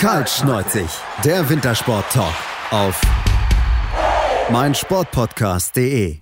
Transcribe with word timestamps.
Kaltschneuzig, 0.00 0.88
der 1.26 1.46
Wintersport-Talk 1.50 2.32
auf 2.70 2.98
meinsportpodcast.de. 4.50 6.20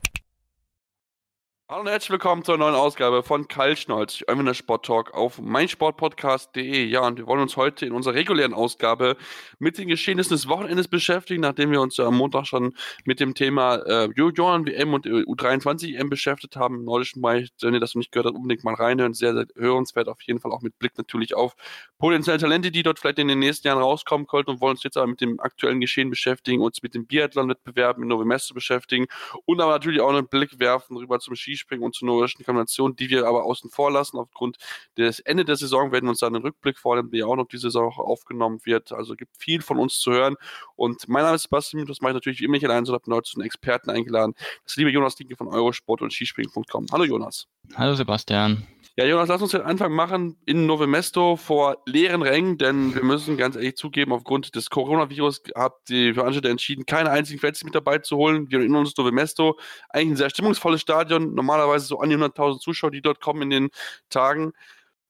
Hallo 1.70 1.82
und 1.82 1.88
herzlich 1.88 2.08
willkommen 2.08 2.44
zur 2.44 2.56
neuen 2.56 2.74
Ausgabe 2.74 3.22
von 3.22 3.46
Kaltschnolz, 3.46 4.24
eurem 4.26 4.54
Sport 4.54 4.86
Talk 4.86 5.12
auf 5.12 5.38
meinsportpodcast.de. 5.38 6.86
Ja, 6.86 7.06
und 7.06 7.18
wir 7.18 7.26
wollen 7.26 7.42
uns 7.42 7.58
heute 7.58 7.84
in 7.84 7.92
unserer 7.92 8.14
regulären 8.14 8.54
Ausgabe 8.54 9.18
mit 9.58 9.76
den 9.76 9.86
Geschehnissen 9.88 10.32
des 10.32 10.48
Wochenendes 10.48 10.88
beschäftigen, 10.88 11.42
nachdem 11.42 11.70
wir 11.70 11.82
uns 11.82 11.98
ja 11.98 12.06
am 12.06 12.16
Montag 12.16 12.46
schon 12.46 12.72
mit 13.04 13.20
dem 13.20 13.34
Thema 13.34 13.84
äh, 13.84 14.08
WM 14.16 14.94
und 14.94 15.06
U23 15.06 15.98
EM 15.98 16.08
beschäftigt 16.08 16.56
haben. 16.56 16.76
Im 16.76 16.84
nordischen 16.86 17.20
Bereich, 17.20 17.50
wenn 17.60 17.74
ihr 17.74 17.80
das 17.80 17.94
noch 17.94 18.00
nicht 18.00 18.12
gehört 18.12 18.28
habt, 18.28 18.36
unbedingt 18.36 18.64
mal 18.64 18.72
reinhören. 18.72 19.12
Sehr, 19.12 19.34
sehr 19.34 19.44
hörenswert 19.54 20.08
auf 20.08 20.22
jeden 20.22 20.40
Fall, 20.40 20.52
auch 20.52 20.62
mit 20.62 20.78
Blick 20.78 20.96
natürlich 20.96 21.34
auf 21.34 21.54
potenzielle 21.98 22.38
Talente, 22.38 22.70
die 22.70 22.82
dort 22.82 22.98
vielleicht 22.98 23.18
in 23.18 23.28
den 23.28 23.40
nächsten 23.40 23.68
Jahren 23.68 23.82
rauskommen 23.82 24.26
könnten 24.26 24.52
und 24.52 24.62
wollen 24.62 24.76
uns 24.76 24.84
jetzt 24.84 24.96
aber 24.96 25.08
mit 25.08 25.20
dem 25.20 25.38
aktuellen 25.38 25.80
Geschehen 25.80 26.08
beschäftigen, 26.08 26.62
uns 26.62 26.82
mit 26.82 26.94
dem 26.94 27.04
Biathlon-Wettbewerben 27.04 28.04
in 28.04 28.08
Novemester 28.08 28.54
beschäftigen 28.54 29.06
und 29.44 29.60
aber 29.60 29.72
natürlich 29.72 30.00
auch 30.00 30.08
einen 30.08 30.28
Blick 30.28 30.58
werfen 30.58 30.96
rüber 30.96 31.18
zum 31.18 31.36
Ski 31.36 31.57
Skispringen 31.58 31.84
und 31.84 31.94
zur 31.94 32.06
nordischen 32.06 32.44
Kombination, 32.44 32.96
die 32.96 33.10
wir 33.10 33.26
aber 33.26 33.44
außen 33.44 33.70
vor 33.70 33.90
lassen. 33.90 34.18
Aufgrund 34.18 34.56
des 34.96 35.20
Ende 35.20 35.44
der 35.44 35.56
Saison 35.56 35.92
werden 35.92 36.06
wir 36.06 36.10
uns 36.10 36.20
dann 36.20 36.34
einen 36.34 36.44
Rückblick 36.44 36.78
vornehmen, 36.78 37.12
wie 37.12 37.22
auch 37.22 37.36
noch 37.36 37.48
diese 37.48 37.62
Saison 37.62 37.92
aufgenommen 37.92 38.60
wird. 38.64 38.92
Also 38.92 39.14
gibt 39.14 39.36
viel 39.36 39.62
von 39.62 39.78
uns 39.78 39.98
zu 39.98 40.12
hören. 40.12 40.36
Und 40.76 41.08
mein 41.08 41.24
Name 41.24 41.36
ist 41.36 41.42
Sebastian, 41.42 41.86
das 41.86 42.00
mache 42.00 42.12
ich 42.12 42.14
natürlich 42.14 42.42
immer 42.42 42.52
nicht 42.52 42.64
allein, 42.64 42.84
sondern 42.84 43.02
habe 43.02 43.16
heute 43.16 43.30
einen 43.36 43.46
Experten 43.46 43.90
eingeladen. 43.90 44.34
Das 44.64 44.76
liebe 44.76 44.90
Jonas 44.90 45.16
Dinke 45.16 45.36
von 45.36 45.48
Eurosport 45.48 46.02
und 46.02 46.12
Skispringen.com. 46.12 46.86
Hallo 46.92 47.04
Jonas. 47.04 47.46
Hallo 47.74 47.94
Sebastian. 47.94 48.66
Ja, 48.98 49.04
Jonas, 49.04 49.28
lass 49.28 49.40
uns 49.40 49.52
den 49.52 49.60
Anfang 49.60 49.92
machen 49.92 50.36
in 50.44 50.66
Novemesto 50.66 51.36
vor 51.36 51.76
leeren 51.86 52.20
Rängen, 52.20 52.58
denn 52.58 52.96
wir 52.96 53.04
müssen 53.04 53.36
ganz 53.36 53.54
ehrlich 53.54 53.76
zugeben, 53.76 54.12
aufgrund 54.12 54.56
des 54.56 54.70
Coronavirus 54.70 55.42
hat 55.54 55.74
die 55.88 56.14
Veranstalter 56.14 56.48
entschieden, 56.48 56.84
keine 56.84 57.10
einzigen 57.10 57.38
Fans 57.38 57.62
mit 57.62 57.76
dabei 57.76 57.98
zu 57.98 58.16
holen. 58.16 58.50
Wir 58.50 58.58
erinnern 58.58 58.80
uns 58.80 58.96
Novemesto, 58.96 59.56
eigentlich 59.90 60.14
ein 60.14 60.16
sehr 60.16 60.30
stimmungsvolles 60.30 60.80
Stadion, 60.80 61.32
normalerweise 61.48 61.86
so 61.86 62.00
an 62.00 62.10
die 62.10 62.16
100.000 62.16 62.60
Zuschauer, 62.60 62.90
die 62.90 63.02
dort 63.02 63.20
kommen 63.20 63.42
in 63.42 63.50
den 63.50 63.70
Tagen. 64.10 64.52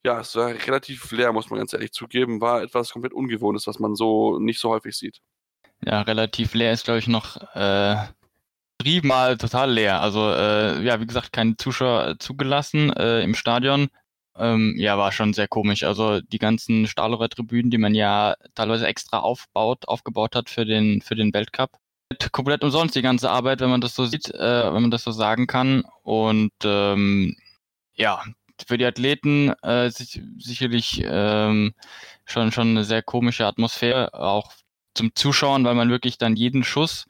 Ja, 0.04 0.20
es 0.20 0.36
war 0.36 0.50
relativ 0.50 1.10
leer, 1.10 1.32
muss 1.32 1.50
man 1.50 1.58
ganz 1.58 1.72
ehrlich 1.72 1.92
zugeben. 1.92 2.40
War 2.40 2.62
etwas 2.62 2.92
komplett 2.92 3.12
Ungewohntes, 3.12 3.66
was 3.66 3.80
man 3.80 3.96
so 3.96 4.38
nicht 4.38 4.60
so 4.60 4.70
häufig 4.70 4.96
sieht. 4.96 5.20
Ja, 5.84 6.02
relativ 6.02 6.54
leer 6.54 6.72
ist, 6.72 6.84
glaube 6.84 7.00
ich, 7.00 7.08
noch 7.08 7.36
äh, 7.54 7.96
mal 9.02 9.36
total 9.36 9.72
leer. 9.72 10.00
Also 10.00 10.30
äh, 10.32 10.82
ja, 10.82 11.00
wie 11.00 11.06
gesagt, 11.06 11.32
keine 11.32 11.56
Zuschauer 11.56 12.16
zugelassen 12.18 12.92
äh, 12.92 13.22
im 13.22 13.34
Stadion. 13.34 13.88
Ähm, 14.36 14.76
ja, 14.78 14.96
war 14.96 15.10
schon 15.10 15.32
sehr 15.32 15.48
komisch. 15.48 15.82
Also 15.82 16.20
die 16.20 16.38
ganzen 16.38 16.86
Stahlorer 16.86 17.28
Tribünen, 17.28 17.70
die 17.70 17.78
man 17.78 17.94
ja 17.94 18.36
teilweise 18.54 18.86
extra 18.86 19.18
aufbaut, 19.18 19.88
aufgebaut 19.88 20.36
hat 20.36 20.48
für 20.48 20.64
den 20.64 21.02
für 21.02 21.16
den 21.16 21.34
Weltcup. 21.34 21.72
Komplett 22.32 22.64
umsonst 22.64 22.94
die 22.94 23.02
ganze 23.02 23.30
Arbeit, 23.30 23.60
wenn 23.60 23.70
man 23.70 23.82
das 23.82 23.94
so 23.94 24.06
sieht, 24.06 24.34
äh, 24.34 24.72
wenn 24.72 24.82
man 24.82 24.90
das 24.90 25.04
so 25.04 25.12
sagen 25.12 25.46
kann. 25.46 25.84
Und 26.02 26.52
ähm, 26.64 27.36
ja, 27.94 28.22
für 28.66 28.78
die 28.78 28.86
Athleten 28.86 29.50
äh, 29.62 29.90
sich, 29.90 30.22
sicherlich 30.38 31.02
ähm, 31.04 31.74
schon 32.24 32.50
schon 32.50 32.68
eine 32.68 32.84
sehr 32.84 33.02
komische 33.02 33.46
Atmosphäre, 33.46 34.14
auch 34.14 34.52
zum 34.94 35.14
Zuschauen, 35.14 35.64
weil 35.64 35.74
man 35.74 35.90
wirklich 35.90 36.18
dann 36.18 36.34
jeden 36.34 36.64
Schuss 36.64 37.06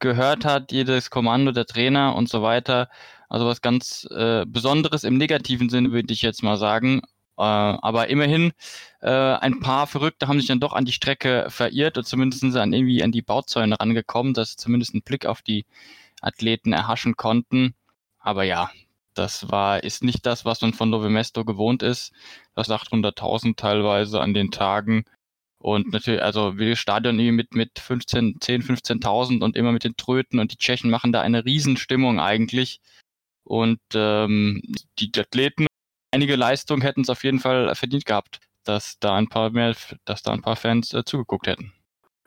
gehört 0.00 0.44
hat, 0.44 0.72
jedes 0.72 1.10
Kommando 1.10 1.52
der 1.52 1.66
Trainer 1.66 2.16
und 2.16 2.28
so 2.28 2.42
weiter. 2.42 2.90
Also 3.28 3.46
was 3.46 3.62
ganz 3.62 4.06
äh, 4.10 4.44
Besonderes 4.46 5.04
im 5.04 5.16
negativen 5.16 5.70
Sinne, 5.70 5.92
würde 5.92 6.12
ich 6.12 6.22
jetzt 6.22 6.42
mal 6.42 6.58
sagen. 6.58 7.02
Äh, 7.42 7.78
aber 7.82 8.08
immerhin, 8.08 8.52
äh, 9.00 9.10
ein 9.10 9.58
paar 9.60 9.88
Verrückte 9.88 10.28
haben 10.28 10.38
sich 10.38 10.46
dann 10.48 10.60
doch 10.60 10.72
an 10.74 10.84
die 10.84 10.92
Strecke 10.92 11.46
verirrt 11.48 11.98
und 11.98 12.04
zumindest 12.04 12.40
sind 12.40 12.52
sie 12.52 12.60
an 12.62 12.72
irgendwie 12.72 13.02
an 13.02 13.10
die 13.10 13.22
Bauzäune 13.22 13.80
rangekommen, 13.80 14.32
dass 14.32 14.52
sie 14.52 14.56
zumindest 14.58 14.94
einen 14.94 15.02
Blick 15.02 15.26
auf 15.26 15.42
die 15.42 15.66
Athleten 16.20 16.72
erhaschen 16.72 17.16
konnten. 17.16 17.74
Aber 18.20 18.44
ja, 18.44 18.70
das 19.14 19.50
war, 19.50 19.82
ist 19.82 20.04
nicht 20.04 20.24
das, 20.24 20.44
was 20.44 20.60
man 20.62 20.72
von 20.72 20.90
Novemesto 20.90 21.44
gewohnt 21.44 21.82
ist. 21.82 22.12
Das 22.54 22.70
800.000 22.70 23.56
teilweise 23.56 24.20
an 24.20 24.34
den 24.34 24.52
Tagen. 24.52 25.04
Und 25.58 25.92
natürlich, 25.92 26.22
also 26.22 26.52
das 26.52 26.78
Stadion 26.78 27.16
mit, 27.16 27.54
mit 27.54 27.78
15, 27.80 28.36
10, 28.40 28.62
15.000 28.62 29.42
und 29.42 29.56
immer 29.56 29.72
mit 29.72 29.84
den 29.84 29.96
Tröten 29.96 30.38
und 30.38 30.52
die 30.52 30.58
Tschechen 30.58 30.90
machen 30.90 31.12
da 31.12 31.20
eine 31.22 31.44
Riesenstimmung 31.44 32.20
eigentlich. 32.20 32.80
Und 33.44 33.80
ähm, 33.94 34.62
die 35.00 35.10
Athleten, 35.18 35.66
einige 36.12 36.36
Leistungen 36.36 36.82
hätten 36.82 37.00
es 37.00 37.10
auf 37.10 37.24
jeden 37.24 37.40
Fall 37.40 37.74
verdient 37.74 38.04
gehabt, 38.04 38.40
dass 38.64 38.98
da 39.00 39.16
ein 39.16 39.28
paar 39.28 39.50
mehr, 39.50 39.74
dass 40.04 40.22
da 40.22 40.32
ein 40.32 40.42
paar 40.42 40.56
Fans 40.56 40.92
äh, 40.94 41.04
zugeguckt 41.04 41.46
hätten. 41.46 41.72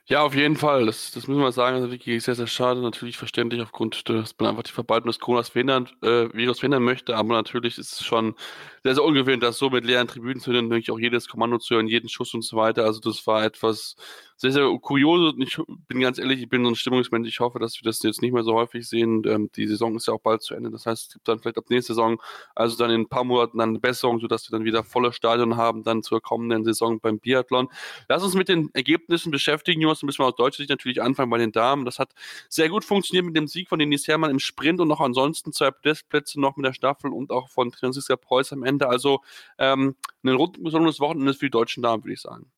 Ja, 0.07 0.21
auf 0.21 0.35
jeden 0.35 0.55
Fall. 0.55 0.85
Das, 0.85 1.09
das 1.11 1.27
müssen 1.27 1.41
wir 1.41 1.51
sagen. 1.51 1.77
Das 1.77 1.85
ist 1.85 1.91
wirklich 1.91 2.23
sehr, 2.23 2.35
sehr 2.35 2.45
schade. 2.45 2.79
Natürlich 2.79 3.17
verständlich 3.17 3.59
aufgrund, 3.63 4.07
dass 4.07 4.35
man 4.39 4.51
einfach 4.51 4.61
die 4.61 4.71
Verbreitung 4.71 5.07
des 5.07 5.17
verhindern, 5.49 5.89
äh, 6.03 6.29
verhindern 6.59 6.83
möchte. 6.83 7.17
Aber 7.17 7.33
natürlich 7.33 7.79
ist 7.79 7.93
es 7.93 8.05
schon 8.05 8.35
sehr, 8.83 8.93
sehr 8.93 9.03
ungewöhnlich, 9.03 9.39
das 9.39 9.57
so 9.57 9.71
mit 9.71 9.83
leeren 9.83 10.07
Tribünen 10.07 10.39
zu 10.39 10.51
hören, 10.51 10.69
wirklich 10.69 10.91
auch 10.91 10.99
jedes 10.99 11.27
Kommando 11.27 11.57
zu 11.57 11.73
hören, 11.73 11.87
jeden 11.87 12.07
Schuss 12.07 12.35
und 12.35 12.43
so 12.43 12.55
weiter. 12.55 12.83
Also 12.83 12.99
das 12.99 13.25
war 13.25 13.43
etwas 13.43 13.95
sehr, 14.37 14.51
sehr 14.51 14.67
kurios. 14.81 15.33
Ich 15.37 15.57
bin 15.87 16.01
ganz 16.01 16.17
ehrlich, 16.17 16.41
ich 16.41 16.49
bin 16.49 16.63
so 16.63 16.69
ein 16.69 16.75
Stimmungsmensch. 16.75 17.27
Ich 17.27 17.39
hoffe, 17.39 17.59
dass 17.59 17.75
wir 17.75 17.83
das 17.83 18.03
jetzt 18.03 18.21
nicht 18.21 18.33
mehr 18.33 18.43
so 18.43 18.53
häufig 18.53 18.87
sehen. 18.87 19.23
Ähm, 19.25 19.49
die 19.55 19.67
Saison 19.67 19.95
ist 19.95 20.07
ja 20.07 20.13
auch 20.13 20.19
bald 20.19 20.41
zu 20.41 20.55
Ende. 20.55 20.71
Das 20.71 20.85
heißt, 20.85 21.07
es 21.07 21.13
gibt 21.13 21.27
dann 21.27 21.39
vielleicht 21.39 21.57
ab 21.57 21.65
nächster 21.69 21.93
Saison, 21.93 22.21
also 22.53 22.75
dann 22.77 22.91
in 22.91 23.01
ein 23.01 23.07
paar 23.07 23.23
Monaten 23.23 23.57
dann 23.57 23.69
eine 23.69 23.79
Besserung, 23.79 24.19
sodass 24.19 24.49
wir 24.49 24.57
dann 24.57 24.65
wieder 24.65 24.83
volle 24.83 25.13
Stadion 25.13 25.55
haben, 25.55 25.83
dann 25.83 26.03
zur 26.03 26.21
kommenden 26.21 26.65
Saison 26.65 26.99
beim 26.99 27.19
Biathlon. 27.19 27.69
Lass 28.09 28.23
uns 28.23 28.33
mit 28.33 28.49
den 28.49 28.69
Ergebnissen 28.73 29.31
beschäftigen, 29.31 29.81
Jonas. 29.81 30.03
Müssen 30.03 30.19
wir 30.19 30.27
aus 30.27 30.35
deutscher 30.35 30.57
Sicht 30.57 30.69
natürlich 30.69 31.01
anfangen 31.01 31.29
bei 31.29 31.37
den 31.37 31.51
Damen. 31.53 31.85
Das 31.85 31.99
hat 31.99 32.11
sehr 32.49 32.69
gut 32.69 32.83
funktioniert 32.83 33.25
mit 33.25 33.37
dem 33.37 33.47
Sieg 33.47 33.69
von 33.69 33.79
Denise 33.79 34.07
Herrmann 34.07 34.31
im 34.31 34.39
Sprint 34.39 34.81
und 34.81 34.89
noch 34.89 34.99
ansonsten 34.99 35.53
zwei 35.53 35.71
Podestplätze 35.71 36.41
noch 36.41 36.57
mit 36.57 36.65
der 36.65 36.73
Staffel 36.73 37.11
und 37.11 37.31
auch 37.31 37.49
von 37.49 37.71
Franziska 37.71 38.17
Preuß 38.17 38.51
am 38.53 38.63
Ende. 38.63 38.89
Also 38.89 39.21
ähm, 39.57 39.95
ein 40.23 40.29
rund 40.35 40.61
besonderes 40.61 40.99
Wochenende 40.99 41.33
für 41.33 41.45
die 41.45 41.51
deutschen 41.51 41.83
Damen, 41.83 42.03
würde 42.03 42.13
ich 42.13 42.21
sagen. 42.21 42.51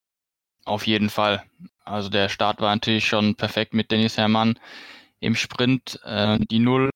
Auf 0.67 0.85
jeden 0.85 1.09
Fall. 1.09 1.43
Also 1.85 2.09
der 2.09 2.27
Start 2.27 2.59
war 2.59 2.75
natürlich 2.75 3.07
schon 3.07 3.35
perfekt 3.35 3.73
mit 3.73 3.89
Dennis 3.89 4.17
Herrmann 4.17 4.59
im 5.21 5.33
Sprint. 5.33 5.99
Äh, 6.03 6.39
die 6.51 6.59
Null 6.59 6.89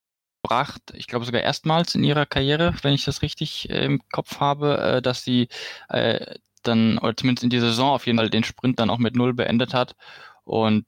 gebracht, 0.44 0.82
ich 0.94 1.08
glaube 1.08 1.26
sogar 1.26 1.42
erstmals 1.42 1.96
in 1.96 2.04
ihrer 2.04 2.26
Karriere, 2.26 2.74
wenn 2.82 2.94
ich 2.94 3.06
das 3.06 3.22
richtig 3.22 3.70
äh, 3.70 3.86
im 3.86 4.02
Kopf 4.12 4.42
habe, 4.42 4.78
äh, 4.78 5.02
dass 5.02 5.24
sie 5.24 5.48
äh, 5.88 6.36
dann, 6.64 6.98
oder 6.98 7.16
zumindest 7.16 7.46
in 7.46 7.50
dieser 7.50 7.68
Saison 7.68 7.92
auf 7.92 8.06
jeden 8.08 8.18
Fall 8.18 8.30
den 8.30 8.44
Sprint 8.44 8.78
dann 8.80 8.90
auch 8.90 8.98
mit 8.98 9.16
Null 9.16 9.34
beendet 9.34 9.74
hat. 9.74 9.96
Und 10.44 10.86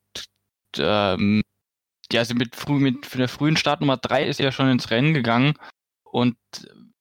ähm, 0.77 1.41
ja, 2.11 2.19
also 2.19 2.35
mit, 2.35 2.55
früh, 2.57 2.79
mit 2.79 3.13
der 3.15 3.29
frühen 3.29 3.55
Startnummer 3.55 3.97
3 3.97 4.27
ist 4.27 4.38
sie 4.38 4.44
ja 4.44 4.51
schon 4.51 4.69
ins 4.69 4.91
Rennen 4.91 5.13
gegangen. 5.13 5.53
Und 6.03 6.35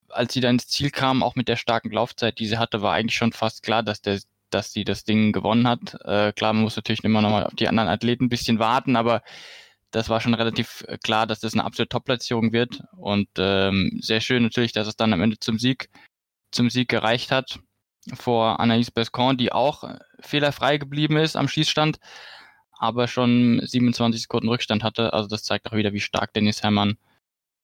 als 0.09 0.33
sie 0.33 0.41
dann 0.41 0.57
ins 0.57 0.69
Ziel 0.69 0.91
kam, 0.91 1.25
auch 1.25 1.35
mit 1.35 1.49
der 1.49 1.57
starken 1.57 1.91
Laufzeit, 1.91 2.39
die 2.39 2.47
sie 2.47 2.59
hatte, 2.59 2.83
war 2.83 2.95
eigentlich 2.95 3.17
schon 3.17 3.33
fast 3.33 3.65
klar, 3.65 3.83
dass 3.83 4.01
der 4.01 4.21
dass 4.55 4.73
sie 4.73 4.85
das 4.85 5.05
Ding 5.05 5.33
gewonnen 5.33 5.67
hat. 5.67 5.97
Äh, 6.05 6.33
klar, 6.33 6.53
man 6.53 6.63
muss 6.63 6.77
natürlich 6.77 7.05
immer 7.05 7.23
noch 7.23 7.31
mal 7.31 7.45
auf 7.45 7.55
die 7.55 7.69
anderen 7.69 7.89
Athleten 7.89 8.27
ein 8.27 8.29
bisschen 8.29 8.59
warten, 8.59 8.97
aber 8.97 9.23
das 9.91 10.09
war 10.09 10.21
schon 10.21 10.35
relativ 10.35 10.85
äh, 10.89 10.99
klar, 10.99 11.27
dass 11.27 11.41
das 11.41 11.55
eine 11.55 11.65
absolute 11.65 11.91
Top-Platzierung 11.91 12.53
wird. 12.53 12.83
Und 12.97 13.29
ähm, 13.39 13.99
sehr 14.01 14.21
schön 14.21 14.43
natürlich, 14.43 14.73
dass 14.73 14.89
es 14.89 14.97
dann 14.97 15.13
am 15.13 15.23
Ende 15.23 15.39
zum 15.39 15.59
Sieg, 15.59 15.89
zum 16.51 16.71
Sieg 16.71 16.89
gereicht 16.89 17.31
hat 17.31 17.61
vor 18.15 18.61
Anaïs 18.61 18.91
Bescon, 18.93 19.37
die 19.37 19.53
auch 19.53 19.85
fehlerfrei 20.21 20.79
geblieben 20.79 21.17
ist 21.17 21.37
am 21.37 21.49
Schießstand, 21.49 21.99
aber 22.73 23.07
schon 23.07 23.61
27 23.65 24.23
Sekunden 24.23 24.49
Rückstand 24.49 24.83
hatte. 24.83 25.13
Also 25.13 25.29
das 25.29 25.45
zeigt 25.45 25.69
auch 25.69 25.77
wieder, 25.77 25.93
wie 25.93 26.01
stark 26.01 26.33
Dennis 26.33 26.63
Herrmann 26.63 26.97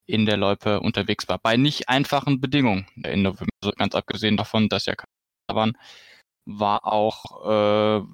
in 0.06 0.26
der 0.26 0.36
Loipe 0.36 0.80
unterwegs 0.80 1.28
war. 1.28 1.38
Bei 1.38 1.56
nicht 1.56 1.88
einfachen 1.88 2.40
Bedingungen. 2.40 2.86
Also 3.02 3.36
ganz 3.76 3.94
abgesehen 3.94 4.36
davon, 4.36 4.68
dass 4.68 4.86
ja 4.86 4.94
waren, 5.50 5.76
war 6.48 6.86
auch 6.86 8.00
äh, 8.00 8.04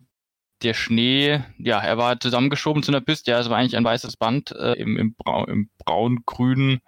der 0.63 0.75
Schnee, 0.75 1.43
ja, 1.59 1.79
er 1.81 1.99
war 1.99 2.19
zusammengeschoben 2.19 2.83
zu 2.83 2.91
einer 2.91 3.01
Piste, 3.01 3.31
ja, 3.31 3.39
es 3.39 3.49
war 3.49 3.59
eigentlich 3.59 3.77
ein 3.77 3.85
weißes 3.85 4.17
Band 4.17 4.51
äh, 4.51 4.73
im, 4.73 4.97
im, 4.97 5.15
Brau 5.15 5.45
im 5.47 5.71
braun-grünen, 5.79 6.81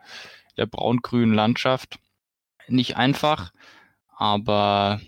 der 0.56 0.66
braun-grünen 0.66 1.34
Landschaft. 1.34 1.98
Nicht 2.68 2.96
einfach, 2.96 3.52
aber 4.08 5.00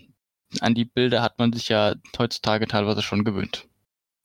an 0.61 0.75
die 0.75 0.85
Bilder 0.85 1.21
hat 1.21 1.39
man 1.39 1.51
sich 1.51 1.67
ja 1.67 1.95
heutzutage 2.17 2.67
teilweise 2.67 3.01
schon 3.01 3.25
gewöhnt. 3.25 3.67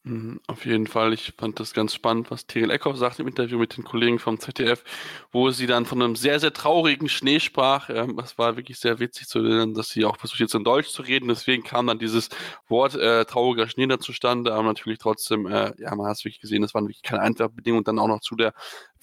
Mhm, 0.07 0.39
auf 0.49 0.67
jeden 0.67 0.87
Fall. 0.87 1.15
Ich 1.15 1.33
fand 1.39 1.59
das 1.59 1.73
ganz 1.73 1.95
spannend, 1.95 2.31
was 2.31 2.47
Tiril 2.47 2.71
Eckhoff 2.71 2.99
sagte 2.99 3.23
im 3.23 3.29
Interview 3.29 3.59
mit 3.59 3.75
den 3.79 3.85
Kollegen 3.85 4.19
vom 4.19 4.39
ZDF, 4.39 4.85
wo 5.33 5.49
sie 5.51 5.67
dann 5.67 5.87
von 5.87 6.03
einem 6.03 6.15
sehr, 6.15 6.39
sehr 6.41 6.53
traurigen 6.53 7.09
Schnee 7.09 7.41
sprach. 7.41 7.89
Ähm, 7.89 8.15
das 8.19 8.37
war 8.37 8.57
wirklich 8.59 8.79
sehr 8.79 8.99
witzig 8.99 9.29
zu 9.29 9.41
hören, 9.41 9.73
dass 9.73 9.89
sie 9.89 10.05
auch 10.05 10.19
versucht 10.19 10.41
jetzt 10.41 10.55
in 10.55 10.63
Deutsch 10.63 10.89
zu 10.91 11.01
reden. 11.01 11.29
Deswegen 11.29 11.63
kam 11.65 11.87
dann 11.87 11.99
dieses 11.99 12.29
Wort 12.69 12.95
äh, 12.97 13.25
trauriger 13.25 13.67
Schnee 13.67 13.87
da 13.87 13.99
zustande. 13.99 14.53
Aber 14.53 14.65
natürlich 14.65 14.99
trotzdem, 14.99 15.47
äh, 15.47 15.73
ja, 15.79 15.95
man 15.95 16.07
hat 16.07 16.19
es 16.19 16.25
wirklich 16.27 16.41
gesehen, 16.41 16.61
das 16.61 16.75
waren 16.75 16.85
wirklich 16.87 17.03
keine 17.03 17.23
einfache 17.23 17.49
Bedingungen. 17.49 17.85
dann 17.85 17.99
auch 17.99 18.09
noch 18.09 18.21
zu 18.21 18.37
der 18.37 18.53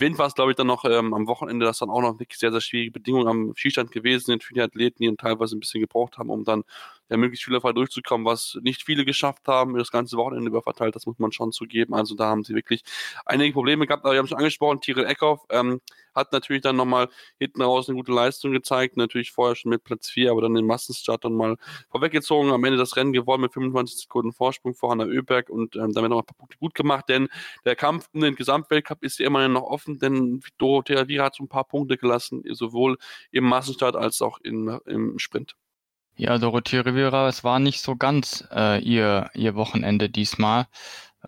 Wind 0.02 0.18
war 0.18 0.28
es, 0.28 0.36
glaube 0.36 0.52
ich, 0.52 0.58
dann 0.58 0.68
noch 0.68 0.84
ähm, 0.86 1.14
am 1.14 1.28
Wochenende, 1.28 1.66
das 1.66 1.80
dann 1.80 1.90
auch 1.90 2.02
noch 2.02 2.20
wirklich 2.20 2.40
sehr, 2.40 2.52
sehr 2.52 2.60
schwierige 2.60 2.92
Bedingungen 2.92 3.28
am 3.28 3.54
Skistand 3.56 3.92
gewesen 3.92 4.26
sind 4.26 4.44
für 4.44 4.54
die 4.54 4.62
Athleten, 4.62 5.04
die 5.04 5.16
teilweise 5.16 5.56
ein 5.56 5.60
bisschen 5.60 5.80
gebraucht 5.80 6.18
haben, 6.18 6.30
um 6.30 6.44
dann 6.44 6.64
ja, 7.10 7.18
möglichst 7.18 7.46
fehlerfrei 7.46 7.72
durchzukommen, 7.72 8.26
was 8.26 8.58
nicht 8.62 8.84
viele 8.84 9.06
geschafft 9.06 9.48
haben, 9.48 9.78
das 9.78 9.92
ganze 9.92 10.18
Wochenende 10.18 10.50
über 10.50 10.62
verteilt, 10.62 10.96
das 10.96 11.06
muss 11.06 11.20
man 11.20 11.32
schon 11.32 11.52
zugeben. 11.52 11.94
Also 11.94 12.16
da 12.16 12.26
haben 12.26 12.44
sie 12.44 12.56
wirklich 12.56 12.84
einige 13.26 13.54
Probleme 13.54 13.88
gehabt, 13.88 14.04
aber 14.04 14.14
wir 14.14 14.20
haben 14.20 14.28
schon 14.28 14.38
angesprochen, 14.38 14.82
Tyrell 14.82 15.06
Eckhoff 15.06 15.46
ähm, 15.50 15.80
hat 16.14 16.32
natürlich 16.34 16.62
dann 16.62 16.76
nochmal 16.76 17.10
hinten 17.40 17.62
raus 17.62 17.88
eine 17.88 17.96
gute 17.96 18.12
Leistung 18.12 18.52
gezeigt, 18.52 18.98
natürlich 18.98 19.32
vorher 19.32 19.56
schon 19.56 19.70
mit 19.70 19.84
Platz 19.84 20.10
4, 20.10 20.32
aber 20.32 20.42
dann 20.42 20.54
den 20.54 20.66
Massenstart 20.66 21.26
dann 21.26 21.34
mal 21.34 21.58
vorweggezogen, 21.90 22.52
am 22.52 22.64
Ende 22.64 22.78
das 22.78 22.96
Rennen 22.96 23.14
gewonnen 23.14 23.44
mit 23.44 23.54
25 23.54 24.02
Sekunden 24.02 24.34
Vorsprung 24.34 24.74
vor 24.74 24.92
Hanna 24.92 25.06
Oeberg 25.06 25.50
und 25.50 25.76
ähm, 25.76 25.94
damit 25.94 26.12
noch 26.12 26.20
ein 26.20 26.26
paar 26.26 26.38
Punkte 26.38 26.58
gut 26.58 26.76
gemacht, 26.76 27.06
denn 27.10 27.28
der 27.66 27.76
Kampf 27.76 28.10
um 28.14 28.22
den 28.22 28.36
Gesamtweltcup 28.36 29.04
ist 29.04 29.20
ja 29.20 29.28
immerhin 29.28 29.54
noch 29.54 29.64
offen, 29.64 30.00
denn 30.00 30.42
Dorothea 30.58 31.08
Vira 31.08 31.26
hat 31.26 31.36
so 31.36 31.44
ein 31.44 31.50
paar 31.50 31.66
Punkte 31.66 31.98
gelassen, 31.98 32.44
sowohl 32.52 32.98
im 33.32 33.46
Massenstart 33.46 33.96
als 33.96 34.22
auch 34.22 34.40
in, 34.40 34.68
im 34.86 35.20
Sprint. 35.20 35.56
Ja, 36.18 36.38
Dorothea 36.38 36.82
Rivera, 36.82 37.28
es 37.28 37.44
war 37.44 37.60
nicht 37.60 37.82
so 37.82 37.96
ganz 37.96 38.48
äh, 38.52 38.80
ihr, 38.82 39.32
ihr 39.34 39.56
Wochenende 39.56 40.10
diesmal. 40.10 40.68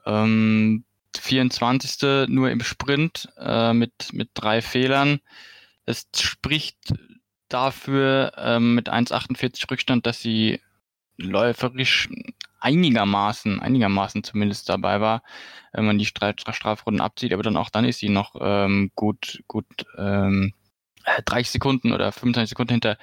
Ähm, 0.06 0.84
24. 1.18 2.28
nur 2.30 2.52
im 2.52 2.64
Sprint 2.64 3.30
äh, 3.38 3.74
mit, 3.74 4.14
mit 4.14 4.30
drei 4.34 4.62
Fehlern. 4.62 5.20
Es 5.86 6.08
spricht 6.16 6.78
dafür 7.50 8.34
ähm, 8.38 8.76
mit 8.76 8.90
1,48 8.90 9.70
Rückstand, 9.70 10.06
dass 10.06 10.22
sie 10.22 10.62
läuferisch 11.18 12.10
einigermaßen, 12.60 13.60
einigermaßen 13.60 14.24
zumindest 14.24 14.70
dabei 14.70 15.02
war, 15.02 15.22
wenn 15.74 15.86
man 15.86 15.98
die 15.98 16.06
Strafrunden 16.06 17.02
abzieht, 17.02 17.34
aber 17.34 17.44
dann 17.44 17.58
auch 17.58 17.70
dann 17.70 17.86
ist 17.86 18.00
sie 18.00 18.10
noch 18.10 18.36
ähm, 18.40 18.92
gut, 18.96 19.44
gut 19.48 19.66
ähm, 19.98 20.54
30 21.26 21.52
Sekunden 21.52 21.92
oder 21.92 22.12
25 22.12 22.50
Sekunden 22.50 22.74
hinter, 22.74 22.98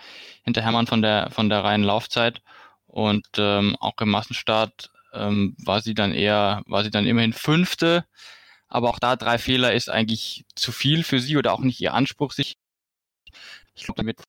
hinter 0.44 0.62
Hermann 0.62 0.86
von 0.86 1.02
der, 1.02 1.30
von 1.30 1.48
der 1.48 1.62
reinen 1.62 1.84
Laufzeit. 1.84 2.42
Und 2.86 3.26
ähm, 3.36 3.76
auch 3.78 3.94
im 4.00 4.10
Massenstart 4.10 4.90
ähm, 5.12 5.56
war 5.64 5.82
sie 5.82 5.94
dann 5.94 6.12
eher, 6.12 6.62
war 6.66 6.84
sie 6.84 6.90
dann 6.90 7.06
immerhin 7.06 7.32
Fünfte. 7.32 8.04
Aber 8.68 8.90
auch 8.90 8.98
da 9.00 9.16
drei 9.16 9.38
Fehler 9.38 9.74
ist 9.74 9.90
eigentlich 9.90 10.44
zu 10.54 10.72
viel 10.72 11.02
für 11.04 11.20
sie 11.20 11.36
oder 11.36 11.52
auch 11.52 11.60
nicht 11.60 11.80
ihr 11.80 11.94
Anspruch, 11.94 12.32
sich, 12.32 12.56
ich 13.74 13.84
glaube, 13.84 13.98
damit 13.98 14.22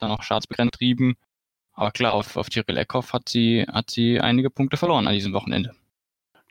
dann 0.00 0.10
auch 0.10 0.22
staatsbegrenzt 0.22 0.74
trieben. 0.74 1.16
Aber 1.72 1.90
klar, 1.92 2.12
auf, 2.14 2.36
auf 2.36 2.50
Tyrell 2.50 2.76
Eckhoff 2.76 3.12
hat 3.12 3.28
sie, 3.28 3.64
hat 3.68 3.90
sie 3.90 4.20
einige 4.20 4.50
Punkte 4.50 4.76
verloren 4.76 5.08
an 5.08 5.14
diesem 5.14 5.32
Wochenende. 5.32 5.74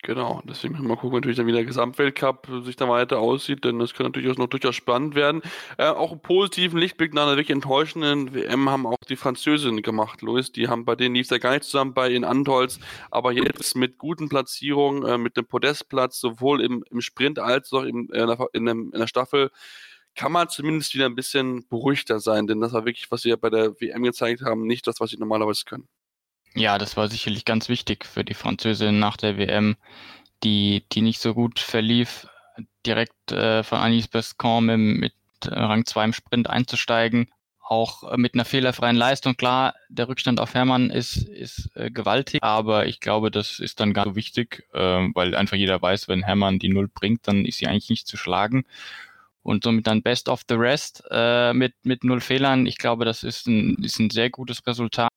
Genau, 0.01 0.41
deswegen 0.45 0.73
müssen 0.73 0.85
wir 0.85 0.95
mal 0.95 0.95
gucken, 0.95 1.17
natürlich 1.17 1.35
dann 1.35 1.47
wie 1.47 1.51
der 1.51 1.65
Gesamtweltcup 1.65 2.47
sich 2.63 2.77
da 2.77 2.87
weiter 2.87 3.19
aussieht, 3.19 3.65
denn 3.65 3.79
das 3.79 3.93
kann 3.93 4.05
natürlich 4.05 4.31
auch 4.31 4.37
noch 4.37 4.47
durchaus 4.47 4.75
spannend 4.75 5.13
werden. 5.13 5.41
Äh, 5.77 5.87
auch 5.87 6.11
einen 6.11 6.21
positiven 6.21 6.79
Lichtblick 6.79 7.13
nach 7.13 7.23
einer 7.23 7.35
wirklich 7.35 7.49
enttäuschenden 7.53 8.33
WM 8.33 8.69
haben 8.69 8.85
auch 8.85 8.97
die 9.09 9.17
Französinnen 9.17 9.81
gemacht, 9.81 10.21
Luis. 10.21 10.53
Die 10.53 10.69
haben 10.69 10.85
bei 10.85 10.95
denen 10.95 11.15
lief 11.15 11.25
es 11.25 11.31
ja 11.31 11.37
gar 11.37 11.51
nicht 11.51 11.65
zusammen 11.65 11.93
bei 11.93 12.11
in 12.11 12.23
Antolz, 12.23 12.79
aber 13.11 13.33
jetzt 13.33 13.75
mit 13.75 13.97
guten 13.97 14.29
Platzierungen, 14.29 15.03
äh, 15.05 15.17
mit 15.17 15.35
dem 15.35 15.45
Podestplatz, 15.45 16.21
sowohl 16.21 16.61
im, 16.61 16.85
im 16.89 17.01
Sprint 17.01 17.37
als 17.37 17.73
auch 17.73 17.83
im, 17.83 18.09
äh, 18.13 18.25
in, 18.53 18.65
dem, 18.65 18.93
in 18.93 18.99
der 18.99 19.07
Staffel, 19.07 19.51
kann 20.15 20.31
man 20.31 20.47
zumindest 20.47 20.93
wieder 20.95 21.07
ein 21.07 21.15
bisschen 21.15 21.67
beruhigter 21.67 22.21
sein, 22.21 22.47
denn 22.47 22.61
das 22.61 22.71
war 22.71 22.85
wirklich, 22.85 23.11
was 23.11 23.23
sie 23.23 23.29
ja 23.29 23.35
bei 23.35 23.49
der 23.49 23.79
WM 23.81 24.03
gezeigt 24.03 24.43
haben, 24.43 24.65
nicht 24.65 24.87
das, 24.87 25.01
was 25.01 25.09
sie 25.09 25.17
normalerweise 25.17 25.65
können. 25.65 25.87
Ja, 26.55 26.77
das 26.77 26.97
war 26.97 27.07
sicherlich 27.07 27.45
ganz 27.45 27.69
wichtig 27.69 28.05
für 28.05 28.23
die 28.23 28.33
Französin 28.33 28.99
nach 28.99 29.17
der 29.17 29.37
WM, 29.37 29.75
die, 30.43 30.83
die 30.91 31.01
nicht 31.01 31.21
so 31.21 31.33
gut 31.33 31.59
verlief, 31.59 32.27
direkt 32.85 33.31
äh, 33.31 33.63
von 33.63 33.79
Anis 33.79 34.07
Bescon 34.07 34.65
mit, 34.65 34.77
mit 34.77 35.13
äh, 35.45 35.59
Rang 35.59 35.85
2 35.85 36.05
im 36.05 36.13
Sprint 36.13 36.49
einzusteigen. 36.49 37.29
Auch 37.61 38.11
äh, 38.11 38.17
mit 38.17 38.33
einer 38.33 38.45
fehlerfreien 38.45 38.95
Leistung. 38.95 39.35
Klar, 39.37 39.75
der 39.89 40.07
Rückstand 40.09 40.39
auf 40.39 40.53
Hermann 40.55 40.89
ist, 40.89 41.17
ist 41.17 41.69
äh, 41.75 41.91
gewaltig, 41.91 42.43
aber 42.43 42.87
ich 42.87 42.99
glaube, 42.99 43.31
das 43.31 43.59
ist 43.59 43.79
dann 43.79 43.93
gar 43.93 44.05
so 44.05 44.15
wichtig, 44.15 44.67
äh, 44.73 44.79
weil 45.13 45.35
einfach 45.35 45.57
jeder 45.57 45.81
weiß, 45.81 46.07
wenn 46.07 46.23
Hermann 46.23 46.59
die 46.59 46.69
Null 46.69 46.87
bringt, 46.87 47.27
dann 47.27 47.45
ist 47.45 47.59
sie 47.59 47.67
eigentlich 47.67 47.89
nicht 47.89 48.07
zu 48.07 48.17
schlagen. 48.17 48.65
Und 49.43 49.63
somit 49.63 49.87
dann 49.87 50.03
Best 50.03 50.29
of 50.29 50.43
the 50.49 50.55
Rest 50.55 51.03
äh, 51.11 51.53
mit, 51.53 51.73
mit 51.83 52.03
null 52.03 52.21
Fehlern. 52.21 52.65
Ich 52.65 52.77
glaube, 52.77 53.05
das 53.05 53.23
ist 53.23 53.47
ein, 53.47 53.75
ist 53.83 53.99
ein 53.99 54.09
sehr 54.09 54.29
gutes 54.29 54.65
Resultat. 54.67 55.08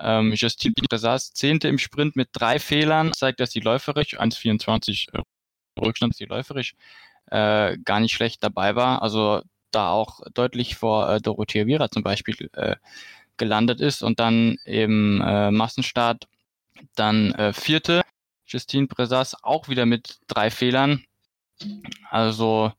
Ähm, 0.00 0.32
Justine 0.32 0.74
Bresas 0.88 1.32
Zehnte 1.32 1.68
im 1.68 1.78
Sprint 1.78 2.16
mit 2.16 2.28
drei 2.32 2.58
Fehlern, 2.58 3.12
zeigt, 3.12 3.40
dass 3.40 3.50
sie 3.50 3.60
läuferisch, 3.60 4.18
1,24 4.18 5.14
äh, 5.14 5.22
Rückstand, 5.80 6.16
sie 6.16 6.24
läuferisch 6.24 6.74
äh, 7.30 7.76
gar 7.78 8.00
nicht 8.00 8.12
schlecht 8.12 8.42
dabei 8.42 8.76
war. 8.76 9.02
Also 9.02 9.42
da 9.70 9.90
auch 9.90 10.20
deutlich 10.34 10.76
vor 10.76 11.10
äh, 11.10 11.20
Dorothea 11.20 11.66
Viera 11.66 11.90
zum 11.90 12.02
Beispiel 12.02 12.48
äh, 12.54 12.76
gelandet 13.36 13.80
ist 13.80 14.02
und 14.02 14.20
dann 14.20 14.56
im 14.64 15.22
äh, 15.24 15.50
Massenstart 15.50 16.26
dann 16.94 17.32
äh, 17.32 17.52
vierte. 17.52 18.02
Justine 18.46 18.86
Bresas 18.86 19.42
auch 19.42 19.68
wieder 19.68 19.86
mit 19.86 20.18
drei 20.26 20.50
Fehlern. 20.50 21.04
Also 22.10 22.72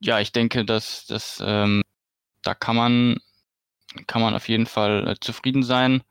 ja, 0.00 0.20
ich 0.20 0.32
denke, 0.32 0.64
dass, 0.64 1.06
dass 1.06 1.42
ähm, 1.44 1.82
da 2.42 2.54
kann 2.54 2.76
man 2.76 3.16
kann 4.06 4.22
man 4.22 4.34
auf 4.34 4.48
jeden 4.48 4.66
Fall 4.66 5.08
äh, 5.08 5.14
zufrieden 5.20 5.62
sein. 5.62 6.02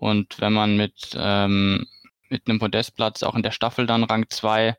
Und 0.00 0.40
wenn 0.40 0.54
man 0.54 0.78
mit, 0.78 1.14
ähm, 1.14 1.86
mit 2.30 2.48
einem 2.48 2.58
Podestplatz 2.58 3.22
auch 3.22 3.34
in 3.34 3.42
der 3.42 3.50
Staffel 3.50 3.86
dann 3.86 4.02
Rang 4.04 4.24
2 4.30 4.74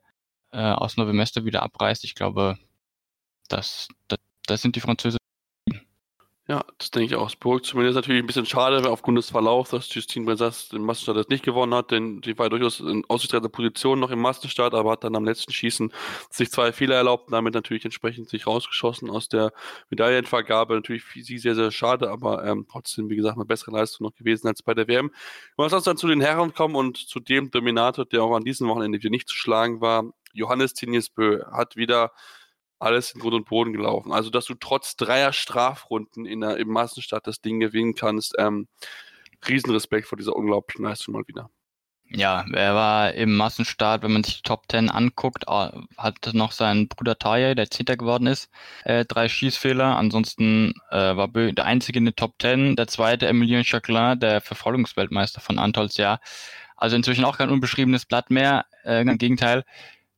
äh, 0.52 0.58
aus 0.58 0.98
Novemester 0.98 1.46
wieder 1.46 1.62
abreißt, 1.62 2.04
ich 2.06 2.16
glaube, 2.16 2.58
das, 3.48 3.88
das, 4.08 4.20
das 4.48 4.64
sind 4.64 4.76
die 4.76 4.82
Französischen 4.82 5.21
ja, 6.52 6.66
das 6.78 6.92
denke 6.92 7.06
ich 7.06 7.16
auch. 7.16 7.34
Beruhigt 7.36 7.66
zumindest 7.66 7.96
natürlich 7.96 8.22
ein 8.22 8.28
bisschen 8.28 8.46
schade 8.46 8.90
aufgrund 8.90 9.18
des 9.18 9.30
Verlaufs, 9.30 9.70
dass 9.70 9.94
Justine 9.96 10.26
Bressas 10.26 10.68
den 10.68 10.82
Massenstart 10.82 11.16
jetzt 11.16 11.30
nicht 11.30 11.46
gewonnen 11.46 11.74
hat, 11.74 11.92
denn 11.92 12.20
die 12.20 12.38
war 12.38 12.50
durchaus 12.50 12.82
in 12.82 13.06
aussichtsreicher 13.08 13.48
Position 13.48 14.02
noch 14.02 14.12
im 14.12 14.20
Massenstart, 14.20 14.74
aber 14.74 14.92
hat 14.92 15.06
dann 15.06 15.16
am 15.16 15.24
letzten 15.24 15.54
Schießen 15.54 15.94
sich 16.30 16.52
zwei 16.52 16.74
Fehler 16.74 16.96
erlaubt 16.96 17.28
und 17.28 17.32
damit 17.32 17.54
natürlich 17.54 17.86
entsprechend 17.86 18.28
sich 18.28 18.48
rausgeschossen 18.48 19.10
aus 19.10 19.30
der 19.30 19.54
Medaillenvergabe. 19.92 20.76
Natürlich 20.76 21.04
für 21.04 21.22
sie 21.22 21.38
sehr, 21.38 21.56
sehr 21.56 21.72
schade, 21.72 22.12
aber 22.12 22.44
ähm, 22.44 22.68
trotzdem, 22.70 23.10
wie 23.10 23.16
gesagt, 23.16 23.38
eine 23.38 23.46
bessere 23.46 23.72
Leistung 23.72 24.08
noch 24.08 24.16
gewesen 24.16 24.50
als 24.50 24.62
bei 24.62 24.74
der 24.74 24.90
WM. 24.90 25.10
Lass 25.56 25.72
uns 25.72 25.86
dann 25.86 25.96
zu 25.96 26.10
den 26.10 26.20
Herren 26.20 26.54
kommen 26.54 26.76
und 26.76 26.98
zu 26.98 27.22
dem 27.22 27.50
Dominator, 27.50 28.04
der 28.04 28.24
auch 28.24 28.36
an 28.36 28.44
diesem 28.44 28.68
Wochenende 28.68 29.00
wieder 29.00 29.10
nicht 29.10 29.30
zu 29.30 29.38
schlagen 29.38 29.80
war. 29.80 30.04
Johannes 30.34 30.74
Tinjesbö 30.74 31.46
hat 31.50 31.78
wieder 31.78 32.12
alles 32.82 33.12
in 33.12 33.22
Grund 33.22 33.36
und 33.36 33.46
Boden 33.46 33.74
gelaufen. 33.74 34.12
Also, 34.12 34.30
dass 34.30 34.46
du 34.46 34.56
trotz 34.56 34.96
dreier 34.96 35.34
Strafrunden 35.34 36.26
in 36.26 36.42
der, 36.42 36.58
im 36.58 36.70
Massenstart 36.70 37.28
das 37.28 37.42
Ding 37.42 37.60
gewinnen 37.60 37.96
kannst, 37.96 38.36
ähm, 38.38 38.68
Riesenrespekt 39.48 40.08
vor 40.08 40.18
dieser 40.18 40.36
unglaublichen 40.36 40.86
Leistung 40.86 41.14
mal 41.14 41.28
wieder. 41.28 41.50
Ja, 42.14 42.44
er 42.52 42.76
war 42.76 43.14
im 43.14 43.38
Massenstart, 43.38 44.04
wenn 44.04 44.12
man 44.12 44.24
sich 44.24 44.38
die 44.38 44.42
Top 44.42 44.68
Ten 44.68 44.90
anguckt, 44.90 45.46
hat 45.48 46.34
noch 46.34 46.52
seinen 46.52 46.90
Bruder 46.90 47.18
Taye, 47.18 47.56
der 47.56 47.70
Zehnter 47.70 47.96
geworden 47.96 48.28
ist, 48.28 48.50
äh, 48.84 49.06
drei 49.06 49.30
Schießfehler. 49.30 49.96
Ansonsten 49.96 50.74
äh, 50.90 51.16
war 51.16 51.30
Bö 51.30 51.54
der 51.54 51.66
einzige 51.66 52.00
in 52.00 52.06
den 52.06 52.16
Top 52.16 52.38
Ten, 52.38 52.76
der 52.76 52.88
zweite 52.88 53.28
Emilien 53.28 53.64
Chaclin, 53.64 54.20
der 54.20 54.42
Verfolgungsweltmeister 54.42 55.40
von 55.40 55.58
Antols 55.58 55.96
Jahr. 55.96 56.20
Also 56.76 56.98
inzwischen 56.98 57.24
auch 57.24 57.38
kein 57.38 57.50
unbeschriebenes 57.50 58.06
Blatt 58.06 58.30
mehr. 58.30 58.66
Äh, 58.84 59.02
Im 59.02 59.18
Gegenteil, 59.18 59.64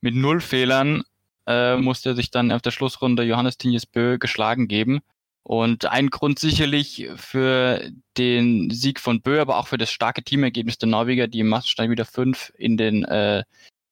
mit 0.02 0.16
null 0.16 0.42
Fehlern 0.42 1.04
äh, 1.48 1.78
musste 1.78 2.16
sich 2.16 2.32
dann 2.32 2.52
auf 2.52 2.62
der 2.62 2.72
Schlussrunde 2.72 3.24
Johannes 3.24 3.58
Tinjes 3.58 3.86
Bö 3.86 4.18
geschlagen 4.18 4.68
geben. 4.68 5.02
Und 5.44 5.86
ein 5.86 6.10
Grund 6.10 6.40
sicherlich 6.40 7.10
für 7.18 7.92
den 8.18 8.70
Sieg 8.70 9.00
von 9.02 9.22
Bö, 9.22 9.42
aber 9.42 9.58
auch 9.58 9.68
für 9.68 9.78
das 9.78 9.92
starke 9.92 10.24
Teamergebnis 10.24 10.78
der 10.78 10.88
Norweger, 10.88 11.28
die 11.28 11.40
im 11.40 11.50
Massenstein 11.50 11.92
wieder 11.92 12.06
fünf 12.06 12.54
in 12.58 12.78
den 12.78 13.04
äh, 13.04 13.44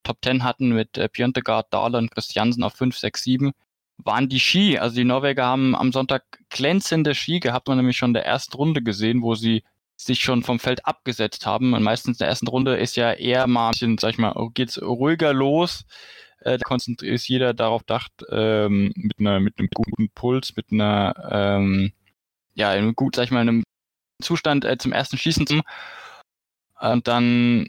Top 0.04 0.22
Ten 0.22 0.44
hatten 0.44 0.70
mit 0.70 0.98
äh, 0.98 1.10
Pjontegard, 1.10 1.68
Dahle 1.74 1.98
und 1.98 2.12
Christiansen 2.12 2.64
auf 2.64 2.74
5, 2.74 2.98
6, 2.98 3.24
7, 3.24 3.52
waren 3.98 4.30
die 4.30 4.40
Ski. 4.40 4.78
Also 4.80 4.96
die 4.96 5.04
Norweger 5.04 5.46
haben 5.46 5.76
am 5.76 5.92
Sonntag 5.92 6.24
glänzende 6.50 7.16
Ski 7.16 7.42
gehabt, 7.42 7.68
man 7.68 7.78
nämlich 7.78 7.98
schon 7.98 8.12
in 8.12 8.16
der 8.16 8.26
ersten 8.26 8.56
Runde 8.56 8.82
gesehen, 8.82 9.22
wo 9.22 9.36
sie 9.36 9.64
sich 9.98 10.20
schon 10.20 10.44
vom 10.44 10.60
Feld 10.60 10.86
abgesetzt 10.86 11.46
haben. 11.46 11.74
Und 11.74 11.84
meistens 11.84 12.18
in 12.18 12.20
der 12.20 12.30
ersten 12.30 12.48
Runde 12.48 12.78
ist 12.78 12.96
ja 12.96 13.12
eher 13.12 13.46
mal 13.48 13.68
ein 13.68 13.72
bisschen, 13.72 13.98
sag 13.98 14.12
ich 14.12 14.18
mal, 14.18 14.34
geht's 14.54 14.82
ruhiger 14.82 15.34
los. 15.34 15.86
Äh, 16.42 16.58
da 16.58 16.64
konzentriert 16.64 17.14
ist 17.14 17.28
jeder 17.28 17.54
darauf 17.54 17.84
dacht, 17.84 18.12
ähm, 18.30 18.92
mit 18.96 19.20
einer, 19.20 19.40
mit 19.40 19.58
einem 19.58 19.70
guten 19.74 20.10
Puls, 20.10 20.56
mit 20.56 20.72
einer, 20.72 21.14
ähm, 21.32 21.94
ja, 22.54 22.70
einem 22.70 22.96
gut, 22.96 23.16
sag 23.16 23.26
ich 23.26 23.32
mal, 23.32 23.42
einem 23.42 23.64
Zustand 24.22 24.66
äh, 24.66 24.78
zum 24.78 24.92
ersten 24.92 25.18
Schießen 25.18 25.48
zu 25.48 25.62
und 26.80 27.08
dann 27.08 27.68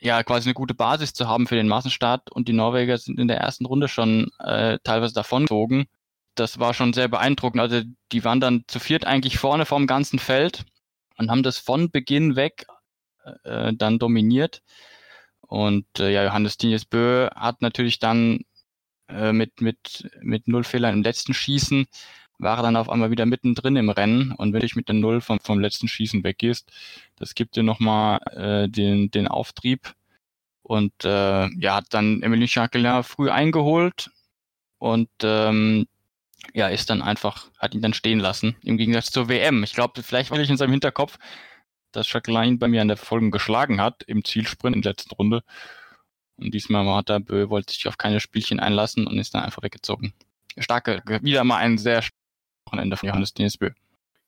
ja 0.00 0.22
quasi 0.22 0.48
eine 0.48 0.54
gute 0.54 0.74
Basis 0.74 1.14
zu 1.14 1.28
haben 1.28 1.46
für 1.46 1.56
den 1.56 1.68
Massenstart 1.68 2.30
und 2.30 2.48
die 2.48 2.52
Norweger 2.52 2.98
sind 2.98 3.18
in 3.18 3.28
der 3.28 3.38
ersten 3.38 3.66
Runde 3.66 3.88
schon 3.88 4.30
äh, 4.38 4.78
teilweise 4.82 5.14
davongezogen. 5.14 5.86
Das 6.34 6.58
war 6.58 6.74
schon 6.74 6.92
sehr 6.92 7.08
beeindruckend. 7.08 7.60
Also 7.60 7.82
die 8.12 8.24
waren 8.24 8.40
dann 8.40 8.64
zu 8.66 8.78
viert 8.78 9.06
eigentlich 9.06 9.38
vorne 9.38 9.66
vom 9.66 9.86
ganzen 9.86 10.18
Feld 10.18 10.64
und 11.18 11.30
haben 11.30 11.42
das 11.42 11.58
von 11.58 11.90
Beginn 11.90 12.36
weg 12.36 12.66
äh, 13.44 13.72
dann 13.74 13.98
dominiert. 13.98 14.62
Und 15.46 15.86
äh, 15.98 16.10
ja, 16.12 16.24
Johannes 16.24 16.56
Bö 16.84 17.28
hat 17.34 17.62
natürlich 17.62 17.98
dann 17.98 18.40
äh, 19.08 19.32
mit, 19.32 19.60
mit, 19.60 20.10
mit 20.20 20.48
null 20.48 20.64
Fehlern 20.64 20.94
im 20.94 21.02
letzten 21.02 21.34
Schießen, 21.34 21.86
war 22.38 22.58
er 22.58 22.62
dann 22.62 22.76
auf 22.76 22.90
einmal 22.90 23.10
wieder 23.10 23.26
mittendrin 23.26 23.76
im 23.76 23.90
Rennen. 23.90 24.32
Und 24.32 24.52
wenn 24.52 24.60
du 24.60 24.68
mit 24.74 24.88
der 24.88 24.94
Null 24.94 25.20
vom, 25.20 25.40
vom 25.40 25.60
letzten 25.60 25.88
Schießen 25.88 26.24
weggehst, 26.24 26.70
das 27.16 27.34
gibt 27.34 27.56
dir 27.56 27.62
nochmal 27.62 28.20
äh, 28.32 28.68
den, 28.68 29.10
den 29.10 29.28
Auftrieb. 29.28 29.94
Und 30.62 31.04
äh, 31.04 31.48
ja, 31.60 31.76
hat 31.76 31.86
dann 31.90 32.22
Emily 32.22 32.46
Jacquelin 32.48 33.04
früh 33.04 33.30
eingeholt 33.30 34.10
und 34.78 35.08
ähm, 35.22 35.86
ja, 36.54 36.68
ist 36.68 36.90
dann 36.90 37.02
einfach, 37.02 37.50
hat 37.58 37.74
ihn 37.74 37.82
dann 37.82 37.94
stehen 37.94 38.18
lassen, 38.18 38.56
im 38.62 38.76
Gegensatz 38.76 39.10
zur 39.10 39.28
WM. 39.28 39.62
Ich 39.62 39.74
glaube, 39.74 40.02
vielleicht 40.02 40.30
war 40.30 40.38
ich 40.40 40.50
in 40.50 40.56
seinem 40.56 40.72
Hinterkopf, 40.72 41.18
dass 41.92 42.12
Jacqueline 42.12 42.58
bei 42.58 42.68
mir 42.68 42.82
an 42.82 42.88
der 42.88 42.96
Folge 42.96 43.30
geschlagen 43.30 43.80
hat, 43.80 44.02
im 44.04 44.24
Zielsprint 44.24 44.76
in 44.76 44.82
der 44.82 44.92
letzten 44.92 45.14
Runde. 45.14 45.42
Und 46.36 46.52
diesmal 46.52 46.84
war 46.84 47.02
der 47.02 47.20
Bö, 47.20 47.48
wollte 47.48 47.72
sich 47.72 47.88
auf 47.88 47.96
keine 47.96 48.20
Spielchen 48.20 48.60
einlassen 48.60 49.06
und 49.06 49.18
ist 49.18 49.34
dann 49.34 49.42
einfach 49.42 49.62
weggezogen. 49.62 50.12
Starke, 50.58 51.02
wieder 51.22 51.44
mal 51.44 51.58
ein 51.58 51.78
sehr 51.78 52.02
Wochenende 52.66 52.96
von 52.96 53.08
Johannes 53.08 53.32
Denis 53.32 53.56
Bö. 53.56 53.70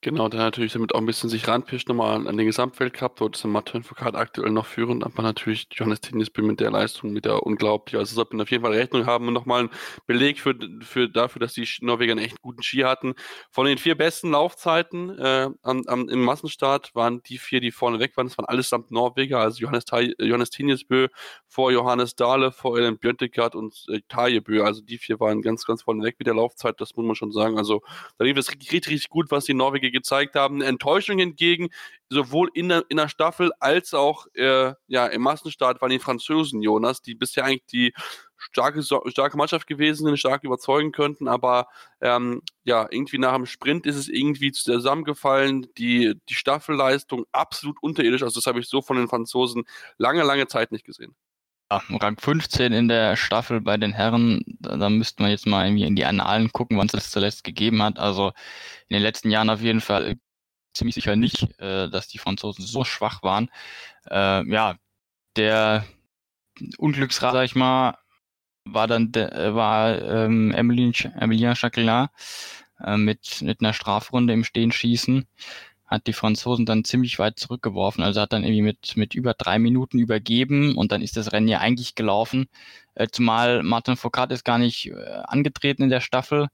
Genau, 0.00 0.28
der 0.28 0.38
natürlich 0.38 0.74
damit 0.74 0.94
auch 0.94 1.00
ein 1.00 1.06
bisschen 1.06 1.28
sich 1.28 1.48
ranpischt 1.48 1.88
nochmal 1.88 2.24
an, 2.28 2.36
den 2.36 2.46
Gesamtweltcup. 2.46 3.16
Dort 3.16 3.34
ist 3.34 3.42
der 3.42 3.50
Martin 3.50 3.82
Foucault 3.82 4.14
aktuell 4.14 4.52
noch 4.52 4.66
führend, 4.66 5.02
aber 5.02 5.24
natürlich 5.24 5.66
Johannes 5.72 6.00
Tinisby 6.00 6.40
mit 6.42 6.60
der 6.60 6.70
Leistung 6.70 7.16
wieder 7.16 7.42
unglaublich. 7.44 7.96
Also 7.96 8.14
sollte 8.14 8.36
man 8.36 8.42
auf 8.44 8.50
jeden 8.52 8.62
Fall 8.62 8.74
Rechnung 8.74 9.06
haben 9.06 9.26
und 9.26 9.34
nochmal 9.34 9.64
ein 9.64 9.70
Beleg 10.06 10.38
für, 10.38 10.54
für 10.82 11.08
dafür, 11.08 11.40
dass 11.40 11.54
die 11.54 11.66
Norweger 11.80 12.12
einen 12.12 12.24
echt 12.24 12.40
guten 12.40 12.62
Ski 12.62 12.82
hatten. 12.82 13.14
Von 13.50 13.66
den 13.66 13.76
vier 13.76 13.96
besten 13.96 14.30
Laufzeiten 14.30 15.18
äh, 15.18 15.50
am, 15.62 15.82
am, 15.88 16.08
im 16.08 16.22
Massenstart 16.22 16.94
waren 16.94 17.20
die 17.24 17.38
vier, 17.38 17.60
die 17.60 17.72
vorne 17.72 17.98
weg 17.98 18.16
waren. 18.16 18.28
Das 18.28 18.38
waren 18.38 18.46
allesamt 18.46 18.92
Norweger, 18.92 19.40
also 19.40 19.58
Johannes, 19.58 19.84
Johannes 20.20 20.50
Tinisbö 20.50 21.08
vor 21.48 21.72
Johannes 21.72 22.14
Dahle, 22.14 22.52
vor 22.52 22.78
Ellen 22.78 22.98
Björntegard 22.98 23.56
und 23.56 23.84
äh, 23.88 23.98
Tajebö. 24.08 24.62
Also 24.62 24.80
die 24.80 24.98
vier 24.98 25.18
waren 25.18 25.42
ganz, 25.42 25.64
ganz 25.64 25.82
vorne 25.82 26.04
weg 26.04 26.14
mit 26.20 26.28
der 26.28 26.34
Laufzeit, 26.34 26.80
das 26.80 26.94
muss 26.94 27.04
man 27.04 27.16
schon 27.16 27.32
sagen. 27.32 27.58
Also 27.58 27.82
da 28.16 28.24
lief 28.24 28.36
es 28.36 28.48
richtig, 28.48 28.70
richtig 28.70 29.08
gut, 29.08 29.32
was 29.32 29.44
die 29.46 29.54
Norweger 29.54 29.87
gezeigt 29.90 30.34
haben. 30.34 30.56
Eine 30.56 30.66
Enttäuschung 30.66 31.18
hingegen, 31.18 31.68
sowohl 32.10 32.50
in 32.54 32.68
der, 32.68 32.84
in 32.88 32.96
der 32.96 33.08
Staffel 33.08 33.50
als 33.60 33.94
auch 33.94 34.26
äh, 34.34 34.72
ja, 34.86 35.06
im 35.06 35.22
Massenstart 35.22 35.80
waren 35.80 35.90
die 35.90 35.98
Franzosen, 35.98 36.62
Jonas, 36.62 37.02
die 37.02 37.14
bisher 37.14 37.44
eigentlich 37.44 37.66
die 37.66 37.94
starke, 38.36 38.82
starke 38.82 39.36
Mannschaft 39.36 39.66
gewesen 39.66 40.06
sind, 40.06 40.16
stark 40.16 40.44
überzeugen 40.44 40.92
könnten, 40.92 41.28
aber 41.28 41.68
ähm, 42.00 42.42
ja, 42.64 42.86
irgendwie 42.90 43.18
nach 43.18 43.34
dem 43.34 43.46
Sprint 43.46 43.84
ist 43.86 43.96
es 43.96 44.08
irgendwie 44.08 44.52
zusammengefallen, 44.52 45.66
die, 45.76 46.14
die 46.28 46.34
Staffelleistung 46.34 47.26
absolut 47.32 47.76
unterirdisch, 47.82 48.22
also 48.22 48.40
das 48.40 48.46
habe 48.46 48.60
ich 48.60 48.68
so 48.68 48.80
von 48.80 48.96
den 48.96 49.08
Franzosen 49.08 49.64
lange, 49.98 50.22
lange 50.22 50.46
Zeit 50.46 50.72
nicht 50.72 50.84
gesehen. 50.84 51.14
Ja, 51.70 51.82
Rang 52.00 52.18
15 52.18 52.72
in 52.72 52.88
der 52.88 53.16
Staffel 53.16 53.60
bei 53.60 53.76
den 53.76 53.92
Herren, 53.92 54.42
da, 54.60 54.76
da 54.76 54.88
müsste 54.88 55.22
man 55.22 55.30
jetzt 55.30 55.46
mal 55.46 55.66
irgendwie 55.66 55.84
in 55.84 55.96
die 55.96 56.06
Annalen 56.06 56.50
gucken, 56.50 56.78
wann 56.78 56.86
es 56.86 56.92
das 56.92 57.10
zuletzt 57.10 57.44
gegeben 57.44 57.82
hat. 57.82 57.98
Also 57.98 58.28
in 58.88 58.94
den 58.94 59.02
letzten 59.02 59.30
Jahren 59.30 59.50
auf 59.50 59.60
jeden 59.60 59.82
Fall 59.82 60.16
ziemlich 60.72 60.94
sicher 60.94 61.16
nicht, 61.16 61.42
äh, 61.60 61.90
dass 61.90 62.08
die 62.08 62.18
Franzosen 62.18 62.64
so 62.64 62.84
schwach 62.84 63.22
waren. 63.22 63.50
Äh, 64.10 64.48
ja, 64.50 64.76
der 65.36 65.84
Unglücksrat, 66.78 67.32
sag 67.34 67.44
ich 67.44 67.54
mal, 67.54 67.98
war 68.64 68.86
dann 68.86 69.12
de, 69.12 69.24
äh, 69.24 69.54
war 69.54 70.00
ähm, 70.02 70.52
Emilien, 70.52 70.94
Emilien 71.20 71.54
Jacquelin 71.56 72.08
äh, 72.80 72.96
mit, 72.96 73.42
mit 73.42 73.60
einer 73.60 73.72
Strafrunde 73.74 74.32
im 74.32 74.44
Stehenschießen 74.44 75.26
hat 75.88 76.06
die 76.06 76.12
Franzosen 76.12 76.66
dann 76.66 76.84
ziemlich 76.84 77.18
weit 77.18 77.38
zurückgeworfen. 77.38 78.04
Also 78.04 78.20
hat 78.20 78.32
dann 78.32 78.44
irgendwie 78.44 78.62
mit, 78.62 78.96
mit 78.96 79.14
über 79.14 79.34
drei 79.34 79.58
Minuten 79.58 79.98
übergeben 79.98 80.76
und 80.76 80.92
dann 80.92 81.02
ist 81.02 81.16
das 81.16 81.32
Rennen 81.32 81.48
ja 81.48 81.58
eigentlich 81.58 81.94
gelaufen. 81.94 82.46
Äh, 82.94 83.08
zumal 83.10 83.62
Martin 83.62 83.96
Foucault 83.96 84.30
ist 84.30 84.44
gar 84.44 84.58
nicht 84.58 84.86
äh, 84.86 85.22
angetreten 85.24 85.82
in 85.82 85.88
der 85.88 86.02
Staffel. 86.02 86.48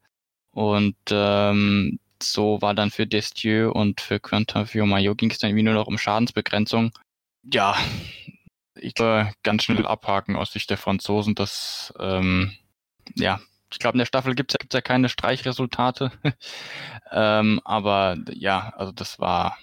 Und 0.53 0.97
ähm, 1.11 1.99
so 2.23 2.63
war 2.63 2.75
dann 2.75 2.93
für 2.93 3.09
Destieu 3.09 3.73
und 3.73 4.01
für 4.01 4.21
Quentin 4.21 4.67
Fiomayo 4.67 5.17
ging 5.17 5.33
es 5.33 5.39
dann 5.39 5.51
irgendwie 5.51 5.65
nur 5.65 5.75
noch 5.75 5.89
um 5.89 5.99
Schadensbegrenzung. 5.99 6.93
Ja, 7.43 7.77
ich 8.77 8.95
glaube, 8.95 9.33
ganz 9.43 9.65
schnell 9.65 9.85
abhaken 9.85 10.37
aus 10.37 10.53
Sicht 10.53 10.71
der 10.71 10.79
Franzosen. 10.79 11.35
dass 11.35 11.93
ähm, 11.99 12.53
ja, 13.17 13.41
ich 13.75 13.81
glaube, 13.81 13.97
in 13.97 13.99
der 13.99 14.07
Staffel 14.07 14.37
gibt 14.37 14.55
es 14.55 14.73
ja 14.73 14.81
keine 14.81 15.09
Streichresultate. 15.09 16.13
ähm, 17.11 17.61
aber 17.65 18.17
ja, 18.33 18.73
also 18.77 18.93
das 18.93 19.19
war, 19.19 19.59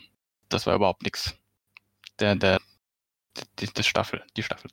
das 0.49 0.67
war 0.67 0.75
überhaupt 0.75 1.03
nichts. 1.03 1.35
Der, 2.19 2.35
der, 2.35 2.59
die, 3.59 3.67
die, 3.67 3.83
Staffel, 3.83 4.21
die 4.35 4.43
Staffel. 4.43 4.69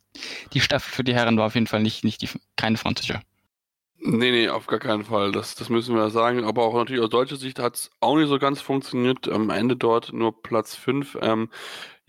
Die 0.53 0.59
Staffel 0.59 0.91
für 0.91 1.03
die 1.05 1.15
Herren 1.15 1.37
war 1.37 1.47
auf 1.47 1.55
jeden 1.55 1.67
Fall 1.67 1.81
nicht, 1.81 2.03
nicht 2.03 2.21
die, 2.21 2.29
keine 2.57 2.75
französische. 2.75 3.21
Nee, 4.01 4.31
nee, 4.31 4.49
auf 4.49 4.67
gar 4.67 4.79
keinen 4.79 5.05
Fall. 5.05 5.31
Das, 5.31 5.55
das 5.55 5.69
müssen 5.69 5.95
wir 5.95 6.09
sagen. 6.09 6.43
Aber 6.43 6.63
auch 6.65 6.73
natürlich 6.73 7.01
aus 7.01 7.09
deutscher 7.09 7.37
Sicht 7.37 7.59
hat 7.59 7.75
es 7.75 7.91
auch 8.01 8.17
nicht 8.17 8.27
so 8.27 8.39
ganz 8.39 8.59
funktioniert. 8.61 9.29
Am 9.29 9.49
Ende 9.49 9.77
dort 9.77 10.11
nur 10.11 10.41
Platz 10.41 10.75
5. 10.75 11.17
Ähm, 11.21 11.49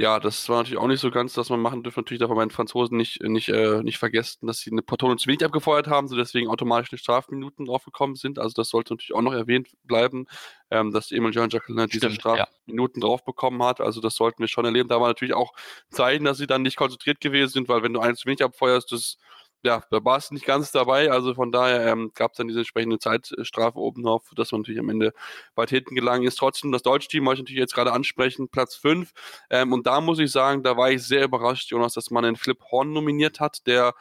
ja, 0.01 0.19
das 0.19 0.49
war 0.49 0.57
natürlich 0.57 0.79
auch 0.79 0.87
nicht 0.87 1.01
so 1.01 1.11
ganz, 1.11 1.35
dass 1.35 1.51
man 1.51 1.61
machen 1.61 1.83
dürfen. 1.83 2.01
Natürlich 2.01 2.21
darf 2.21 2.31
man 2.31 2.39
bei 2.39 2.45
den 2.47 2.51
Franzosen 2.51 2.97
nicht, 2.97 3.23
nicht, 3.23 3.51
äh, 3.51 3.83
nicht 3.83 3.99
vergessen, 3.99 4.47
dass 4.47 4.61
sie 4.61 4.71
eine 4.71 4.81
Portone 4.81 5.17
zu 5.17 5.27
wenig 5.27 5.45
abgefeuert 5.45 5.89
haben, 5.89 6.09
so 6.09 6.17
deswegen 6.17 6.49
automatisch 6.49 6.91
eine 6.91 6.99
Strafminuten 6.99 7.67
draufgekommen 7.67 8.17
sind. 8.17 8.39
Also 8.39 8.55
das 8.57 8.71
sollte 8.71 8.95
natürlich 8.95 9.15
auch 9.15 9.21
noch 9.21 9.35
erwähnt 9.35 9.69
bleiben, 9.85 10.25
ähm, 10.71 10.91
dass 10.91 11.13
Emil 11.13 11.33
Jean 11.33 11.51
Jacqueline 11.51 11.87
diese 11.87 12.11
Strafminuten 12.11 13.03
ja. 13.03 13.09
drauf 13.09 13.27
bekommen 13.27 13.63
hat. 13.63 13.83
Also 13.83 14.01
das 14.01 14.15
sollten 14.15 14.39
wir 14.39 14.49
schon 14.49 14.65
erleben. 14.65 14.89
Da 14.89 15.03
war 15.03 15.09
natürlich 15.09 15.35
auch 15.35 15.53
Zeichen, 15.91 16.25
dass 16.25 16.39
sie 16.39 16.47
dann 16.47 16.63
nicht 16.63 16.77
konzentriert 16.77 17.21
gewesen 17.21 17.53
sind, 17.53 17.69
weil 17.69 17.83
wenn 17.83 17.93
du 17.93 18.01
eins 18.01 18.21
zu 18.21 18.27
wenig 18.27 18.43
abfeuerst, 18.43 18.91
das 18.93 19.19
ja, 19.63 19.83
da 19.91 20.05
war 20.05 20.17
es 20.17 20.31
nicht 20.31 20.47
ganz 20.47 20.73
dabei. 20.73 21.11
Also 21.11 21.35
von 21.35 21.53
daher 21.53 21.87
ähm, 21.87 22.13
gab 22.15 22.33
es 22.33 22.39
dann 22.39 22.49
diese 22.49 22.61
entsprechende 22.61 22.99
Zeitstrafe 22.99 23.79
oben 23.79 24.03
drauf, 24.03 24.31
dass 24.35 24.53
man 24.53 24.63
natürlich 24.63 24.81
am 24.81 24.89
Ende 24.89 25.13
weit 25.55 25.71
hinten 25.71 25.95
gelangen 25.95 26.27
ist. 26.27 26.37
Trotzdem, 26.37 26.73
das 26.73 26.83
deutsche 26.83 27.09
Team 27.09 27.27
wollte 27.27 27.41
ich 27.41 27.45
natürlich 27.45 27.61
jetzt 27.61 27.75
gerade 27.75 27.93
ansprechen, 27.93 28.49
Platz 28.49 28.75
5. 28.77 29.13
Ähm, 29.51 29.73
und 29.73 29.87
da 29.87 30.01
muss 30.01 30.19
ich 30.19 30.31
sagen, 30.33 30.63
da 30.63 30.77
war 30.77 30.91
ich 30.91 31.03
sehr 31.03 31.25
überrascht, 31.25 31.71
Jonas, 31.71 31.95
dass 31.95 32.11
man 32.11 32.25
den 32.25 32.37
Flip 32.37 32.59
Horn 32.71 32.93
nominiert 32.93 33.41
hat, 33.41 33.67
der 33.67 33.95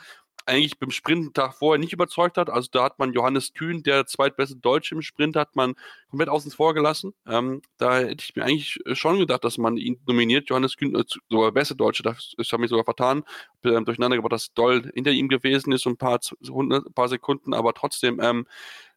eigentlich 0.45 0.79
beim 0.79 0.91
Sprinttag 0.91 1.53
vorher 1.53 1.79
nicht 1.79 1.93
überzeugt 1.93 2.37
hat. 2.37 2.49
Also 2.49 2.69
da 2.71 2.83
hat 2.83 2.99
man 2.99 3.13
Johannes 3.13 3.53
Kühn, 3.53 3.83
der 3.83 4.05
zweitbeste 4.05 4.55
Deutsche 4.55 4.95
im 4.95 5.01
Sprint, 5.01 5.35
hat 5.35 5.55
man 5.55 5.75
komplett 6.09 6.29
außen 6.29 6.51
vor 6.51 6.73
gelassen. 6.73 7.13
Ähm, 7.27 7.61
da 7.77 7.97
hätte 7.99 8.23
ich 8.23 8.35
mir 8.35 8.43
eigentlich 8.43 8.79
schon 8.93 9.19
gedacht, 9.19 9.43
dass 9.43 9.57
man 9.57 9.77
ihn 9.77 9.99
nominiert. 10.07 10.49
Johannes 10.49 10.75
Kühn, 10.77 10.95
äh, 10.95 11.03
sogar 11.29 11.51
beste 11.51 11.75
Deutsche, 11.75 12.03
das, 12.03 12.33
das 12.37 12.51
habe 12.51 12.63
ich 12.63 12.69
sogar 12.69 12.85
vertan, 12.85 13.23
äh, 13.63 13.81
durcheinander 13.81 14.17
gebracht, 14.17 14.33
dass 14.33 14.53
Doll 14.53 14.91
hinter 14.93 15.11
ihm 15.11 15.29
gewesen 15.29 15.71
ist, 15.71 15.85
und 15.85 15.93
ein 15.93 15.97
paar, 15.97 16.19
ein 16.41 16.93
paar 16.93 17.09
Sekunden, 17.09 17.53
aber 17.53 17.73
trotzdem, 17.73 18.19
ähm, 18.21 18.47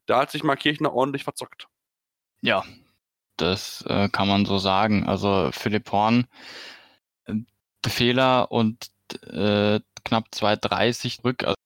da 0.07 0.21
hat 0.21 0.31
sich 0.31 0.43
Markirchner 0.43 0.93
ordentlich 0.93 1.25
verzockt. 1.25 1.69
Ja, 2.41 2.65
das 3.37 3.85
äh, 3.89 4.09
kann 4.09 4.29
man 4.29 4.47
so 4.47 4.59
sagen. 4.59 5.05
Also 5.07 5.51
Philipp 5.53 5.91
Horn, 5.93 6.27
äh, 7.27 7.35
Fehler 7.87 8.51
und 8.51 8.91
äh, 9.27 9.81
knapp 10.05 10.27
2,30 10.35 11.19
zurück. 11.19 11.45
Also 11.45 11.57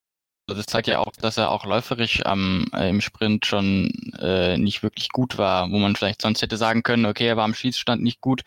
das 0.47 0.65
zeigt 0.65 0.87
ja 0.87 0.99
auch, 0.99 1.11
dass 1.11 1.37
er 1.37 1.51
auch 1.51 1.65
läuferisch 1.65 2.21
ähm, 2.25 2.67
im 2.73 3.01
Sprint 3.01 3.45
schon 3.45 3.91
äh, 4.17 4.57
nicht 4.57 4.81
wirklich 4.81 5.09
gut 5.09 5.37
war, 5.37 5.69
wo 5.71 5.77
man 5.77 5.95
vielleicht 5.95 6.21
sonst 6.21 6.41
hätte 6.41 6.55
sagen 6.55 6.83
können, 6.83 7.05
okay, 7.05 7.27
er 7.27 7.35
war 7.35 7.43
am 7.43 7.53
Schießstand 7.53 8.01
nicht 8.01 8.21
gut, 8.21 8.43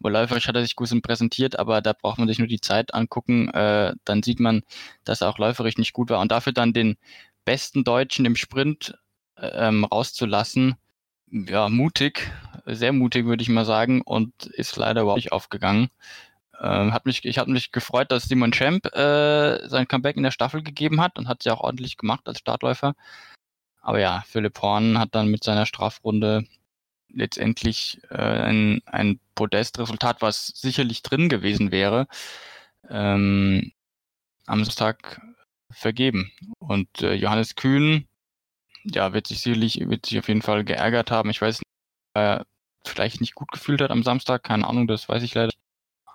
aber 0.00 0.10
läuferisch 0.10 0.48
hat 0.48 0.56
er 0.56 0.62
sich 0.62 0.76
gut 0.76 0.90
präsentiert, 1.02 1.58
aber 1.58 1.82
da 1.82 1.92
braucht 1.92 2.18
man 2.18 2.26
sich 2.28 2.38
nur 2.38 2.48
die 2.48 2.60
Zeit 2.60 2.94
angucken, 2.94 3.50
äh, 3.50 3.92
dann 4.06 4.22
sieht 4.22 4.40
man, 4.40 4.62
dass 5.04 5.20
er 5.20 5.28
auch 5.28 5.38
läuferisch 5.38 5.76
nicht 5.76 5.92
gut 5.92 6.08
war 6.08 6.20
und 6.20 6.32
dafür 6.32 6.54
dann 6.54 6.72
den 6.72 6.96
besten 7.44 7.84
Deutschen 7.84 8.24
im 8.24 8.36
Sprint 8.36 8.98
äh, 9.36 9.48
ähm, 9.48 9.84
rauszulassen, 9.84 10.76
ja, 11.30 11.68
mutig, 11.68 12.30
sehr 12.66 12.92
mutig 12.92 13.26
würde 13.26 13.42
ich 13.42 13.48
mal 13.48 13.64
sagen 13.64 14.02
und 14.02 14.46
ist 14.46 14.76
leider 14.76 15.02
überhaupt 15.02 15.18
nicht 15.18 15.32
aufgegangen. 15.32 15.88
Ähm, 16.62 16.92
hat 16.92 17.06
mich, 17.06 17.24
ich 17.24 17.38
hatte 17.38 17.50
mich 17.50 17.72
gefreut, 17.72 18.12
dass 18.12 18.24
Simon 18.24 18.52
Champ 18.52 18.86
äh, 18.94 19.68
sein 19.68 19.88
Comeback 19.88 20.16
in 20.16 20.22
der 20.22 20.30
Staffel 20.30 20.62
gegeben 20.62 21.00
hat 21.00 21.18
und 21.18 21.26
hat 21.26 21.42
sie 21.42 21.50
auch 21.50 21.60
ordentlich 21.60 21.96
gemacht 21.96 22.22
als 22.26 22.38
Startläufer. 22.38 22.94
Aber 23.82 23.98
ja, 24.00 24.22
Philipp 24.28 24.62
Horn 24.62 24.98
hat 24.98 25.14
dann 25.14 25.28
mit 25.28 25.42
seiner 25.44 25.66
Strafrunde 25.66 26.46
letztendlich 27.08 28.00
äh, 28.10 28.16
ein, 28.16 28.82
ein 28.86 29.20
Podestresultat, 29.34 30.22
was 30.22 30.46
sicherlich 30.46 31.02
drin 31.02 31.28
gewesen 31.28 31.72
wäre, 31.72 32.06
ähm, 32.88 33.72
am 34.46 34.64
Samstag 34.64 35.20
vergeben. 35.70 36.32
Und 36.58 37.02
äh, 37.02 37.14
Johannes 37.14 37.56
Kühn, 37.56 38.06
ja, 38.84 39.12
wird 39.14 39.26
sich 39.28 39.40
sicherlich, 39.40 39.80
wird 39.88 40.06
sich 40.06 40.18
auf 40.20 40.28
jeden 40.28 40.42
Fall 40.42 40.64
geärgert 40.64 41.10
haben. 41.10 41.30
Ich 41.30 41.42
weiß 41.42 41.58
nicht, 41.58 41.66
er 42.14 42.46
vielleicht 42.86 43.20
nicht 43.20 43.34
gut 43.34 43.50
gefühlt 43.52 43.80
hat 43.80 43.90
am 43.90 44.02
Samstag, 44.04 44.44
keine 44.44 44.66
Ahnung, 44.68 44.86
das 44.88 45.08
weiß 45.08 45.22
ich 45.24 45.34
leider 45.34 45.50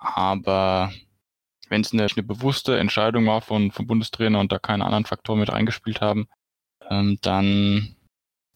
aber 0.00 0.92
wenn 1.68 1.82
es 1.82 1.92
eine, 1.92 2.04
eine, 2.04 2.22
bewusste 2.22 2.78
Entscheidung 2.78 3.26
war 3.26 3.40
von, 3.40 3.70
vom 3.70 3.86
Bundestrainer 3.86 4.40
und 4.40 4.52
da 4.52 4.58
keine 4.58 4.84
anderen 4.84 5.04
Faktoren 5.04 5.40
mit 5.40 5.50
reingespielt 5.50 6.00
haben, 6.00 6.28
ähm, 6.88 7.18
dann, 7.22 7.96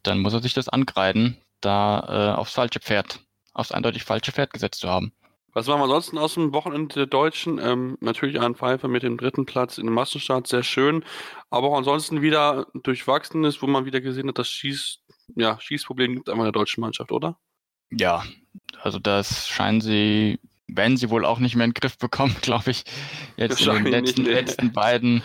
dann 0.02 0.20
muss 0.20 0.32
er 0.32 0.42
sich 0.42 0.54
das 0.54 0.68
angreifen, 0.68 1.36
da 1.60 2.32
äh, 2.34 2.38
aufs 2.38 2.54
falsche 2.54 2.80
Pferd, 2.80 3.20
aufs 3.52 3.72
eindeutig 3.72 4.04
falsche 4.04 4.32
Pferd 4.32 4.52
gesetzt 4.52 4.80
zu 4.80 4.88
haben. 4.88 5.12
Was 5.54 5.66
machen 5.66 5.80
wir 5.80 5.84
ansonsten 5.84 6.16
aus 6.16 6.34
dem 6.34 6.54
Wochenende 6.54 6.94
der 6.94 7.06
Deutschen? 7.06 7.58
Ähm, 7.58 7.98
natürlich 8.00 8.40
ein 8.40 8.54
Pfeifer 8.54 8.88
mit 8.88 9.02
dem 9.02 9.18
dritten 9.18 9.44
Platz 9.44 9.76
in 9.76 9.86
Massenstart, 9.86 10.46
sehr 10.46 10.62
schön. 10.62 11.04
Aber 11.50 11.68
auch 11.68 11.76
ansonsten 11.76 12.22
wieder 12.22 12.66
durchwachsenes, 12.72 13.60
wo 13.60 13.66
man 13.66 13.84
wieder 13.84 14.00
gesehen 14.00 14.28
hat, 14.28 14.38
das 14.38 14.48
Schieß, 14.48 15.00
ja, 15.36 15.60
Schießproblem 15.60 16.14
gibt 16.14 16.30
einfach 16.30 16.40
in 16.40 16.52
der 16.52 16.52
deutschen 16.52 16.80
Mannschaft, 16.80 17.12
oder? 17.12 17.38
Ja, 17.90 18.24
also 18.80 18.98
das 18.98 19.46
scheinen 19.46 19.82
sie, 19.82 20.40
wenn 20.74 20.96
sie 20.96 21.10
wohl 21.10 21.24
auch 21.24 21.38
nicht 21.38 21.56
mehr 21.56 21.64
in 21.64 21.70
den 21.70 21.80
Griff 21.80 21.98
bekommen, 21.98 22.36
glaube 22.42 22.70
ich, 22.70 22.84
jetzt 23.36 23.60
in 23.66 23.84
den 23.84 23.86
letzten, 23.86 24.22
nicht, 24.22 24.32
letzten 24.32 24.72
beiden, 24.72 25.22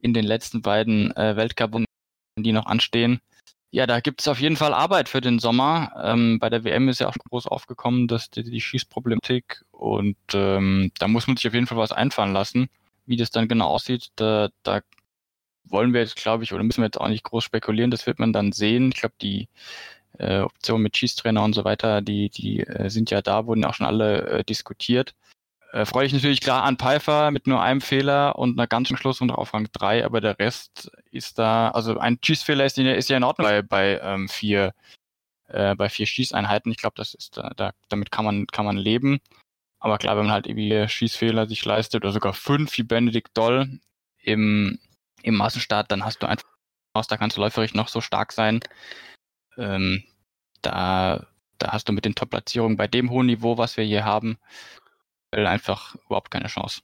in 0.00 0.14
den 0.14 0.24
letzten 0.24 0.62
beiden 0.62 1.16
äh, 1.16 1.36
Weltcup, 1.36 1.84
die 2.38 2.52
noch 2.52 2.66
anstehen. 2.66 3.20
Ja, 3.70 3.86
da 3.88 3.98
gibt 3.98 4.20
es 4.20 4.28
auf 4.28 4.40
jeden 4.40 4.56
Fall 4.56 4.72
Arbeit 4.72 5.08
für 5.08 5.20
den 5.20 5.40
Sommer. 5.40 5.92
Ähm, 6.00 6.38
bei 6.38 6.48
der 6.48 6.62
WM 6.62 6.88
ist 6.88 7.00
ja 7.00 7.08
auch 7.08 7.14
groß 7.14 7.48
aufgekommen, 7.48 8.06
dass 8.06 8.30
die, 8.30 8.44
die 8.44 8.60
Schießproblematik 8.60 9.64
und 9.72 10.16
ähm, 10.32 10.92
da 10.98 11.08
muss 11.08 11.26
man 11.26 11.36
sich 11.36 11.48
auf 11.48 11.54
jeden 11.54 11.66
Fall 11.66 11.78
was 11.78 11.90
einfallen 11.90 12.32
lassen. 12.32 12.68
Wie 13.06 13.16
das 13.16 13.30
dann 13.30 13.48
genau 13.48 13.66
aussieht, 13.66 14.10
da, 14.14 14.48
da 14.62 14.80
wollen 15.64 15.92
wir 15.92 16.00
jetzt, 16.00 16.16
glaube 16.16 16.44
ich, 16.44 16.52
oder 16.52 16.62
müssen 16.62 16.82
wir 16.82 16.86
jetzt 16.86 17.00
auch 17.00 17.08
nicht 17.08 17.24
groß 17.24 17.42
spekulieren, 17.42 17.90
das 17.90 18.06
wird 18.06 18.20
man 18.20 18.32
dann 18.32 18.52
sehen. 18.52 18.92
Ich 18.94 19.00
glaube, 19.00 19.16
die 19.20 19.48
äh, 20.18 20.40
Optionen 20.40 20.82
mit 20.82 20.96
Schießtrainer 20.96 21.42
und 21.42 21.54
so 21.54 21.64
weiter, 21.64 22.00
die, 22.02 22.30
die 22.30 22.60
äh, 22.60 22.88
sind 22.90 23.10
ja 23.10 23.22
da, 23.22 23.46
wurden 23.46 23.64
auch 23.64 23.74
schon 23.74 23.86
alle 23.86 24.26
äh, 24.26 24.44
diskutiert. 24.44 25.14
Äh, 25.72 25.86
freue 25.86 26.06
ich 26.06 26.12
natürlich 26.12 26.40
klar 26.40 26.62
an 26.62 26.76
Pfeiffer 26.76 27.30
mit 27.30 27.46
nur 27.46 27.60
einem 27.62 27.80
Fehler 27.80 28.38
und 28.38 28.58
einer 28.58 28.68
ganzen 28.68 28.96
Schluss 28.96 29.20
und 29.20 29.30
auf 29.30 29.54
Rang 29.54 29.68
3, 29.72 30.04
aber 30.04 30.20
der 30.20 30.38
Rest 30.38 30.90
ist 31.10 31.38
da, 31.38 31.70
also 31.70 31.98
ein 31.98 32.18
Schießfehler 32.22 32.64
ist, 32.64 32.78
ist 32.78 33.10
ja 33.10 33.16
in 33.16 33.24
Ordnung 33.24 33.48
bei, 33.48 33.62
bei 33.62 34.00
ähm, 34.00 34.28
vier 34.28 34.72
äh, 35.48 35.74
bei 35.74 35.88
vier 35.88 36.06
Schießeinheiten. 36.06 36.70
Ich 36.72 36.78
glaube, 36.78 36.94
das 36.96 37.14
ist 37.14 37.36
da, 37.36 37.50
da, 37.56 37.72
damit 37.88 38.10
kann 38.10 38.24
man 38.24 38.46
kann 38.46 38.64
man 38.64 38.76
leben. 38.76 39.20
Aber 39.80 39.98
klar, 39.98 40.16
wenn 40.16 40.26
man 40.26 40.32
halt 40.32 40.46
irgendwie 40.46 40.88
Schießfehler 40.88 41.46
sich 41.46 41.64
leistet 41.64 42.04
oder 42.04 42.12
sogar 42.12 42.32
fünf 42.34 42.76
wie 42.78 42.82
Benedikt 42.82 43.36
Doll 43.36 43.80
im 44.22 44.78
im 45.22 45.36
Massenstart, 45.36 45.90
dann 45.90 46.04
hast 46.04 46.22
du 46.22 46.28
einfach 46.28 46.46
da 47.08 47.16
kannst 47.16 47.36
du 47.36 47.40
läuferisch 47.40 47.74
noch 47.74 47.88
so 47.88 48.00
stark 48.00 48.32
sein. 48.32 48.60
Ähm, 49.58 50.04
da 50.62 51.26
da 51.58 51.72
hast 51.72 51.88
du 51.88 51.92
mit 51.92 52.04
den 52.04 52.14
Top-Platzierungen 52.14 52.76
bei 52.76 52.88
dem 52.88 53.10
hohen 53.10 53.26
Niveau, 53.26 53.58
was 53.58 53.76
wir 53.76 53.84
hier 53.84 54.04
haben, 54.04 54.38
einfach 55.32 55.96
überhaupt 56.06 56.30
keine 56.30 56.48
Chance. 56.48 56.82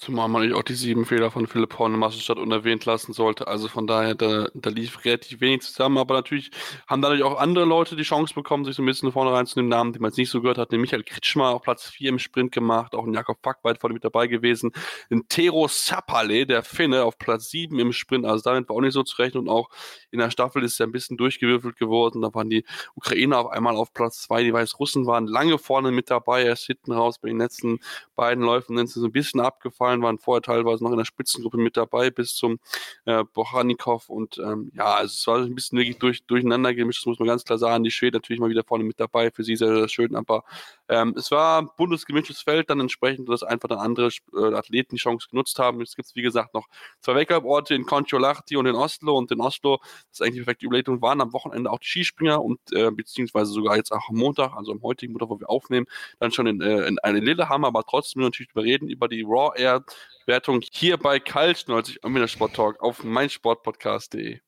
Zumal 0.00 0.30
man 0.30 0.50
auch 0.54 0.62
die 0.62 0.72
sieben 0.72 1.04
Fehler 1.04 1.30
von 1.30 1.46
Philipp 1.46 1.78
Horn 1.78 1.92
in 1.92 2.00
Massenstadt 2.00 2.38
unerwähnt 2.38 2.86
lassen 2.86 3.12
sollte. 3.12 3.48
Also 3.48 3.68
von 3.68 3.86
daher, 3.86 4.14
da, 4.14 4.48
da 4.54 4.70
lief 4.70 5.04
relativ 5.04 5.42
wenig 5.42 5.60
zusammen. 5.60 5.98
Aber 5.98 6.14
natürlich 6.14 6.50
haben 6.86 7.02
dadurch 7.02 7.22
auch 7.22 7.38
andere 7.38 7.66
Leute 7.66 7.96
die 7.96 8.02
Chance 8.02 8.32
bekommen, 8.32 8.64
sich 8.64 8.76
so 8.76 8.82
ein 8.82 8.86
bisschen 8.86 9.12
vorne 9.12 9.30
reinzunehmen. 9.30 9.68
Namen, 9.68 9.92
die 9.92 9.98
man 9.98 10.08
jetzt 10.08 10.16
nicht 10.16 10.30
so 10.30 10.40
gehört 10.40 10.56
hat. 10.56 10.72
Den 10.72 10.80
Michael 10.80 11.02
Kritschmer 11.02 11.50
auf 11.50 11.60
Platz 11.60 11.84
4 11.84 12.08
im 12.08 12.18
Sprint 12.18 12.50
gemacht. 12.50 12.94
Auch 12.94 13.04
ein 13.04 13.12
Jakob 13.12 13.40
Fackweit 13.42 13.78
vorne 13.78 13.92
mit 13.92 14.02
dabei 14.02 14.26
gewesen. 14.26 14.70
Ein 15.10 15.28
Tero 15.28 15.68
Sapale, 15.68 16.46
der 16.46 16.62
Finne, 16.62 17.04
auf 17.04 17.18
Platz 17.18 17.50
7 17.50 17.78
im 17.78 17.92
Sprint. 17.92 18.24
Also 18.24 18.42
damit 18.42 18.70
war 18.70 18.76
auch 18.76 18.80
nicht 18.80 18.94
so 18.94 19.02
zu 19.02 19.20
rechnen. 19.20 19.42
Und 19.42 19.48
auch 19.50 19.68
in 20.10 20.18
der 20.18 20.30
Staffel 20.30 20.64
ist 20.64 20.80
er 20.80 20.86
ein 20.86 20.92
bisschen 20.92 21.18
durchgewürfelt 21.18 21.76
geworden. 21.76 22.22
Da 22.22 22.32
waren 22.32 22.48
die 22.48 22.64
Ukrainer 22.94 23.38
auf 23.38 23.50
einmal 23.50 23.76
auf 23.76 23.92
Platz 23.92 24.22
2. 24.22 24.44
Die 24.44 24.52
Weißrussen 24.54 25.06
waren 25.06 25.26
lange 25.26 25.58
vorne 25.58 25.92
mit 25.92 26.08
dabei. 26.08 26.44
Erst 26.44 26.64
hinten 26.64 26.92
raus 26.92 27.18
bei 27.18 27.28
den 27.28 27.36
letzten 27.36 27.80
beiden 28.16 28.42
Läufen 28.42 28.78
sind 28.78 28.88
sie 28.88 28.98
so 28.98 29.04
ein 29.04 29.12
bisschen 29.12 29.40
abgefallen 29.40 29.89
gefallen, 29.90 30.02
waren 30.02 30.18
vorher 30.18 30.42
teilweise 30.42 30.84
noch 30.84 30.92
in 30.92 30.98
der 30.98 31.04
Spitzengruppe 31.04 31.56
mit 31.56 31.76
dabei 31.76 32.10
bis 32.10 32.34
zum 32.34 32.58
äh, 33.04 33.24
Bochanikow 33.24 34.08
und 34.08 34.38
ähm, 34.38 34.70
ja, 34.74 34.94
also 34.94 35.12
es 35.12 35.26
war 35.26 35.38
ein 35.38 35.54
bisschen 35.54 35.78
wirklich 35.78 35.98
durch, 35.98 36.24
durcheinander 36.26 36.74
gemischt, 36.74 37.02
das 37.02 37.06
muss 37.06 37.18
man 37.18 37.28
ganz 37.28 37.44
klar 37.44 37.58
sagen. 37.58 37.84
Die 37.84 37.90
Schweden 37.90 38.16
natürlich 38.16 38.40
mal 38.40 38.50
wieder 38.50 38.64
vorne 38.64 38.84
mit 38.84 39.00
dabei, 39.00 39.30
für 39.30 39.44
sie 39.44 39.56
sehr, 39.56 39.74
sehr 39.74 39.88
schön, 39.88 40.14
aber 40.14 40.44
ähm, 40.88 41.14
es 41.16 41.30
war 41.30 41.62
ein 41.62 41.68
bundesgemischtes 41.76 42.42
Feld, 42.42 42.70
dann 42.70 42.80
entsprechend, 42.80 43.28
dass 43.28 43.42
einfach 43.42 43.68
dann 43.68 43.78
andere 43.78 44.08
äh, 44.34 44.54
Athleten 44.54 44.96
die 44.96 45.00
Chance 45.00 45.28
genutzt 45.30 45.58
haben. 45.58 45.80
Es 45.80 45.96
gibt, 45.96 46.14
wie 46.14 46.22
gesagt, 46.22 46.54
noch 46.54 46.66
zwei 47.00 47.14
Wake-up-Orte 47.14 47.74
in 47.74 47.86
Kontiolahti 47.86 48.56
und 48.56 48.66
in 48.66 48.74
Oslo 48.74 49.16
und 49.16 49.30
in 49.30 49.40
Oslo, 49.40 49.78
das 49.80 49.92
ist 50.12 50.22
eigentlich 50.22 50.34
die 50.34 50.40
perfekte 50.40 50.66
Überlegung, 50.66 51.00
waren 51.02 51.20
am 51.20 51.32
Wochenende 51.32 51.70
auch 51.70 51.78
die 51.78 51.86
Skispringer 51.86 52.42
und 52.42 52.60
äh, 52.72 52.90
beziehungsweise 52.90 53.52
sogar 53.52 53.76
jetzt 53.76 53.92
auch 53.92 54.08
am 54.08 54.16
Montag, 54.16 54.52
also 54.54 54.72
am 54.72 54.82
heutigen 54.82 55.12
Montag, 55.12 55.28
wo 55.28 55.38
wir 55.38 55.50
aufnehmen, 55.50 55.86
dann 56.18 56.32
schon 56.32 56.46
in, 56.46 56.60
äh, 56.60 56.86
in 56.86 56.98
eine 57.00 57.20
Lillehammer, 57.20 57.68
aber 57.68 57.84
trotzdem 57.84 58.22
natürlich 58.22 58.50
überreden 58.50 58.88
über 58.88 59.08
die 59.08 59.22
Raw 59.22 59.52
Air 59.56 59.79
Wertung 60.26 60.60
hier 60.72 60.96
bei 60.96 61.18
Kaltschnäuzig 61.18 62.02
und 62.04 62.12
mit 62.12 62.22
der 62.22 62.28
Sport 62.28 62.54
Talk 62.54 62.80
auf 62.82 63.02
meinsportpodcast.de. 63.04 64.40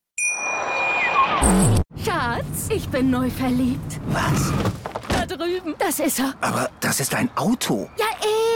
Schatz, 2.04 2.68
ich 2.70 2.88
bin 2.88 3.10
neu 3.10 3.28
verliebt. 3.30 4.00
Was? 4.06 4.52
Da 5.08 5.26
drüben. 5.26 5.74
Das 5.78 5.98
ist 6.00 6.20
er. 6.20 6.34
Aber 6.40 6.70
das 6.80 7.00
ist 7.00 7.14
ein 7.14 7.30
Auto. 7.36 7.90
Ja, 7.98 8.06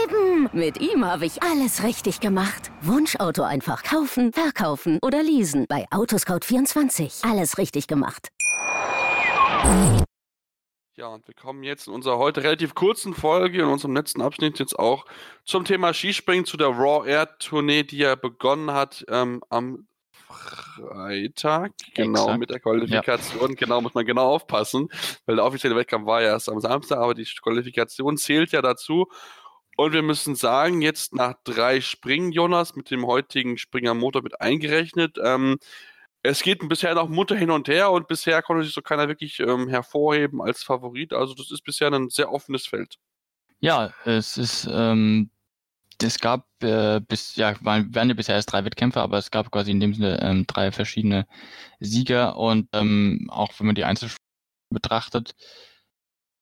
eben. 0.03 0.49
Mit 0.53 0.79
ihm 0.79 1.05
habe 1.05 1.25
ich 1.25 1.43
alles 1.43 1.83
richtig 1.83 2.19
gemacht. 2.19 2.71
Wunschauto 2.81 3.43
einfach 3.43 3.83
kaufen, 3.83 4.31
verkaufen 4.31 4.99
oder 5.01 5.21
leasen. 5.23 5.65
Bei 5.67 5.85
Autoscout24. 5.89 7.29
Alles 7.29 7.57
richtig 7.57 7.87
gemacht. 7.87 8.29
Ja, 10.97 11.09
und 11.09 11.27
wir 11.27 11.35
kommen 11.35 11.61
jetzt 11.61 11.85
in 11.85 11.93
unserer 11.93 12.17
heute 12.17 12.41
relativ 12.41 12.73
kurzen 12.73 13.13
Folge, 13.13 13.59
in 13.59 13.67
unserem 13.67 13.95
letzten 13.95 14.19
Abschnitt 14.19 14.57
jetzt 14.57 14.79
auch 14.79 15.05
zum 15.45 15.63
Thema 15.63 15.93
Skispringen, 15.93 16.43
zu 16.43 16.57
der 16.57 16.69
Raw 16.69 17.07
Air 17.07 17.37
Tournee, 17.37 17.83
die 17.83 17.99
ja 17.99 18.15
begonnen 18.15 18.71
hat 18.71 19.05
ähm, 19.07 19.43
am 19.49 19.87
Freitag, 20.11 21.73
genau, 21.93 22.23
Exakt. 22.23 22.39
mit 22.39 22.49
der 22.49 22.59
Qualifikation. 22.59 23.49
Ja. 23.51 23.55
Genau, 23.55 23.81
muss 23.81 23.93
man 23.93 24.07
genau 24.07 24.25
aufpassen, 24.25 24.89
weil 25.27 25.35
der 25.35 25.45
offizielle 25.45 25.75
Wettkampf 25.75 26.07
war 26.07 26.23
ja 26.23 26.29
erst 26.29 26.49
am 26.49 26.59
Samstag, 26.59 26.97
aber 26.97 27.13
die 27.13 27.25
Qualifikation 27.43 28.17
zählt 28.17 28.51
ja 28.51 28.63
dazu. 28.63 29.05
Und 29.75 29.93
wir 29.93 30.01
müssen 30.01 30.33
sagen, 30.33 30.81
jetzt 30.81 31.13
nach 31.13 31.35
drei 31.43 31.79
Springen, 31.79 32.31
Jonas, 32.31 32.75
mit 32.75 32.89
dem 32.89 33.05
heutigen 33.05 33.59
Springermotor 33.59 34.23
mit 34.23 34.41
eingerechnet, 34.41 35.19
ähm, 35.23 35.59
es 36.23 36.41
geht 36.41 36.67
bisher 36.67 36.95
noch 36.95 37.09
munter 37.09 37.35
hin 37.35 37.51
und 37.51 37.67
her 37.67 37.91
und 37.91 38.07
bisher 38.07 38.41
konnte 38.41 38.63
sich 38.63 38.73
so 38.73 38.81
keiner 38.81 39.07
wirklich 39.07 39.39
ähm, 39.39 39.67
hervorheben 39.67 40.41
als 40.41 40.63
Favorit. 40.63 41.13
Also 41.13 41.33
das 41.33 41.51
ist 41.51 41.63
bisher 41.63 41.91
ein 41.91 42.09
sehr 42.09 42.31
offenes 42.31 42.67
Feld. 42.67 42.97
Ja, 43.59 43.93
es 44.05 44.37
ist, 44.37 44.67
ähm, 44.71 45.29
es 46.01 46.19
gab 46.19 46.45
äh, 46.61 46.99
bis, 46.99 47.35
ja, 47.35 47.55
waren, 47.61 47.93
waren 47.95 48.09
ja 48.09 48.15
bisher 48.15 48.35
erst 48.35 48.51
drei 48.51 48.65
Wettkämpfe, 48.65 49.01
aber 49.01 49.17
es 49.17 49.31
gab 49.31 49.51
quasi 49.51 49.71
in 49.71 49.79
dem 49.79 49.93
Sinne 49.93 50.21
ähm, 50.21 50.45
drei 50.45 50.71
verschiedene 50.71 51.27
Sieger 51.79 52.37
und 52.37 52.69
ähm, 52.73 53.27
auch 53.31 53.53
wenn 53.57 53.67
man 53.67 53.75
die 53.75 53.85
Einzelspiele 53.85 54.17
betrachtet, 54.69 55.35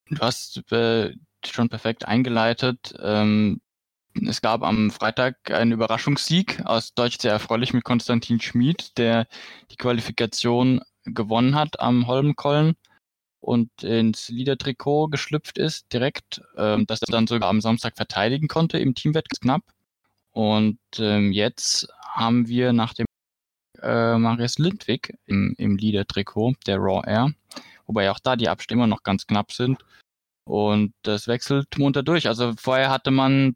du 0.09 0.19
hast 0.19 0.71
äh, 0.71 1.13
schon 1.45 1.69
perfekt 1.69 2.07
eingeleitet. 2.07 2.95
Ähm, 3.01 3.61
es 4.21 4.41
gab 4.41 4.63
am 4.63 4.91
Freitag 4.91 5.51
einen 5.51 5.73
Überraschungssieg 5.73 6.65
aus 6.65 6.93
Deutsch 6.93 7.19
sehr 7.19 7.33
erfreulich 7.33 7.73
mit 7.73 7.83
Konstantin 7.83 8.39
Schmid, 8.39 8.97
der 8.97 9.27
die 9.71 9.75
Qualifikation 9.75 10.81
gewonnen 11.03 11.55
hat 11.55 11.79
am 11.79 12.07
Holmenkollen 12.07 12.75
und 13.41 13.83
ins 13.83 14.29
Liedertrikot 14.29 15.09
geschlüpft 15.09 15.57
ist 15.57 15.91
direkt, 15.93 16.41
ähm, 16.57 16.87
das 16.87 17.01
er 17.01 17.11
dann 17.11 17.27
sogar 17.27 17.49
am 17.49 17.61
Samstag 17.61 17.95
verteidigen 17.95 18.47
konnte 18.47 18.79
im 18.79 18.95
Teamwettkampf 18.95 19.41
knapp. 19.41 19.63
Und 20.31 20.79
ähm, 20.97 21.31
jetzt 21.31 21.87
haben 22.01 22.47
wir 22.47 22.73
nach 22.73 22.93
dem 22.93 23.05
äh, 23.81 24.17
Marius 24.17 24.57
Lindwig 24.57 25.13
im, 25.25 25.53
im 25.57 25.77
Liedertrikot 25.77 26.55
der 26.65 26.77
Raw 26.77 27.07
Air, 27.07 27.33
wobei 27.85 28.09
auch 28.09 28.19
da 28.19 28.35
die 28.35 28.49
Abstimmungen 28.49 28.89
noch 28.89 29.03
ganz 29.03 29.27
knapp 29.27 29.51
sind. 29.51 29.85
Und 30.45 30.93
das 31.03 31.27
wechselt 31.27 31.77
munter 31.77 32.03
durch. 32.03 32.27
Also 32.27 32.53
vorher 32.57 32.89
hatte 32.89 33.11
man 33.11 33.55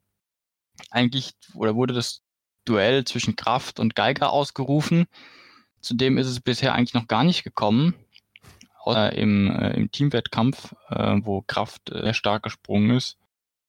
eigentlich 0.91 1.33
oder 1.53 1.75
wurde 1.75 1.93
das 1.93 2.21
Duell 2.65 3.03
zwischen 3.05 3.35
Kraft 3.35 3.79
und 3.79 3.95
Geiger 3.95 4.31
ausgerufen. 4.31 5.05
Zudem 5.81 6.17
ist 6.17 6.27
es 6.27 6.39
bisher 6.39 6.73
eigentlich 6.73 6.93
noch 6.93 7.07
gar 7.07 7.23
nicht 7.23 7.43
gekommen, 7.43 7.95
außer 8.79 9.13
im, 9.13 9.49
äh, 9.49 9.71
im 9.71 9.91
Teamwettkampf, 9.91 10.75
äh, 10.89 11.15
wo 11.21 11.41
Kraft 11.41 11.89
äh, 11.91 12.01
sehr 12.01 12.13
stark 12.13 12.43
gesprungen 12.43 12.91
ist. 12.97 13.17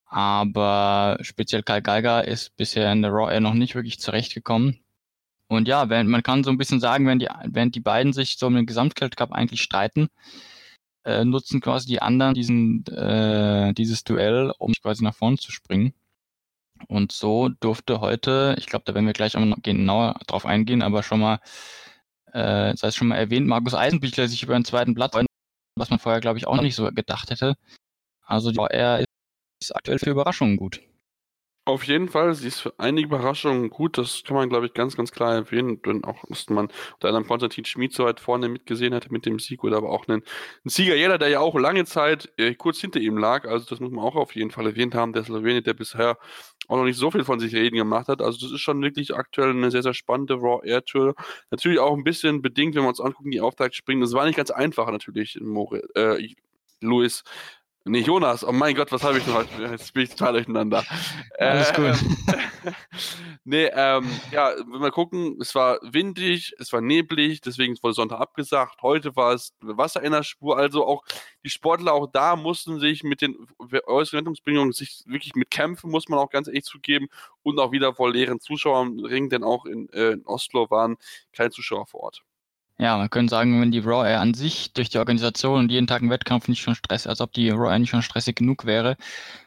Aber 0.06 1.18
speziell 1.20 1.62
Kai 1.62 1.80
Geiger 1.80 2.26
ist 2.26 2.56
bisher 2.56 2.92
in 2.92 3.02
der 3.02 3.12
Raw 3.12 3.32
Air 3.32 3.40
noch 3.40 3.54
nicht 3.54 3.76
wirklich 3.76 4.00
zurechtgekommen. 4.00 4.80
Und 5.46 5.68
ja, 5.68 5.88
wenn, 5.88 6.08
man 6.08 6.22
kann 6.22 6.44
so 6.44 6.50
ein 6.50 6.58
bisschen 6.58 6.80
sagen, 6.80 7.06
wenn 7.06 7.20
die, 7.20 7.28
wenn 7.44 7.70
die 7.70 7.80
beiden 7.80 8.12
sich 8.12 8.36
so 8.38 8.46
im 8.48 8.66
Gesamtweltcup 8.66 9.32
eigentlich 9.32 9.62
streiten, 9.62 10.08
äh, 11.04 11.24
nutzen 11.24 11.60
quasi 11.60 11.86
die 11.86 12.02
anderen 12.02 12.34
diesen, 12.34 12.86
äh, 12.86 13.72
dieses 13.74 14.04
Duell, 14.04 14.52
um 14.58 14.72
quasi 14.82 15.02
nach 15.04 15.14
vorne 15.14 15.38
zu 15.38 15.52
springen. 15.52 15.94
Und 16.88 17.12
so 17.12 17.48
durfte 17.48 18.00
heute, 18.00 18.54
ich 18.58 18.66
glaube, 18.66 18.84
da 18.86 18.94
werden 18.94 19.06
wir 19.06 19.12
gleich 19.12 19.36
genauer 19.62 20.18
drauf 20.26 20.46
eingehen, 20.46 20.82
aber 20.82 21.02
schon 21.02 21.20
mal, 21.20 21.40
äh, 22.32 22.76
sei 22.76 22.88
es 22.88 22.96
schon 22.96 23.08
mal 23.08 23.16
erwähnt, 23.16 23.46
Markus 23.46 23.74
Eisenbüchler 23.74 24.28
sich 24.28 24.42
über 24.42 24.54
einen 24.54 24.64
zweiten 24.64 24.94
Platz, 24.94 25.14
was 25.76 25.90
man 25.90 25.98
vorher, 25.98 26.20
glaube 26.20 26.38
ich, 26.38 26.46
auch 26.46 26.60
nicht 26.60 26.74
so 26.74 26.90
gedacht 26.90 27.30
hätte. 27.30 27.56
Also 28.22 28.52
VR 28.52 29.04
ist 29.60 29.74
aktuell 29.74 29.98
für 29.98 30.10
Überraschungen 30.10 30.56
gut. 30.56 30.80
Auf 31.66 31.84
jeden 31.84 32.08
Fall, 32.08 32.34
sie 32.34 32.48
ist 32.48 32.60
für 32.60 32.74
einige 32.78 33.06
Überraschungen 33.06 33.70
gut, 33.70 33.98
das 33.98 34.24
kann 34.24 34.34
man, 34.34 34.48
glaube 34.48 34.66
ich, 34.66 34.74
ganz, 34.74 34.96
ganz 34.96 35.12
klar 35.12 35.34
erwähnen. 35.34 35.80
Denn 35.82 36.02
auch, 36.04 36.24
dass 36.28 36.48
man 36.48 36.66
unter 36.94 37.08
anderem 37.08 37.28
Konstantin 37.28 37.64
Schmid 37.64 37.92
so 37.92 38.06
weit 38.06 38.18
vorne 38.18 38.48
mitgesehen 38.48 38.94
hatte 38.94 39.12
mit 39.12 39.26
dem 39.26 39.38
Sieg 39.38 39.62
oder 39.62 39.76
aber 39.76 39.90
auch 39.90 40.08
einen, 40.08 40.22
Sieger 40.64 40.96
Jeder, 40.96 41.18
der 41.18 41.28
ja 41.28 41.40
auch 41.40 41.54
lange 41.56 41.84
Zeit 41.84 42.32
äh, 42.38 42.54
kurz 42.54 42.80
hinter 42.80 42.98
ihm 42.98 43.18
lag. 43.18 43.46
Also, 43.46 43.66
das 43.68 43.78
muss 43.78 43.92
man 43.92 44.04
auch 44.04 44.16
auf 44.16 44.34
jeden 44.34 44.50
Fall 44.50 44.66
erwähnt 44.66 44.94
haben. 44.94 45.12
Der 45.12 45.22
Slowene, 45.22 45.62
der 45.62 45.74
bisher 45.74 46.18
auch 46.70 46.76
noch 46.76 46.84
nicht 46.84 46.98
so 46.98 47.10
viel 47.10 47.24
von 47.24 47.40
sich 47.40 47.52
reden 47.52 47.76
gemacht 47.76 48.06
hat. 48.06 48.22
Also, 48.22 48.38
das 48.40 48.52
ist 48.52 48.60
schon 48.60 48.80
wirklich 48.80 49.12
aktuell 49.14 49.50
eine 49.50 49.72
sehr, 49.72 49.82
sehr 49.82 49.92
spannende 49.92 50.34
Raw 50.34 50.64
Air 50.64 50.84
Tour. 50.84 51.14
Natürlich 51.50 51.80
auch 51.80 51.96
ein 51.96 52.04
bisschen 52.04 52.42
bedingt, 52.42 52.76
wenn 52.76 52.84
wir 52.84 52.88
uns 52.88 53.00
angucken, 53.00 53.32
die 53.32 53.40
Auftaktspringen. 53.40 54.00
Das 54.00 54.12
war 54.12 54.24
nicht 54.24 54.36
ganz 54.36 54.52
einfach, 54.52 54.88
natürlich, 54.90 55.40
More, 55.40 55.82
äh, 55.96 56.28
Louis 56.80 57.24
Nee, 57.86 58.00
Jonas, 58.00 58.44
oh 58.44 58.52
mein 58.52 58.74
Gott, 58.74 58.92
was 58.92 59.02
habe 59.02 59.16
ich 59.16 59.24
denn 59.24 59.32
heute? 59.32 59.62
Jetzt 59.62 59.94
bin 59.94 60.02
ich 60.02 60.10
total 60.10 60.34
durcheinander. 60.34 60.84
Alles 61.38 61.72
gut. 61.72 61.86
Ähm, 61.86 62.16
nee, 63.44 63.70
ähm, 63.72 64.06
ja, 64.30 64.52
wenn 64.70 64.82
wir 64.82 64.90
gucken, 64.90 65.38
es 65.40 65.54
war 65.54 65.78
windig, 65.82 66.52
es 66.58 66.74
war 66.74 66.82
neblig, 66.82 67.40
deswegen 67.40 67.74
wurde 67.82 67.94
Sonntag 67.94 68.20
abgesagt. 68.20 68.82
Heute 68.82 69.16
war 69.16 69.32
es 69.32 69.54
Wasser 69.60 70.02
in 70.02 70.12
der 70.12 70.24
Spur, 70.24 70.58
also 70.58 70.86
auch 70.86 71.04
die 71.42 71.48
Sportler 71.48 71.94
auch 71.94 72.06
da 72.06 72.36
mussten 72.36 72.80
sich 72.80 73.02
mit 73.02 73.22
den 73.22 73.34
äußeren 73.86 74.20
Rettungsbedingungen 74.20 74.72
sich 74.72 75.02
wirklich 75.06 75.34
mit 75.34 75.50
kämpfen, 75.50 75.90
muss 75.90 76.08
man 76.10 76.18
auch 76.18 76.28
ganz 76.28 76.48
ehrlich 76.48 76.64
zugeben, 76.64 77.08
und 77.42 77.58
auch 77.58 77.72
wieder 77.72 77.94
vor 77.94 78.12
leeren 78.12 78.40
Zuschauern 78.40 79.00
ringen, 79.00 79.30
denn 79.30 79.42
auch 79.42 79.64
in, 79.64 79.88
äh, 79.94 80.10
in 80.10 80.26
Oslo 80.26 80.68
waren 80.70 80.98
keine 81.32 81.50
Zuschauer 81.50 81.86
vor 81.86 82.00
Ort. 82.00 82.24
Ja, 82.80 82.96
man 82.96 83.10
könnte 83.10 83.30
sagen, 83.30 83.60
wenn 83.60 83.70
die 83.70 83.80
Raw 83.80 84.08
Air 84.08 84.20
an 84.22 84.32
sich 84.32 84.72
durch 84.72 84.88
die 84.88 84.96
Organisation 84.96 85.58
und 85.58 85.70
jeden 85.70 85.86
Tag 85.86 86.00
ein 86.00 86.08
Wettkampf 86.08 86.48
nicht 86.48 86.62
schon 86.62 86.74
Stress, 86.74 87.06
als 87.06 87.20
ob 87.20 87.30
die 87.34 87.50
Raw 87.50 87.70
Air 87.70 87.78
nicht 87.78 87.90
schon 87.90 88.00
stressig 88.00 88.36
genug 88.36 88.64
wäre, 88.64 88.96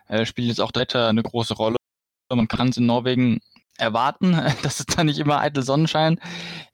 äh, 0.08 0.24
spielt 0.28 0.50
jetzt 0.50 0.62
auch 0.62 0.72
das 0.72 0.82
Wetter 0.82 1.08
eine 1.08 1.24
große 1.24 1.56
Rolle. 1.56 1.78
Man 2.32 2.48
kann 2.48 2.70
es 2.70 2.78
in 2.78 2.86
Norwegen 2.86 3.42
erwarten, 3.80 4.34
dass 4.62 4.80
es 4.80 4.86
da 4.86 5.04
nicht 5.04 5.18
immer 5.18 5.40
eitel 5.40 5.64
Sonnenschein 5.64 6.20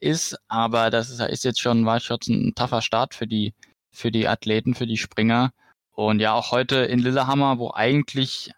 ist, 0.02 0.38
aber 0.50 0.90
das 0.90 1.10
ist, 1.10 1.22
ist 1.22 1.46
jetzt 1.46 1.62
schon, 1.62 1.86
war 1.86 2.02
schon 2.02 2.20
ein 2.28 2.54
tougher 2.56 2.82
Start 2.82 3.16
für 3.16 3.26
die, 3.26 3.54
für 3.92 4.12
die 4.12 4.28
Athleten, 4.28 4.76
für 4.76 4.88
die 4.88 4.98
Springer. 4.98 5.54
Und 5.92 6.20
ja, 6.20 6.34
auch 6.34 6.52
heute 6.52 6.76
in 6.78 7.00
Lillehammer, 7.00 7.58
wo 7.60 7.72
eigentlich 7.74 8.52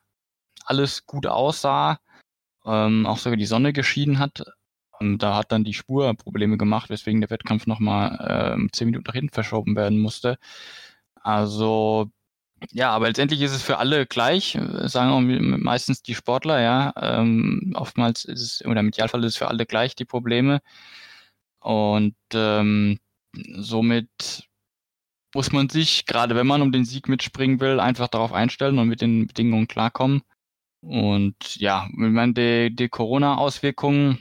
alles 0.65 1.05
gut 1.05 1.27
aussah, 1.27 1.99
ähm, 2.65 3.05
auch 3.05 3.19
sogar 3.19 3.37
die 3.37 3.45
Sonne 3.45 3.73
geschieden 3.73 4.17
hat, 4.17 4.43
und 5.01 5.19
da 5.19 5.35
hat 5.35 5.51
dann 5.51 5.63
die 5.63 5.73
Spur 5.73 6.13
Probleme 6.15 6.57
gemacht, 6.57 6.89
weswegen 6.89 7.21
der 7.21 7.29
Wettkampf 7.29 7.67
nochmal 7.67 8.57
äh, 8.59 8.67
zehn 8.71 8.87
Minuten 8.87 9.05
nach 9.07 9.13
hinten 9.15 9.33
verschoben 9.33 9.75
werden 9.75 9.99
musste. 9.99 10.37
Also 11.21 12.11
ja, 12.71 12.91
aber 12.91 13.07
letztendlich 13.07 13.41
ist 13.41 13.53
es 13.53 13.63
für 13.63 13.77
alle 13.79 14.05
gleich, 14.05 14.57
sagen 14.83 15.11
auch 15.11 15.21
meistens 15.21 16.03
die 16.03 16.13
Sportler, 16.15 16.61
ja. 16.61 16.93
Ähm, 16.95 17.73
oftmals 17.75 18.25
ist 18.25 18.41
es, 18.41 18.65
oder 18.65 18.81
im 18.81 18.89
Idealfall 18.89 19.23
ist 19.23 19.33
es 19.33 19.37
für 19.37 19.47
alle 19.47 19.65
gleich 19.65 19.95
die 19.95 20.05
Probleme. 20.05 20.61
Und 21.59 22.15
ähm, 22.33 22.99
somit 23.33 24.47
muss 25.33 25.51
man 25.51 25.69
sich, 25.69 26.05
gerade 26.05 26.35
wenn 26.35 26.47
man 26.47 26.61
um 26.61 26.71
den 26.71 26.85
Sieg 26.85 27.07
mitspringen 27.07 27.59
will, 27.59 27.79
einfach 27.79 28.07
darauf 28.09 28.33
einstellen 28.33 28.79
und 28.79 28.87
mit 28.89 29.01
den 29.01 29.27
Bedingungen 29.27 29.67
klarkommen. 29.67 30.21
Und 30.81 31.55
ja, 31.57 31.87
ich 31.91 31.97
meine, 31.97 32.33
die, 32.33 32.75
die 32.75 32.89
Corona-Auswirkungen, 32.89 34.19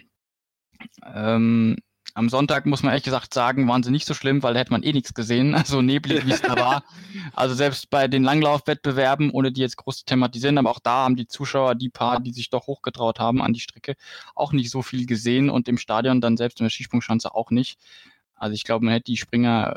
ähm, 1.14 1.76
am 2.14 2.28
Sonntag 2.28 2.66
muss 2.66 2.82
man 2.82 2.90
ehrlich 2.90 3.04
gesagt 3.04 3.32
sagen, 3.32 3.68
waren 3.68 3.82
sie 3.82 3.90
nicht 3.90 4.06
so 4.06 4.14
schlimm, 4.14 4.42
weil 4.42 4.54
da 4.54 4.60
hätte 4.60 4.72
man 4.72 4.82
eh 4.82 4.92
nichts 4.92 5.14
gesehen, 5.14 5.56
so 5.64 5.82
neblig 5.82 6.26
wie 6.26 6.32
es 6.32 6.42
da 6.42 6.56
war. 6.56 6.84
Also 7.32 7.54
selbst 7.54 7.90
bei 7.90 8.08
den 8.08 8.24
Langlaufwettbewerben, 8.24 9.30
ohne 9.30 9.52
die 9.52 9.60
jetzt 9.60 9.76
groß 9.76 9.98
zu 9.98 10.04
thematisieren, 10.04 10.58
aber 10.58 10.70
auch 10.70 10.80
da 10.80 11.04
haben 11.04 11.16
die 11.16 11.28
Zuschauer, 11.28 11.74
die 11.76 11.88
paar, 11.88 12.20
die 12.20 12.32
sich 12.32 12.50
doch 12.50 12.66
hochgetraut 12.66 13.20
haben 13.20 13.40
an 13.40 13.52
die 13.52 13.60
Strecke, 13.60 13.94
auch 14.34 14.52
nicht 14.52 14.70
so 14.70 14.82
viel 14.82 15.06
gesehen 15.06 15.48
und 15.48 15.68
im 15.68 15.78
Stadion 15.78 16.20
dann 16.20 16.36
selbst 16.36 16.60
in 16.60 16.64
der 16.64 16.70
Skisprungschanze 16.70 17.34
auch 17.34 17.50
nicht. 17.50 17.78
Also 18.34 18.54
ich 18.54 18.64
glaube, 18.64 18.84
man 18.84 18.94
hätte 18.94 19.04
die 19.04 19.16
Springer 19.16 19.76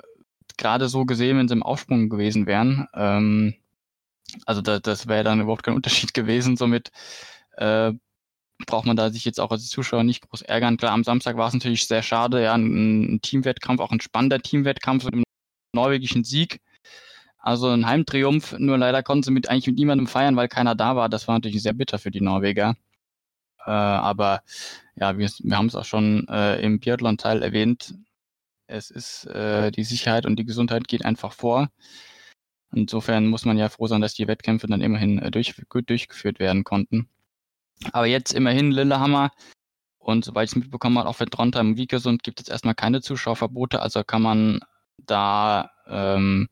gerade 0.58 0.89
so 0.89 1.06
gesehen, 1.06 1.38
wenn 1.38 1.48
sie 1.48 1.54
im 1.54 1.63
Aufsprung 1.63 2.10
gewesen 2.10 2.48
wären. 2.48 2.88
Ähm, 2.96 3.56
also 4.46 4.62
da, 4.62 4.80
das 4.80 5.08
wäre 5.08 5.24
dann 5.24 5.42
überhaupt 5.42 5.63
kein 5.63 5.76
Unterschied 5.76 6.13
gewesen. 6.13 6.58
Somit 6.58 6.92
äh, 7.58 7.92
braucht 8.65 8.86
man 8.86 8.95
da 8.95 9.10
sich 9.10 9.26
jetzt 9.26 9.39
auch 9.39 9.52
als 9.52 9.67
Zuschauer 9.67 10.04
nicht 10.04 10.28
groß 10.28 10.41
ärgern. 10.43 10.78
Klar, 10.78 10.91
am 10.91 11.04
Samstag 11.04 11.38
war 11.38 11.47
es 11.47 11.54
natürlich 11.54 11.88
sehr 11.88 12.04
schade, 12.04 12.43
ja, 12.43 12.54
ein, 12.54 13.15
ein 13.15 13.21
Teamwettkampf, 13.21 13.80
auch 13.82 13.91
ein 13.91 14.02
spannender 14.02 14.39
Teamwettkampf 14.39 15.06
mit 15.06 15.13
einem 15.13 15.23
norwegischen 15.73 16.23
Sieg. 16.23 16.62
Also 17.38 17.69
ein 17.69 17.86
Heimtriumph, 17.86 18.56
nur 18.58 18.78
leider 18.78 19.04
konnten 19.04 19.23
sie 19.23 19.32
mit 19.32 19.49
eigentlich 19.49 19.67
mit 19.67 19.78
niemandem 19.78 20.08
feiern, 20.08 20.36
weil 20.38 20.47
keiner 20.47 20.76
da 20.76 20.95
war. 20.95 21.10
Das 21.10 21.28
war 21.28 21.36
natürlich 21.36 21.62
sehr 21.62 21.73
bitter 21.73 21.99
für 21.99 22.12
die 22.12 22.21
Norweger. 22.21 22.76
Äh, 23.65 23.71
aber 23.71 24.43
ja, 24.95 25.17
wir, 25.17 25.30
wir 25.39 25.58
haben 25.58 25.67
es 25.67 25.76
auch 25.76 25.86
schon 25.86 26.28
äh, 26.30 26.62
im 26.62 26.80
Biathlon-Teil 26.80 27.43
erwähnt. 27.43 27.95
Es 28.67 28.91
ist 28.91 29.26
äh, 29.26 29.71
die 29.71 29.84
Sicherheit 29.84 30.26
und 30.26 30.38
die 30.38 30.45
Gesundheit 30.45 30.88
geht 30.88 31.06
einfach 31.06 31.34
vor. 31.34 31.69
Insofern 32.73 33.28
muss 33.28 33.45
man 33.45 33.58
ja 33.58 33.69
froh 33.69 33.88
sein, 33.88 34.02
dass 34.02 34.13
die 34.13 34.28
Wettkämpfe 34.28 34.67
dann 34.67 34.82
immerhin 34.82 35.19
äh, 35.19 35.32
durch, 35.32 35.54
gut 35.69 35.89
durchgeführt 35.89 36.39
werden 36.39 36.63
konnten. 36.63 37.10
Aber 37.92 38.06
jetzt 38.06 38.34
immerhin 38.34 38.72
Lillehammer 38.72 39.32
und 40.04 40.26
soweit 40.26 40.46
ich 40.46 40.52
es 40.52 40.56
mitbekommen 40.56 40.98
habe, 41.00 41.10
auch 41.10 41.16
für 41.16 41.26
Trondheim 41.26 41.70
und 41.70 41.78
Vikersund 41.78 42.24
gibt 42.24 42.42
es 42.42 42.50
erstmal 42.50 42.76
keine 42.76 43.02
Zuschauerverbote, 43.02 43.82
also 43.82 44.04
kann 44.04 44.22
man 44.22 44.60
da 44.98 45.72
ähm, 45.88 46.50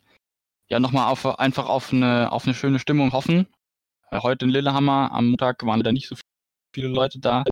ja 0.70 0.80
nochmal 0.80 1.12
auf, 1.12 1.40
einfach 1.40 1.68
auf 1.68 1.92
eine, 1.92 2.32
auf 2.32 2.46
eine 2.46 2.54
schöne 2.54 2.80
Stimmung 2.80 3.12
hoffen. 3.12 3.48
Äh, 4.10 4.20
heute 4.22 4.46
in 4.46 4.52
Lillehammer, 4.52 5.12
am 5.12 5.28
Montag 5.28 5.66
waren 5.66 5.84
da 5.84 5.92
nicht 5.92 6.08
so 6.08 6.16
viele 6.74 6.88
Leute 6.88 7.20
da. 7.20 7.44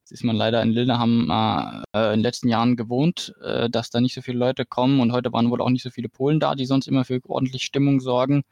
Jetzt 0.00 0.12
ist 0.12 0.24
man 0.24 0.36
leider 0.36 0.62
in 0.62 0.70
Lillehammer 0.70 1.84
äh, 1.94 2.08
in 2.08 2.18
den 2.18 2.20
letzten 2.20 2.48
Jahren 2.48 2.76
gewohnt, 2.76 3.34
äh, 3.42 3.70
dass 3.70 3.88
da 3.88 4.00
nicht 4.00 4.14
so 4.14 4.20
viele 4.20 4.38
Leute 4.38 4.66
kommen 4.66 5.00
und 5.00 5.12
heute 5.12 5.32
waren 5.32 5.50
wohl 5.50 5.62
auch 5.62 5.70
nicht 5.70 5.82
so 5.82 5.90
viele 5.90 6.08
Polen 6.08 6.40
da, 6.40 6.54
die 6.54 6.66
sonst 6.66 6.88
immer 6.88 7.04
für 7.04 7.20
ordentlich 7.26 7.64
Stimmung 7.64 8.00
sorgen. 8.00 8.42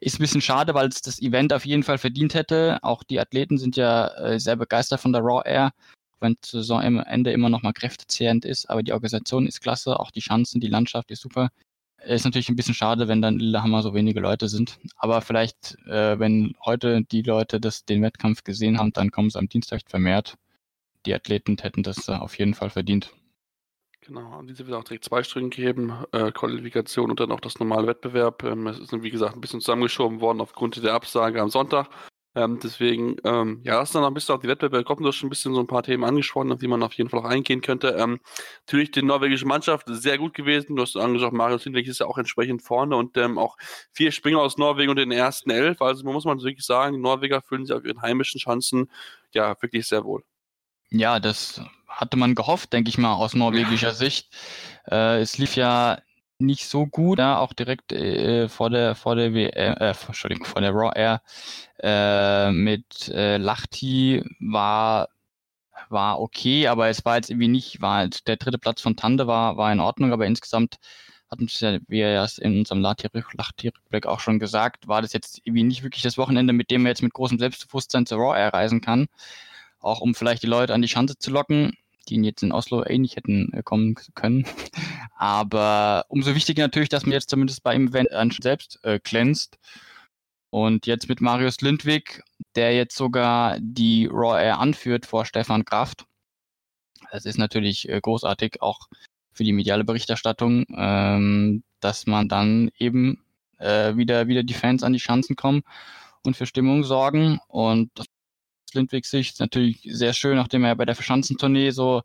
Ist 0.00 0.16
ein 0.16 0.22
bisschen 0.22 0.40
schade, 0.40 0.74
weil 0.74 0.88
es 0.88 1.02
das 1.02 1.20
Event 1.20 1.52
auf 1.52 1.66
jeden 1.66 1.82
Fall 1.82 1.98
verdient 1.98 2.34
hätte. 2.34 2.78
Auch 2.82 3.02
die 3.02 3.18
Athleten 3.18 3.58
sind 3.58 3.76
ja 3.76 4.08
äh, 4.16 4.38
sehr 4.38 4.56
begeistert 4.56 5.00
von 5.00 5.12
der 5.12 5.22
Raw 5.22 5.42
Air, 5.44 5.72
wenn 6.20 6.34
die 6.34 6.48
Saison 6.48 6.80
am 6.80 6.98
Ende 7.00 7.32
immer 7.32 7.48
noch 7.48 7.62
mal 7.62 7.72
kräftezehrend 7.72 8.44
ist. 8.44 8.70
Aber 8.70 8.82
die 8.82 8.92
Organisation 8.92 9.46
ist 9.46 9.60
klasse, 9.60 9.98
auch 9.98 10.10
die 10.12 10.20
Chancen, 10.20 10.60
die 10.60 10.68
Landschaft 10.68 11.10
ist 11.10 11.22
super. 11.22 11.50
Ist 12.04 12.24
natürlich 12.24 12.48
ein 12.48 12.54
bisschen 12.54 12.74
schade, 12.74 13.08
wenn 13.08 13.20
dann 13.20 13.40
Lillehammer 13.40 13.82
so 13.82 13.92
wenige 13.92 14.20
Leute 14.20 14.48
sind. 14.48 14.78
Aber 14.96 15.20
vielleicht, 15.20 15.76
äh, 15.86 16.18
wenn 16.18 16.54
heute 16.64 17.02
die 17.02 17.22
Leute 17.22 17.60
das, 17.60 17.84
den 17.84 18.02
Wettkampf 18.02 18.44
gesehen 18.44 18.78
haben, 18.78 18.92
dann 18.92 19.10
kommen 19.10 19.30
sie 19.30 19.38
am 19.38 19.48
Dienstag 19.48 19.80
vermehrt. 19.88 20.36
Die 21.06 21.14
Athleten 21.14 21.56
hätten 21.58 21.82
das 21.82 22.06
äh, 22.08 22.12
auf 22.12 22.38
jeden 22.38 22.54
Fall 22.54 22.70
verdient. 22.70 23.12
Genau, 24.08 24.40
diese 24.40 24.66
wird 24.66 24.74
auch 24.74 24.84
direkt 24.84 25.04
zwei 25.04 25.22
Stränge 25.22 25.50
geben, 25.50 25.92
äh, 26.12 26.32
Qualifikation 26.32 27.10
und 27.10 27.20
dann 27.20 27.30
auch 27.30 27.40
das 27.40 27.58
normale 27.58 27.86
Wettbewerb. 27.88 28.42
Ähm, 28.42 28.66
es 28.66 28.78
ist, 28.78 28.90
wie 29.02 29.10
gesagt, 29.10 29.34
ein 29.34 29.42
bisschen 29.42 29.60
zusammengeschoben 29.60 30.22
worden 30.22 30.40
aufgrund 30.40 30.82
der 30.82 30.94
Absage 30.94 31.42
am 31.42 31.50
Sonntag. 31.50 31.90
Ähm, 32.34 32.58
deswegen, 32.62 33.16
ähm, 33.24 33.60
ja, 33.64 33.78
hast 33.80 33.94
dann 33.94 34.00
noch 34.00 34.08
ein 34.08 34.14
bisschen 34.14 34.34
auf 34.34 34.40
die 34.40 34.48
Wettbewerbe 34.48 34.84
kommen, 34.84 35.02
du 35.02 35.08
hast 35.08 35.16
schon 35.16 35.26
ein 35.26 35.30
bisschen 35.30 35.52
so 35.52 35.60
ein 35.60 35.66
paar 35.66 35.82
Themen 35.82 36.04
angesprochen, 36.04 36.50
auf 36.52 36.58
die 36.58 36.68
man 36.68 36.82
auf 36.82 36.94
jeden 36.94 37.10
Fall 37.10 37.20
auch 37.20 37.26
eingehen 37.26 37.60
könnte. 37.60 37.88
Ähm, 37.98 38.18
natürlich 38.66 38.92
die 38.92 39.02
norwegische 39.02 39.44
Mannschaft 39.44 39.84
sehr 39.90 40.16
gut 40.16 40.32
gewesen. 40.32 40.76
Du 40.76 40.80
hast 40.82 40.96
angesprochen, 40.96 41.36
Marius 41.36 41.66
Lindwig 41.66 41.86
ist 41.86 42.00
ja 42.00 42.06
auch 42.06 42.16
entsprechend 42.16 42.62
vorne 42.62 42.96
und 42.96 43.18
ähm, 43.18 43.36
auch 43.36 43.58
vier 43.92 44.10
Springer 44.10 44.38
aus 44.38 44.56
Norwegen 44.56 44.88
und 44.88 44.96
den 44.96 45.12
ersten 45.12 45.50
elf. 45.50 45.82
Also 45.82 46.02
man 46.04 46.14
muss 46.14 46.24
man 46.24 46.40
wirklich 46.40 46.64
sagen, 46.64 46.98
Norweger 47.02 47.42
fühlen 47.42 47.66
sich 47.66 47.76
auf 47.76 47.84
ihren 47.84 48.00
heimischen 48.00 48.40
Chancen 48.40 48.90
ja 49.32 49.54
wirklich 49.60 49.86
sehr 49.86 50.04
wohl. 50.04 50.22
Ja, 50.90 51.20
das 51.20 51.60
hatte 51.98 52.16
man 52.16 52.34
gehofft, 52.34 52.72
denke 52.72 52.88
ich 52.88 52.98
mal, 52.98 53.14
aus 53.14 53.34
norwegischer 53.34 53.92
Sicht. 53.94 54.28
Äh, 54.90 55.20
es 55.20 55.36
lief 55.38 55.56
ja 55.56 55.98
nicht 56.38 56.66
so 56.68 56.86
gut, 56.86 57.18
ja, 57.18 57.38
auch 57.38 57.52
direkt 57.52 57.92
äh, 57.92 58.48
vor 58.48 58.70
der 58.70 58.94
vor 58.94 59.16
der 59.16 59.34
w 59.34 59.46
äh, 59.46 59.94
Entschuldigung, 60.06 60.46
vor 60.46 60.62
der 60.62 60.70
Raw 60.72 60.92
Air. 60.94 61.20
Äh, 61.80 62.52
mit 62.52 63.08
äh, 63.08 63.38
Lachti 63.38 64.22
war 64.40 65.08
war 65.90 66.20
okay, 66.20 66.68
aber 66.68 66.88
es 66.88 67.04
war 67.04 67.16
jetzt 67.16 67.30
irgendwie 67.30 67.48
nicht, 67.48 67.80
war 67.80 68.08
der 68.08 68.36
dritte 68.36 68.58
Platz 68.58 68.80
von 68.80 68.96
Tande 68.96 69.26
war 69.26 69.56
war 69.56 69.72
in 69.72 69.80
Ordnung, 69.80 70.12
aber 70.12 70.26
insgesamt 70.26 70.78
hatten 71.30 71.48
wir 71.88 72.10
ja 72.10 72.26
in 72.38 72.58
unserem 72.58 72.80
Lachti-Rückblick 72.80 74.06
auch 74.06 74.20
schon 74.20 74.38
gesagt, 74.38 74.88
war 74.88 75.02
das 75.02 75.12
jetzt 75.12 75.40
irgendwie 75.44 75.64
nicht 75.64 75.82
wirklich 75.82 76.02
das 76.02 76.18
Wochenende, 76.18 76.52
mit 76.52 76.70
dem 76.70 76.82
man 76.82 76.90
jetzt 76.90 77.02
mit 77.02 77.12
großem 77.12 77.38
Selbstbewusstsein 77.38 78.06
zur 78.06 78.18
Raw 78.18 78.38
Air 78.38 78.54
reisen 78.54 78.80
kann. 78.80 79.08
Auch 79.80 80.00
um 80.00 80.14
vielleicht 80.14 80.42
die 80.42 80.46
Leute 80.46 80.74
an 80.74 80.82
die 80.82 80.88
Schanze 80.88 81.18
zu 81.18 81.30
locken, 81.30 81.76
die 82.08 82.14
ihn 82.14 82.24
jetzt 82.24 82.42
in 82.42 82.52
Oslo 82.52 82.84
nicht 82.88 83.16
hätten 83.16 83.52
äh, 83.52 83.62
kommen 83.62 83.94
können. 84.14 84.44
Aber 85.16 86.04
umso 86.08 86.34
wichtiger 86.34 86.62
natürlich, 86.62 86.88
dass 86.88 87.04
man 87.04 87.12
jetzt 87.12 87.30
zumindest 87.30 87.62
bei 87.62 87.74
ihm 87.74 87.90
selbst 88.30 88.78
äh, 88.82 89.00
glänzt. 89.02 89.58
Und 90.50 90.86
jetzt 90.86 91.08
mit 91.08 91.20
Marius 91.20 91.60
Lindwig, 91.60 92.22
der 92.54 92.74
jetzt 92.74 92.96
sogar 92.96 93.58
die 93.60 94.06
Raw 94.06 94.42
Air 94.42 94.58
anführt 94.58 95.04
vor 95.04 95.26
Stefan 95.26 95.64
Kraft. 95.64 96.06
Das 97.10 97.26
ist 97.26 97.38
natürlich 97.38 97.88
äh, 97.88 98.00
großartig, 98.00 98.62
auch 98.62 98.88
für 99.32 99.44
die 99.44 99.52
mediale 99.52 99.84
Berichterstattung, 99.84 100.64
ähm, 100.74 101.62
dass 101.80 102.06
man 102.06 102.28
dann 102.28 102.70
eben 102.78 103.22
äh, 103.58 103.96
wieder, 103.96 104.26
wieder 104.26 104.42
die 104.42 104.54
Fans 104.54 104.82
an 104.82 104.92
die 104.92 105.00
Schanzen 105.00 105.36
kommen 105.36 105.62
und 106.24 106.36
für 106.36 106.46
Stimmung 106.46 106.82
sorgen. 106.84 107.38
Und 107.48 107.90
das 107.94 108.06
Lindwigs 108.74 109.10
Sicht 109.10 109.40
natürlich 109.40 109.80
sehr 109.84 110.12
schön, 110.12 110.36
nachdem 110.36 110.64
er 110.64 110.76
bei 110.76 110.84
der 110.84 110.94
Verschanzentournee 110.94 111.70
so 111.70 112.02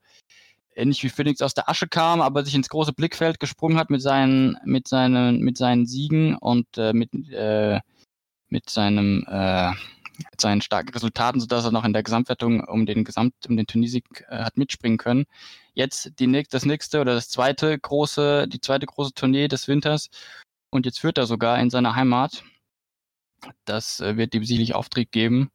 ähnlich 0.75 1.03
wie 1.03 1.09
Phoenix 1.09 1.41
aus 1.41 1.53
der 1.53 1.69
Asche 1.69 1.87
kam, 1.87 2.21
aber 2.21 2.43
sich 2.43 2.55
ins 2.55 2.69
große 2.69 2.93
Blickfeld 2.93 3.39
gesprungen 3.39 3.77
hat 3.77 3.89
mit 3.89 4.01
seinen, 4.01 4.57
mit 4.65 4.87
seinen, 4.87 5.39
mit 5.41 5.57
seinen 5.57 5.85
Siegen 5.85 6.35
und 6.35 6.67
äh, 6.77 6.93
mit, 6.93 7.13
äh, 7.31 7.79
mit 8.49 8.69
seinem 8.69 9.25
äh, 9.27 9.71
seinen 10.39 10.61
starken 10.61 10.93
Resultaten, 10.93 11.39
sodass 11.39 11.65
er 11.65 11.71
noch 11.71 11.85
in 11.85 11.93
der 11.93 12.03
Gesamtwertung 12.03 12.63
um 12.63 12.85
den 12.85 13.03
Gesamt, 13.03 13.33
um 13.47 13.57
den 13.57 13.67
Turniersieg 13.67 14.25
äh, 14.29 14.43
hat 14.43 14.57
mitspringen 14.57 14.97
können. 14.97 15.25
Jetzt 15.73 16.11
die, 16.19 16.43
das 16.49 16.65
nächste 16.65 17.01
oder 17.01 17.15
das 17.15 17.29
zweite 17.29 17.77
große, 17.77 18.47
die 18.47 18.61
zweite 18.61 18.85
große 18.85 19.13
Tournee 19.13 19.47
des 19.47 19.67
Winters 19.67 20.09
und 20.69 20.85
jetzt 20.85 20.99
führt 20.99 21.17
er 21.17 21.25
sogar 21.25 21.59
in 21.59 21.69
seiner 21.69 21.95
Heimat. 21.95 22.43
Das 23.65 23.99
äh, 23.99 24.17
wird 24.17 24.35
ihm 24.35 24.45
sicherlich 24.45 24.75
Auftrieb 24.75 25.11
geben. 25.11 25.49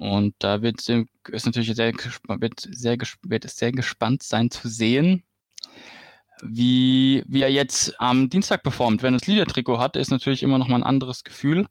Und 0.00 0.34
da 0.38 0.62
wird 0.62 0.80
es 0.80 1.44
natürlich 1.44 1.74
sehr, 1.74 1.92
wird 1.92 2.60
sehr, 2.60 2.96
wird 3.22 3.44
es 3.44 3.56
sehr 3.56 3.70
gespannt 3.70 4.22
sein 4.22 4.50
zu 4.50 4.66
sehen, 4.66 5.24
wie, 6.42 7.22
wie 7.28 7.42
er 7.42 7.52
jetzt 7.52 8.00
am 8.00 8.30
Dienstag 8.30 8.62
performt. 8.62 9.02
Wenn 9.02 9.12
er 9.12 9.18
das 9.18 9.26
Liedertrikot 9.26 9.78
hat, 9.78 9.96
ist 9.96 10.10
natürlich 10.10 10.42
immer 10.42 10.56
noch 10.56 10.68
mal 10.68 10.76
ein 10.76 10.84
anderes 10.84 11.22
Gefühl. 11.22 11.66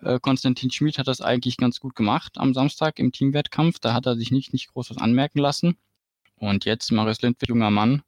Äh, 0.00 0.18
Konstantin 0.18 0.70
Schmid 0.70 0.96
hat 0.96 1.08
das 1.08 1.20
eigentlich 1.20 1.58
ganz 1.58 1.78
gut 1.78 1.94
gemacht 1.94 2.38
am 2.38 2.54
Samstag 2.54 2.98
im 2.98 3.12
Teamwettkampf. 3.12 3.80
Da 3.80 3.92
hat 3.92 4.06
er 4.06 4.16
sich 4.16 4.30
nicht, 4.30 4.54
nicht 4.54 4.68
groß 4.72 4.88
was 4.88 4.96
anmerken 4.96 5.38
lassen. 5.38 5.76
Und 6.36 6.64
jetzt 6.64 6.90
Marius 6.90 7.20
Lindwig, 7.20 7.50
junger 7.50 7.70
Mann. 7.70 8.02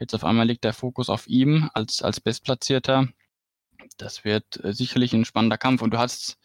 Jetzt 0.00 0.16
auf 0.16 0.24
einmal 0.24 0.48
liegt 0.48 0.64
der 0.64 0.72
Fokus 0.72 1.08
auf 1.10 1.28
ihm 1.28 1.70
als, 1.74 2.02
als 2.02 2.18
Bestplatzierter. 2.18 3.06
Das 3.98 4.24
wird 4.24 4.64
äh, 4.64 4.72
sicherlich 4.72 5.12
ein 5.12 5.24
spannender 5.24 5.58
Kampf. 5.58 5.80
Und 5.80 5.92
du 5.94 5.98
hast 5.98 6.38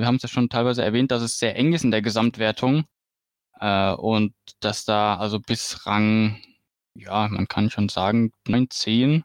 wir 0.00 0.06
haben 0.06 0.16
es 0.16 0.22
ja 0.22 0.28
schon 0.28 0.48
teilweise 0.48 0.82
erwähnt, 0.82 1.10
dass 1.10 1.22
es 1.22 1.38
sehr 1.38 1.56
eng 1.56 1.72
ist 1.72 1.84
in 1.84 1.90
der 1.90 2.02
Gesamtwertung 2.02 2.84
äh, 3.60 3.92
und 3.92 4.34
dass 4.60 4.84
da 4.84 5.16
also 5.16 5.40
bis 5.40 5.86
Rang, 5.86 6.40
ja, 6.94 7.28
man 7.28 7.48
kann 7.48 7.70
schon 7.70 7.88
sagen, 7.88 8.32
9, 8.48 8.70
10 8.70 9.24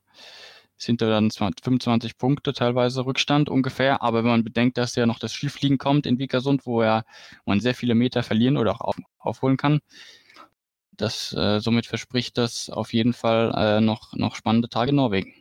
sind 0.78 1.02
da 1.02 1.10
dann 1.10 1.32
25 1.32 2.18
Punkte 2.18 2.54
teilweise 2.54 3.06
Rückstand 3.06 3.50
ungefähr. 3.50 4.02
Aber 4.04 4.20
wenn 4.20 4.30
man 4.30 4.44
bedenkt, 4.44 4.78
dass 4.78 4.96
ja 4.96 5.06
noch 5.06 5.20
das 5.20 5.34
Skifliegen 5.34 5.78
kommt 5.78 6.06
in 6.06 6.20
Vikersund, 6.20 6.66
wo, 6.66 6.82
wo 6.82 7.02
man 7.46 7.60
sehr 7.60 7.74
viele 7.76 7.96
Meter 7.96 8.24
verlieren 8.24 8.58
oder 8.58 8.74
auch 8.74 8.82
auf, 8.82 8.98
aufholen 9.18 9.58
kann, 9.58 9.80
das, 10.92 11.34
äh, 11.34 11.60
somit 11.60 11.86
verspricht 11.86 12.38
das 12.38 12.70
auf 12.70 12.94
jeden 12.94 13.14
Fall 13.14 13.54
äh, 13.56 13.82
noch, 13.82 14.14
noch 14.14 14.36
spannende 14.36 14.70
Tage 14.70 14.90
in 14.90 14.96
Norwegen. 14.98 15.34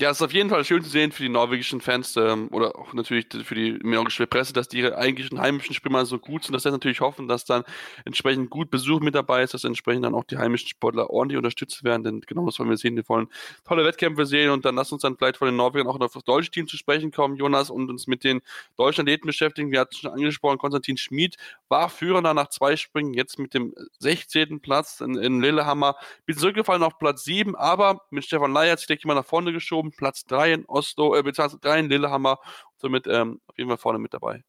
Ja, 0.00 0.08
es 0.08 0.16
ist 0.16 0.22
auf 0.22 0.32
jeden 0.32 0.48
Fall 0.48 0.64
schön 0.64 0.82
zu 0.82 0.88
sehen 0.88 1.12
für 1.12 1.22
die 1.22 1.28
norwegischen 1.28 1.82
Fans 1.82 2.16
ähm, 2.16 2.48
oder 2.52 2.74
auch 2.78 2.94
natürlich 2.94 3.26
für 3.44 3.54
die 3.54 3.72
norwegische 3.82 4.26
Presse, 4.26 4.54
dass 4.54 4.66
die 4.66 4.78
ihre 4.78 4.96
eigentlichen 4.96 5.38
heimischen 5.38 5.74
Spieler 5.74 6.06
so 6.06 6.18
gut 6.18 6.44
sind, 6.44 6.54
dass 6.54 6.62
sie 6.62 6.70
natürlich 6.70 7.02
hoffen, 7.02 7.28
dass 7.28 7.44
dann 7.44 7.64
entsprechend 8.06 8.48
gut 8.48 8.70
Besuch 8.70 9.00
mit 9.00 9.14
dabei 9.14 9.42
ist, 9.42 9.52
dass 9.52 9.64
entsprechend 9.64 10.06
dann 10.06 10.14
auch 10.14 10.24
die 10.24 10.38
heimischen 10.38 10.68
Sportler 10.68 11.10
ordentlich 11.10 11.36
unterstützt 11.36 11.84
werden, 11.84 12.02
denn 12.02 12.20
genau 12.22 12.46
das 12.46 12.58
wollen 12.58 12.70
wir 12.70 12.78
sehen. 12.78 12.96
Wir 12.96 13.06
wollen 13.10 13.28
tolle 13.68 13.84
Wettkämpfe 13.84 14.24
sehen 14.24 14.48
und 14.48 14.64
dann 14.64 14.74
lass 14.74 14.90
uns 14.90 15.02
dann 15.02 15.18
vielleicht 15.18 15.36
von 15.36 15.48
den 15.48 15.56
Norwegern 15.56 15.86
auch 15.86 16.00
auf 16.00 16.14
das 16.14 16.24
deutsche 16.24 16.50
Team 16.50 16.66
zu 16.66 16.78
sprechen 16.78 17.10
kommen, 17.10 17.36
Jonas, 17.36 17.68
und 17.68 17.90
uns 17.90 18.06
mit 18.06 18.24
den 18.24 18.40
deutschen 18.78 19.02
Athleten 19.02 19.26
beschäftigen. 19.26 19.70
Wir 19.70 19.80
hatten 19.80 19.94
schon 19.94 20.12
angesprochen, 20.12 20.56
Konstantin 20.56 20.96
Schmid 20.96 21.36
war 21.68 21.90
Führender 21.90 22.32
nach 22.32 22.48
zwei 22.48 22.74
Springen, 22.76 23.12
jetzt 23.12 23.38
mit 23.38 23.52
dem 23.52 23.74
16. 23.98 24.60
Platz 24.60 25.02
in, 25.02 25.16
in 25.16 25.42
Lillehammer, 25.42 25.96
bisschen 26.24 26.40
zurückgefallen 26.40 26.82
auf 26.82 26.98
Platz 26.98 27.24
7, 27.24 27.54
aber 27.54 28.00
mit 28.08 28.24
Stefan 28.24 28.54
Leier 28.54 28.72
hat 28.72 28.78
sich 28.78 28.88
der 28.88 28.96
jemand 28.96 29.18
nach 29.18 29.26
vorne 29.26 29.52
geschoben 29.52 29.89
Platz 29.92 30.24
3 30.24 30.52
in 30.52 30.64
Oslo, 30.66 31.14
äh, 31.14 31.22
beziehungsweise 31.22 31.60
3 31.60 31.80
in 31.80 31.88
Lillehammer, 31.88 32.38
somit 32.76 33.06
ähm, 33.06 33.40
auf 33.46 33.58
jeden 33.58 33.68
Fall 33.68 33.78
vorne 33.78 33.98
mit 33.98 34.14
dabei. 34.14 34.42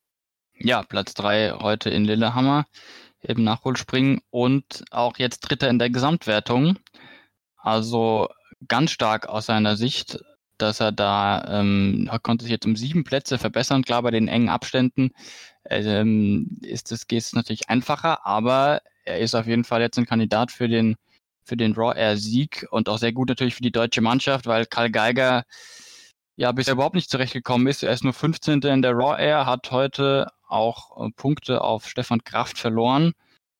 Ja, 0.56 0.84
Platz 0.84 1.14
3 1.14 1.58
heute 1.60 1.90
in 1.90 2.06
Lillehammer 2.06 2.66
im 3.22 3.44
Nachholspringen 3.44 4.22
und 4.30 4.84
auch 4.92 5.18
jetzt 5.18 5.42
Dritter 5.42 5.70
in 5.70 5.80
der 5.80 5.90
Gesamtwertung. 5.90 6.78
Also 7.58 8.30
ganz 8.68 8.92
stark 8.92 9.28
aus 9.28 9.46
seiner 9.46 9.76
Sicht, 9.76 10.20
dass 10.58 10.80
er 10.80 10.92
da 10.92 11.44
ähm, 11.48 12.10
konnte 12.24 12.44
sich 12.44 12.52
jetzt 12.52 12.66
um 12.66 12.76
sieben 12.76 13.04
Plätze 13.04 13.38
verbessern. 13.38 13.84
Klar, 13.84 14.04
bei 14.04 14.12
den 14.12 14.28
engen 14.28 14.50
Abständen 14.50 15.12
ähm, 15.66 16.60
ist 16.62 16.92
es 16.92 17.08
geht 17.08 17.28
natürlich 17.34 17.70
einfacher, 17.70 18.26
aber 18.26 18.82
er 19.06 19.20
ist 19.20 19.36
auf 19.36 19.48
jeden 19.48 19.64
Fall 19.64 19.82
jetzt 19.82 19.98
ein 19.98 20.06
Kandidat 20.06 20.52
für 20.52 20.68
den 20.68 20.96
für 21.44 21.58
den 21.58 21.74
Raw 21.74 21.98
Air 21.98 22.18
Sieg 22.18 22.68
und 22.72 22.90
auch 22.90 22.98
sehr 22.98 23.14
gut 23.14 23.30
natürlich 23.30 23.56
für 23.56 23.64
die 23.64 23.72
deutsche 23.72 24.02
Mannschaft, 24.02 24.46
weil 24.46 24.66
Karl 24.66 24.92
Geiger 24.92 25.44
ja 26.36 26.52
bisher 26.52 26.74
überhaupt 26.74 26.96
nicht 26.96 27.10
zurechtgekommen 27.10 27.68
ist. 27.68 27.84
Er 27.84 27.94
ist 27.94 28.04
nur 28.04 28.14
15. 28.14 28.62
in 28.62 28.82
der 28.82 28.94
Raw 28.94 29.22
Air, 29.22 29.46
hat 29.46 29.72
heute 29.72 30.28
auch 30.48 31.06
äh, 31.06 31.12
Punkte 31.16 31.62
auf 31.62 31.88
Stefan 31.88 32.24
Kraft 32.24 32.58
verloren 32.58 33.14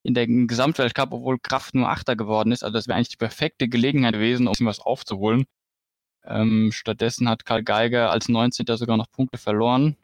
in 0.04 0.14
der 0.14 0.28
Gesamtweltcup, 0.28 1.12
obwohl 1.12 1.40
Kraft 1.40 1.76
nur 1.76 1.90
Achter 1.90 2.16
geworden 2.16 2.52
ist. 2.52 2.64
Also 2.64 2.74
das 2.74 2.88
wäre 2.88 2.98
eigentlich 2.98 3.10
die 3.10 3.18
perfekte 3.18 3.68
Gelegenheit 3.68 4.14
gewesen, 4.14 4.48
um 4.48 4.56
was 4.62 4.80
aufzuholen. 4.80 5.46
Ähm, 6.26 6.72
stattdessen 6.72 7.30
hat 7.30 7.46
Karl 7.46 7.64
Geiger 7.64 8.12
als 8.12 8.30
19. 8.30 8.66
sogar 8.78 8.98
noch 8.98 9.12
Punkte 9.12 9.38
verloren. 9.38 9.98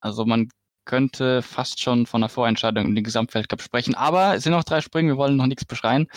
Also 0.00 0.24
man 0.24 0.48
könnte 0.84 1.42
fast 1.42 1.80
schon 1.80 2.06
von 2.06 2.22
einer 2.22 2.28
Vorentscheidung 2.28 2.86
in 2.86 2.94
den 2.94 3.04
Gesamtweltcup 3.04 3.62
sprechen. 3.62 3.94
Aber 3.94 4.34
es 4.34 4.42
sind 4.44 4.52
noch 4.52 4.64
drei 4.64 4.80
Springen, 4.80 5.08
wir 5.08 5.16
wollen 5.16 5.36
noch 5.36 5.46
nichts 5.46 5.64
beschreien. 5.64 6.08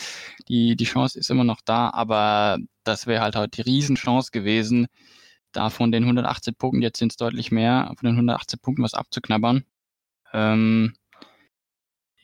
Die, 0.48 0.76
die 0.76 0.86
Chance 0.86 1.20
ist 1.20 1.30
immer 1.30 1.44
noch 1.44 1.62
da, 1.64 1.90
aber 1.92 2.58
das 2.84 3.08
wäre 3.08 3.22
halt 3.22 3.36
heute 3.36 3.64
die 3.64 3.70
Riesenchance 3.70 4.32
gewesen, 4.32 4.88
da 5.52 5.70
von 5.70 5.92
den 5.92 6.04
118 6.04 6.56
Punkten, 6.56 6.82
jetzt 6.82 7.00
sind 7.00 7.12
es 7.12 7.18
deutlich 7.18 7.52
mehr, 7.52 7.92
von 7.98 8.08
den 8.08 8.16
118 8.16 8.60
Punkten 8.60 8.84
was 8.84 8.94
abzuknabbern. 8.94 9.64
Ähm, 10.34 10.96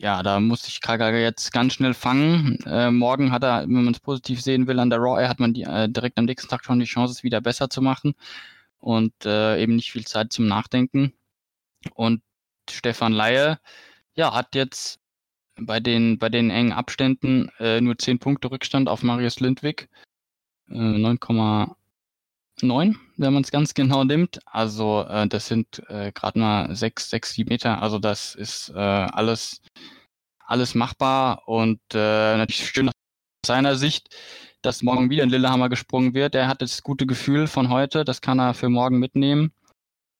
ja, 0.01 0.23
da 0.23 0.39
muss 0.39 0.63
sich 0.63 0.82
Kagaga 0.82 1.17
jetzt 1.17 1.54
ganz 1.54 1.73
schnell 1.73 1.93
fangen. 1.93 2.58
Äh, 2.65 2.89
morgen 2.91 3.32
hat 3.32 3.43
er, 3.43 3.62
wenn 3.63 3.84
man 3.84 3.93
es 3.93 3.99
positiv 3.99 4.41
sehen 4.41 4.65
will, 4.67 4.80
an 4.80 4.89
der 4.89 4.99
Raw 4.99 5.21
Air 5.21 5.30
hat 5.30 5.39
man 5.39 5.54
die, 5.54 5.63
äh, 5.63 5.88
direkt 5.88 6.17
am 6.17 6.25
nächsten 6.25 6.49
Tag 6.49 6.65
schon 6.65 6.80
die 6.80 6.86
Chance, 6.86 7.13
es 7.13 7.23
wieder 7.23 7.39
besser 7.39 7.69
zu 7.69 7.82
machen 7.82 8.15
und 8.80 9.13
äh, 9.25 9.62
eben 9.62 9.75
nicht 9.75 9.91
viel 9.91 10.06
Zeit 10.06 10.34
zum 10.34 10.47
Nachdenken. 10.47 11.13
Und 11.93 12.21
Stefan 12.72 13.14
Laie, 13.14 13.60
ja, 14.16 14.34
hat 14.34 14.56
jetzt 14.56 15.02
bei 15.60 15.80
den, 15.80 16.18
bei 16.18 16.30
den 16.30 16.50
engen 16.50 16.74
Abständen 16.74 17.50
äh, 17.60 17.82
nur 17.82 17.98
10 17.98 18.20
Punkte 18.20 18.52
Rückstand 18.52 18.90
auf 18.90 19.04
Marius 19.04 19.40
Lindwig. 19.40 19.90
Äh, 20.70 20.74
9,9, 20.74 22.96
wenn 23.18 23.34
man 23.34 23.44
es 23.44 23.52
ganz 23.52 23.74
genau 23.74 24.04
nimmt. 24.04 24.40
Also 24.46 25.06
äh, 25.08 25.28
das 25.28 25.48
sind 25.48 25.82
äh, 25.90 26.12
gerade 26.12 26.40
mal 26.40 26.76
6, 26.76 27.10
6, 27.10 27.34
7 27.34 27.50
Meter. 27.50 27.82
Also 27.82 28.00
das 28.00 28.36
ist 28.36 28.70
äh, 28.70 28.80
alles, 28.80 29.62
alles 30.40 30.76
machbar 30.76 31.48
und 31.48 31.80
äh, 31.94 32.38
natürlich 32.38 32.70
schön 32.70 32.90
aus 32.90 32.94
seiner 33.46 33.76
Sicht, 33.76 34.16
dass 34.62 34.84
morgen 34.84 35.10
wieder 35.10 35.24
in 35.24 35.30
Lillehammer 35.30 35.70
gesprungen 35.70 36.14
wird. 36.14 36.36
Er 36.36 36.48
hat 36.48 36.62
das 36.62 36.84
gute 36.84 37.06
Gefühl 37.06 37.48
von 37.48 37.70
heute, 37.70 38.06
das 38.06 38.22
kann 38.22 38.40
er 38.40 38.54
für 38.54 38.70
morgen 38.70 39.00
mitnehmen. 39.00 39.54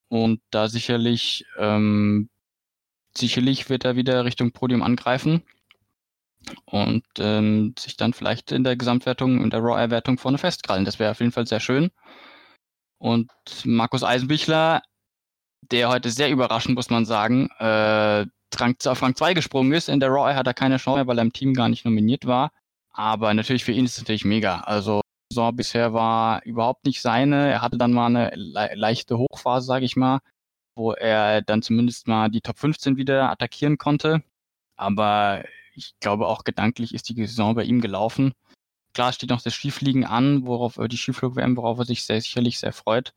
Und 0.10 0.42
da 0.52 0.68
sicherlich 0.68 1.46
ähm, 1.58 2.30
sicherlich 3.17 3.69
wird 3.69 3.86
er 3.86 3.95
wieder 3.95 4.26
Richtung 4.26 4.52
Podium 4.52 4.82
angreifen 4.84 5.43
und 6.65 7.04
ähm, 7.19 7.76
sich 7.78 7.97
dann 7.97 8.13
vielleicht 8.13 8.52
in 8.52 8.63
der 8.63 8.76
Gesamtwertung, 8.76 9.43
in 9.43 9.50
der 9.50 9.62
Raw-Erwertung 9.62 10.17
vorne 10.17 10.38
festkrallen. 10.38 10.86
Das 10.86 11.00
wäre 11.00 11.12
auf 11.12 11.19
jeden 11.19 11.32
Fall 11.32 11.47
sehr 11.47 11.60
schön. 11.60 11.91
Und 12.97 13.32
Markus 13.65 14.04
Eisenbichler, 14.04 14.82
der 15.71 15.89
heute 15.89 16.10
sehr 16.10 16.30
überraschend, 16.30 16.76
muss 16.76 16.89
man 16.89 17.06
sagen, 17.06 17.50
äh, 17.60 18.26
auf 18.86 19.02
Rang 19.02 19.15
2 19.15 19.34
gesprungen 19.34 19.71
ist. 19.71 19.89
In 19.89 20.00
der 20.00 20.10
Raw 20.10 20.34
hat 20.34 20.47
er 20.47 20.54
keine 20.54 20.78
Chance 20.78 20.97
mehr, 20.97 21.08
weil 21.08 21.17
er 21.17 21.24
im 21.24 21.34
Team 21.34 21.54
gar 21.54 21.69
nicht 21.69 21.86
nominiert 21.86 22.26
war. 22.26 22.52
Aber 22.91 23.34
natürlich 23.34 23.63
für 23.63 23.71
ihn 23.71 23.86
ist 23.86 23.93
es 23.93 24.00
natürlich 24.00 24.26
mega. 24.26 24.60
Also 24.62 25.02
Saison 25.32 25.56
bisher 25.56 25.93
war 25.93 26.43
überhaupt 26.43 26.86
nicht 26.86 27.02
seine. 27.02 27.50
Er 27.50 27.62
hatte 27.62 27.78
dann 27.78 27.93
mal 27.93 28.08
eine 28.08 28.32
le 28.36 28.71
leichte 28.76 29.17
Hochphase, 29.17 29.65
sage 29.65 29.86
ich 29.86 29.95
mal 29.95 30.19
wo 30.75 30.93
er 30.93 31.41
dann 31.41 31.62
zumindest 31.62 32.07
mal 32.07 32.29
die 32.29 32.41
Top 32.41 32.57
15 32.57 32.97
wieder 32.97 33.29
attackieren 33.29 33.77
konnte. 33.77 34.23
Aber 34.75 35.43
ich 35.75 35.93
glaube 35.99 36.27
auch 36.27 36.43
gedanklich 36.43 36.93
ist 36.93 37.10
die 37.10 37.15
Saison 37.25 37.55
bei 37.55 37.63
ihm 37.63 37.81
gelaufen. 37.81 38.34
Klar 38.93 39.13
steht 39.13 39.29
noch 39.29 39.41
das 39.41 39.53
Skifliegen 39.53 40.05
an, 40.05 40.45
worauf 40.45 40.79
die 40.89 40.97
Skiflug-WM, 40.97 41.55
worauf 41.55 41.79
er 41.79 41.86
sich 41.86 42.03
sehr, 42.03 42.19
sicherlich 42.19 42.60
sehr 42.60 42.73
freut. 42.73 43.13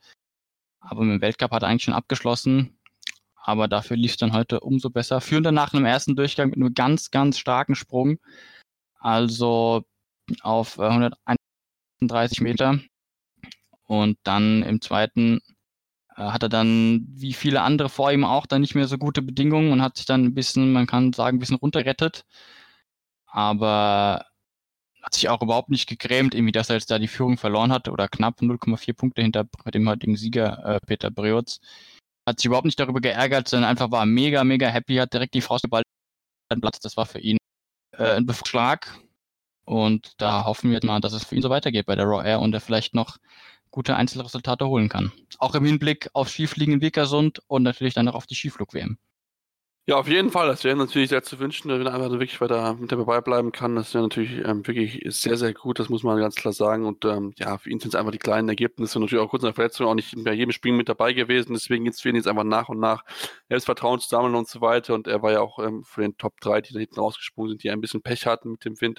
Aber 0.81 1.03
mit 1.03 1.15
dem 1.15 1.23
Weltcup 1.23 1.51
hat 1.51 1.63
er 1.63 1.69
eigentlich 1.69 1.85
schon 1.85 1.95
abgeschlossen. 1.95 2.79
Aber 3.37 3.69
dafür 3.69 3.97
lief 3.97 4.13
es 4.13 4.17
dann 4.17 4.33
heute 4.33 4.61
umso 4.61 4.91
besser. 4.91 5.21
Führend 5.21 5.53
nach 5.53 5.75
einem 5.75 5.85
ersten 5.85 6.17
Durchgang 6.17 6.51
mit 6.51 6.57
einem 6.57 6.75
ganz, 6.75 7.11
ganz 7.11 7.39
starken 7.39 7.75
Sprung. 7.75 8.19
Also 9.01 9.85
auf 10.43 10.79
131 10.79 12.41
Meter. 12.41 12.81
Und 13.87 14.19
dann 14.23 14.63
im 14.63 14.81
zweiten 14.81 15.39
äh, 15.39 15.54
hat 16.17 16.43
er 16.43 16.49
dann, 16.49 17.07
wie 17.09 17.33
viele 17.33 17.63
andere 17.63 17.89
vor 17.89 18.13
ihm 18.13 18.25
auch, 18.25 18.47
dann 18.47 18.61
nicht 18.61 18.75
mehr 18.75 18.87
so 18.89 18.99
gute 18.99 19.23
Bedingungen 19.23 19.73
und 19.73 19.83
hat 19.83 19.97
sich 19.97 20.07
dann 20.07 20.25
ein 20.25 20.35
bisschen, 20.35 20.73
man 20.73 20.87
kann 20.87 21.13
sagen, 21.13 21.37
ein 21.37 21.41
bisschen 21.41 21.57
runtergerettet. 21.57 22.25
Aber 23.27 24.27
hat 25.03 25.15
sich 25.15 25.29
auch 25.29 25.43
überhaupt 25.43 25.71
nicht 25.71 25.89
gegrämt, 25.89 26.35
irgendwie, 26.35 26.53
dass 26.53 26.71
er 26.71 26.77
jetzt 26.77 26.91
da 26.91 26.99
die 26.99 27.09
Führung 27.09 27.37
verloren 27.37 27.73
hat 27.73 27.89
oder 27.89 28.09
knapp 28.09 28.41
0,4 28.41 28.95
Punkte 28.95 29.23
hinter 29.23 29.45
dem 29.73 29.89
heutigen 29.89 30.17
Sieger 30.17 30.65
äh, 30.65 30.81
Peter 30.87 31.11
Breutz. 31.11 31.61
Hat 32.27 32.39
sich 32.39 32.47
überhaupt 32.47 32.67
nicht 32.67 32.81
darüber 32.81 33.01
geärgert, 33.01 33.49
sondern 33.49 33.71
einfach 33.71 33.91
war 33.91 34.07
mega, 34.07 34.45
mega 34.45 34.69
happy, 34.69 34.97
hat 34.97 35.13
direkt 35.13 35.35
die 35.35 35.43
Faust 35.43 35.65
geballt 35.65 35.85
Platz, 36.61 36.79
das 36.81 36.97
war 36.97 37.07
für 37.07 37.21
ihn 37.21 37.39
äh, 37.99 38.17
ein 38.17 38.27
Beschlag. 38.27 38.99
Und 39.67 40.13
da 40.19 40.45
hoffen 40.45 40.71
wir 40.71 40.81
mal, 40.85 41.01
dass 41.01 41.13
es 41.15 41.25
für 41.25 41.37
ihn 41.37 41.43
so 41.43 41.51
weitergeht 41.51 41.87
bei 41.87 41.97
der 41.97 42.07
Raw 42.07 42.27
Air 42.27 42.41
und 42.41 42.55
er 42.55 42.61
vielleicht 42.61 42.95
noch 42.95 43.19
gute 43.75 43.97
Einzelresultate 43.97 44.69
holen 44.69 44.89
kann. 44.89 45.11
Auch 45.41 45.57
im 45.57 45.65
Hinblick 45.65 46.09
auf 46.13 46.29
Skifliegen 46.29 46.75
in 46.75 46.81
Wickersund 46.81 47.41
und 47.49 47.65
natürlich 47.65 47.93
dann 47.93 48.07
auch 48.07 48.15
auf 48.15 48.27
die 48.29 48.37
Skiflug-WM. 48.37 48.99
Ja, 49.87 49.97
auf 49.97 50.09
jeden 50.09 50.31
Fall. 50.31 50.47
Das 50.49 50.65
wäre 50.65 50.77
natürlich 50.77 51.11
sehr 51.11 51.23
zu 51.23 51.39
wünschen, 51.39 51.71
wenn 51.71 51.85
er 51.85 51.93
einfach 51.93 52.11
wirklich 52.11 52.41
weiter 52.41 52.73
mit 52.73 52.91
dabei 52.91 53.21
bleiben 53.21 53.53
kann. 53.53 53.77
Das 53.77 53.93
wäre 53.93 54.03
natürlich 54.03 54.31
ähm, 54.43 54.67
wirklich 54.67 55.03
sehr, 55.15 55.37
sehr 55.37 55.53
gut. 55.53 55.79
Das 55.79 55.91
muss 55.91 56.03
man 56.03 56.19
ganz 56.19 56.37
klar 56.37 56.55
sagen. 56.55 56.87
Und 56.87 57.05
ähm, 57.05 57.35
ja, 57.37 57.59
für 57.59 57.69
ihn 57.69 57.81
sind 57.81 57.91
es 57.93 57.95
einfach 57.95 58.11
die 58.11 58.17
kleinen 58.19 58.49
Ergebnisse. 58.49 58.99
Natürlich 58.99 59.23
auch 59.23 59.29
kurz 59.29 59.43
nach 59.43 59.55
Verletzung 59.55 59.87
auch 59.87 59.95
nicht 59.95 60.15
bei 60.25 60.33
jedem 60.33 60.53
Spiel 60.53 60.73
mit 60.73 60.89
dabei 60.89 61.13
gewesen. 61.13 61.53
Deswegen 61.53 61.85
geht 61.85 61.93
es 61.93 62.01
für 62.01 62.09
ihn 62.09 62.17
jetzt 62.17 62.27
einfach 62.29 62.45
nach 62.45 62.71
und 62.71 62.81
nach 62.81 63.05
Selbstvertrauen 63.51 64.01
zu 64.01 64.09
sammeln 64.09 64.35
und 64.35 64.49
so 64.49 64.63
weiter. 64.63 64.95
Und 64.95 65.07
er 65.07 65.21
war 65.21 65.33
ja 65.33 65.43
auch 65.43 65.59
ähm, 65.59 65.85
für 65.85 66.01
den 66.01 66.17
Top 66.17 66.41
3, 66.41 66.63
die 66.63 66.73
da 66.73 66.79
hinten 66.79 66.99
rausgesprungen 66.99 67.51
sind, 67.51 67.63
die 67.63 67.71
ein 67.71 67.83
bisschen 67.83 68.01
Pech 68.01 68.25
hatten 68.25 68.53
mit 68.53 68.65
dem 68.65 68.81
Wind. 68.81 68.99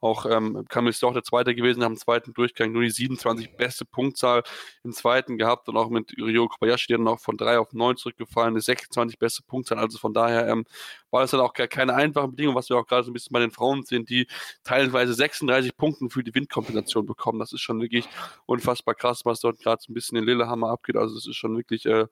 Auch 0.00 0.24
ähm, 0.24 0.64
Kamil 0.70 0.92
ist 0.92 1.04
auch 1.04 1.12
der 1.12 1.24
Zweite 1.24 1.54
gewesen, 1.54 1.84
haben 1.84 1.92
im 1.92 1.98
zweiten 1.98 2.32
Durchgang 2.32 2.72
nur 2.72 2.80
die 2.80 2.90
27 2.90 3.54
beste 3.58 3.84
Punktzahl 3.84 4.44
im 4.82 4.92
zweiten 4.92 5.36
gehabt 5.36 5.68
und 5.68 5.76
auch 5.76 5.90
mit 5.90 6.14
Ryo 6.18 6.48
Kobayashi, 6.48 6.86
der 6.86 6.96
dann 6.96 7.08
auch 7.08 7.20
von 7.20 7.36
3 7.36 7.58
auf 7.58 7.74
9 7.74 7.98
zurückgefallen 7.98 8.56
ist, 8.56 8.64
26 8.64 9.18
beste 9.18 9.42
Punktzahl. 9.42 9.78
Also 9.78 9.98
von 9.98 10.14
daher 10.14 10.21
daher 10.22 10.48
ähm, 10.48 10.64
war 11.10 11.22
es 11.24 11.30
dann 11.30 11.40
auch 11.40 11.52
keine 11.52 11.94
einfache 11.94 12.28
Bedingung, 12.28 12.54
was 12.54 12.68
wir 12.68 12.76
auch 12.76 12.86
gerade 12.86 13.04
so 13.04 13.10
ein 13.10 13.14
bisschen 13.14 13.32
bei 13.32 13.40
den 13.40 13.50
Frauen 13.50 13.84
sehen, 13.84 14.04
die 14.06 14.26
teilweise 14.64 15.14
36 15.14 15.76
Punkte 15.76 16.08
für 16.10 16.24
die 16.24 16.34
Windkompensation 16.34 17.06
bekommen. 17.06 17.38
Das 17.38 17.52
ist 17.52 17.60
schon 17.60 17.80
wirklich 17.80 18.08
unfassbar 18.46 18.94
krass, 18.94 19.24
was 19.24 19.40
dort 19.40 19.60
gerade 19.60 19.82
so 19.82 19.92
ein 19.92 19.94
bisschen 19.94 20.18
in 20.18 20.24
Lillehammer 20.24 20.70
abgeht. 20.70 20.96
Also 20.96 21.16
es 21.16 21.26
ist 21.26 21.36
schon 21.36 21.56
wirklich 21.56 21.86
äh, 21.86 22.06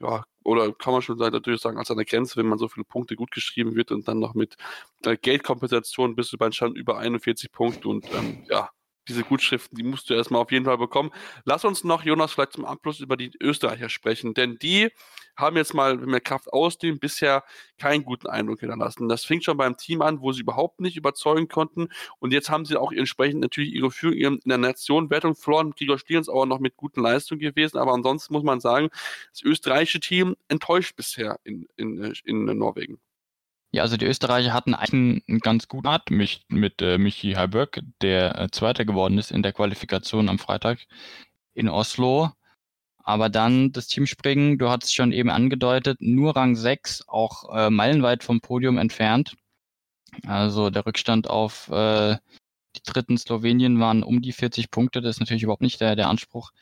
ja, 0.00 0.24
oder 0.42 0.72
kann 0.72 0.92
man 0.92 1.02
schon 1.02 1.16
natürlich 1.16 1.60
sagen, 1.60 1.78
als 1.78 1.88
der 1.88 2.04
Grenze, 2.04 2.36
wenn 2.36 2.46
man 2.46 2.58
so 2.58 2.68
viele 2.68 2.84
Punkte 2.84 3.16
gut 3.16 3.30
geschrieben 3.30 3.74
wird 3.74 3.90
und 3.92 4.06
dann 4.08 4.18
noch 4.18 4.34
mit 4.34 4.56
äh, 5.04 5.16
Geldkompensation 5.16 6.16
bist 6.16 6.32
du 6.32 6.38
beim 6.38 6.52
Stand 6.52 6.76
über 6.76 6.98
41 6.98 7.52
Punkte 7.52 7.88
und 7.88 8.06
ähm, 8.12 8.44
ja, 8.48 8.70
diese 9.08 9.22
Gutschriften, 9.22 9.76
die 9.76 9.82
musst 9.82 10.08
du 10.10 10.14
erstmal 10.14 10.42
auf 10.42 10.52
jeden 10.52 10.64
Fall 10.64 10.78
bekommen. 10.78 11.10
Lass 11.44 11.64
uns 11.64 11.84
noch, 11.84 12.04
Jonas, 12.04 12.32
vielleicht 12.32 12.52
zum 12.52 12.64
Abschluss 12.64 13.00
über 13.00 13.16
die 13.16 13.32
Österreicher 13.40 13.88
sprechen, 13.88 14.34
denn 14.34 14.58
die 14.58 14.90
haben 15.36 15.56
jetzt 15.56 15.74
mal, 15.74 16.00
wenn 16.00 16.10
wir 16.10 16.20
Kraft 16.20 16.52
ausdehnen, 16.52 16.98
bisher 16.98 17.42
keinen 17.78 18.04
guten 18.04 18.28
Eindruck 18.28 18.60
hinterlassen. 18.60 19.08
Das 19.08 19.24
fing 19.24 19.40
schon 19.40 19.56
beim 19.56 19.76
Team 19.76 20.00
an, 20.00 20.20
wo 20.20 20.32
sie 20.32 20.42
überhaupt 20.42 20.80
nicht 20.80 20.96
überzeugen 20.96 21.48
konnten 21.48 21.88
und 22.20 22.32
jetzt 22.32 22.50
haben 22.50 22.64
sie 22.64 22.76
auch 22.76 22.92
entsprechend 22.92 23.40
natürlich 23.40 23.72
ihre 23.72 23.90
Führung 23.90 24.16
in 24.16 24.40
der 24.44 24.58
Nationenwertung 24.58 25.34
verloren. 25.34 25.72
Gregor 25.72 25.98
Stielens 25.98 26.28
auch 26.28 26.46
noch 26.46 26.60
mit 26.60 26.76
guten 26.76 27.00
Leistungen 27.02 27.40
gewesen, 27.40 27.78
aber 27.78 27.92
ansonsten 27.92 28.32
muss 28.32 28.42
man 28.42 28.60
sagen, 28.60 28.88
das 29.32 29.42
österreichische 29.42 30.00
Team 30.00 30.36
enttäuscht 30.48 30.96
bisher 30.96 31.38
in, 31.44 31.66
in, 31.76 32.14
in 32.24 32.44
Norwegen. 32.44 33.00
Ja, 33.74 33.82
also 33.82 33.96
die 33.96 34.06
Österreicher 34.06 34.52
hatten 34.52 34.72
einen 34.72 35.24
ganz 35.40 35.66
guten 35.66 35.88
Art 35.88 36.08
mit, 36.08 36.42
mit 36.48 36.80
äh, 36.80 36.96
Michi 36.96 37.32
Heiböck, 37.32 37.82
der 38.02 38.38
äh, 38.38 38.48
Zweiter 38.52 38.84
geworden 38.84 39.18
ist 39.18 39.32
in 39.32 39.42
der 39.42 39.52
Qualifikation 39.52 40.28
am 40.28 40.38
Freitag 40.38 40.78
in 41.54 41.68
Oslo. 41.68 42.30
Aber 42.98 43.28
dann 43.30 43.72
das 43.72 43.88
Teamspringen, 43.88 44.58
du 44.58 44.70
hattest 44.70 44.94
schon 44.94 45.10
eben 45.10 45.28
angedeutet, 45.28 45.98
nur 46.00 46.36
Rang 46.36 46.54
6, 46.54 47.08
auch 47.08 47.52
äh, 47.52 47.68
meilenweit 47.68 48.22
vom 48.22 48.40
Podium 48.40 48.78
entfernt. 48.78 49.34
Also 50.24 50.70
der 50.70 50.86
Rückstand 50.86 51.28
auf 51.28 51.68
äh, 51.70 52.16
die 52.76 52.82
dritten 52.86 53.18
Slowenien 53.18 53.80
waren 53.80 54.04
um 54.04 54.22
die 54.22 54.32
40 54.32 54.70
Punkte. 54.70 55.00
Das 55.00 55.16
ist 55.16 55.20
natürlich 55.20 55.42
überhaupt 55.42 55.62
nicht 55.62 55.80
der, 55.80 55.96
der 55.96 56.08
Anspruch 56.10 56.52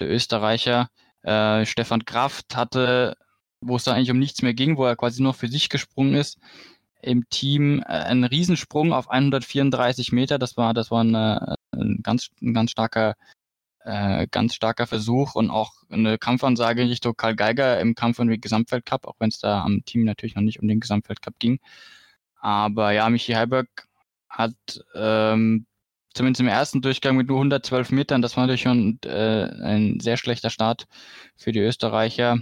der 0.00 0.10
Österreicher. 0.10 0.90
Äh, 1.22 1.64
Stefan 1.66 2.04
Kraft 2.04 2.56
hatte 2.56 3.16
wo 3.60 3.76
es 3.76 3.84
da 3.84 3.92
eigentlich 3.92 4.10
um 4.10 4.18
nichts 4.18 4.42
mehr 4.42 4.54
ging, 4.54 4.76
wo 4.76 4.84
er 4.84 4.96
quasi 4.96 5.22
nur 5.22 5.34
für 5.34 5.48
sich 5.48 5.68
gesprungen 5.68 6.14
ist, 6.14 6.38
im 7.02 7.28
Team 7.30 7.80
äh, 7.80 7.84
ein 7.86 8.24
Riesensprung 8.24 8.92
auf 8.92 9.10
134 9.10 10.12
Meter. 10.12 10.38
Das 10.38 10.56
war, 10.56 10.74
das 10.74 10.90
war 10.90 11.00
eine, 11.00 11.56
ein 11.72 12.00
ganz, 12.02 12.28
ein 12.42 12.54
ganz 12.54 12.70
starker, 12.70 13.14
äh, 13.80 14.26
ganz 14.30 14.54
starker 14.54 14.86
Versuch 14.86 15.34
und 15.34 15.50
auch 15.50 15.72
eine 15.90 16.18
Kampfansage 16.18 16.82
in 16.82 16.88
Richtung 16.88 17.16
Karl 17.16 17.36
Geiger 17.36 17.80
im 17.80 17.94
Kampf 17.94 18.18
um 18.18 18.28
den 18.28 18.40
Gesamtweltcup, 18.40 19.06
auch 19.06 19.16
wenn 19.18 19.30
es 19.30 19.38
da 19.38 19.62
am 19.62 19.84
Team 19.84 20.04
natürlich 20.04 20.34
noch 20.34 20.42
nicht 20.42 20.60
um 20.60 20.68
den 20.68 20.80
Gesamtweltcup 20.80 21.38
ging. 21.38 21.60
Aber 22.40 22.92
ja, 22.92 23.08
Michi 23.10 23.32
Heiberg 23.32 23.68
hat 24.28 24.54
ähm, 24.94 25.66
zumindest 26.14 26.40
im 26.40 26.48
ersten 26.48 26.82
Durchgang 26.82 27.16
mit 27.16 27.28
nur 27.28 27.38
112 27.38 27.90
Metern, 27.90 28.22
das 28.22 28.36
war 28.36 28.44
natürlich 28.44 28.62
schon 28.62 28.98
äh, 29.04 29.48
ein 29.62 30.00
sehr 30.00 30.16
schlechter 30.16 30.50
Start 30.50 30.86
für 31.36 31.52
die 31.52 31.60
Österreicher. 31.60 32.38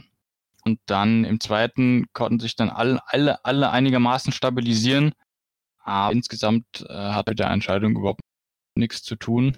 Und 0.66 0.80
dann 0.86 1.24
im 1.24 1.38
zweiten 1.38 2.06
konnten 2.12 2.40
sich 2.40 2.56
dann 2.56 2.70
alle, 2.70 3.00
alle, 3.06 3.44
alle 3.44 3.70
einigermaßen 3.70 4.32
stabilisieren. 4.32 5.12
Aber 5.78 6.12
insgesamt 6.12 6.84
äh, 6.88 6.92
hat 6.92 7.28
mit 7.28 7.38
der 7.38 7.50
Entscheidung 7.50 7.92
überhaupt 7.96 8.20
nichts 8.74 9.04
zu 9.04 9.14
tun. 9.14 9.56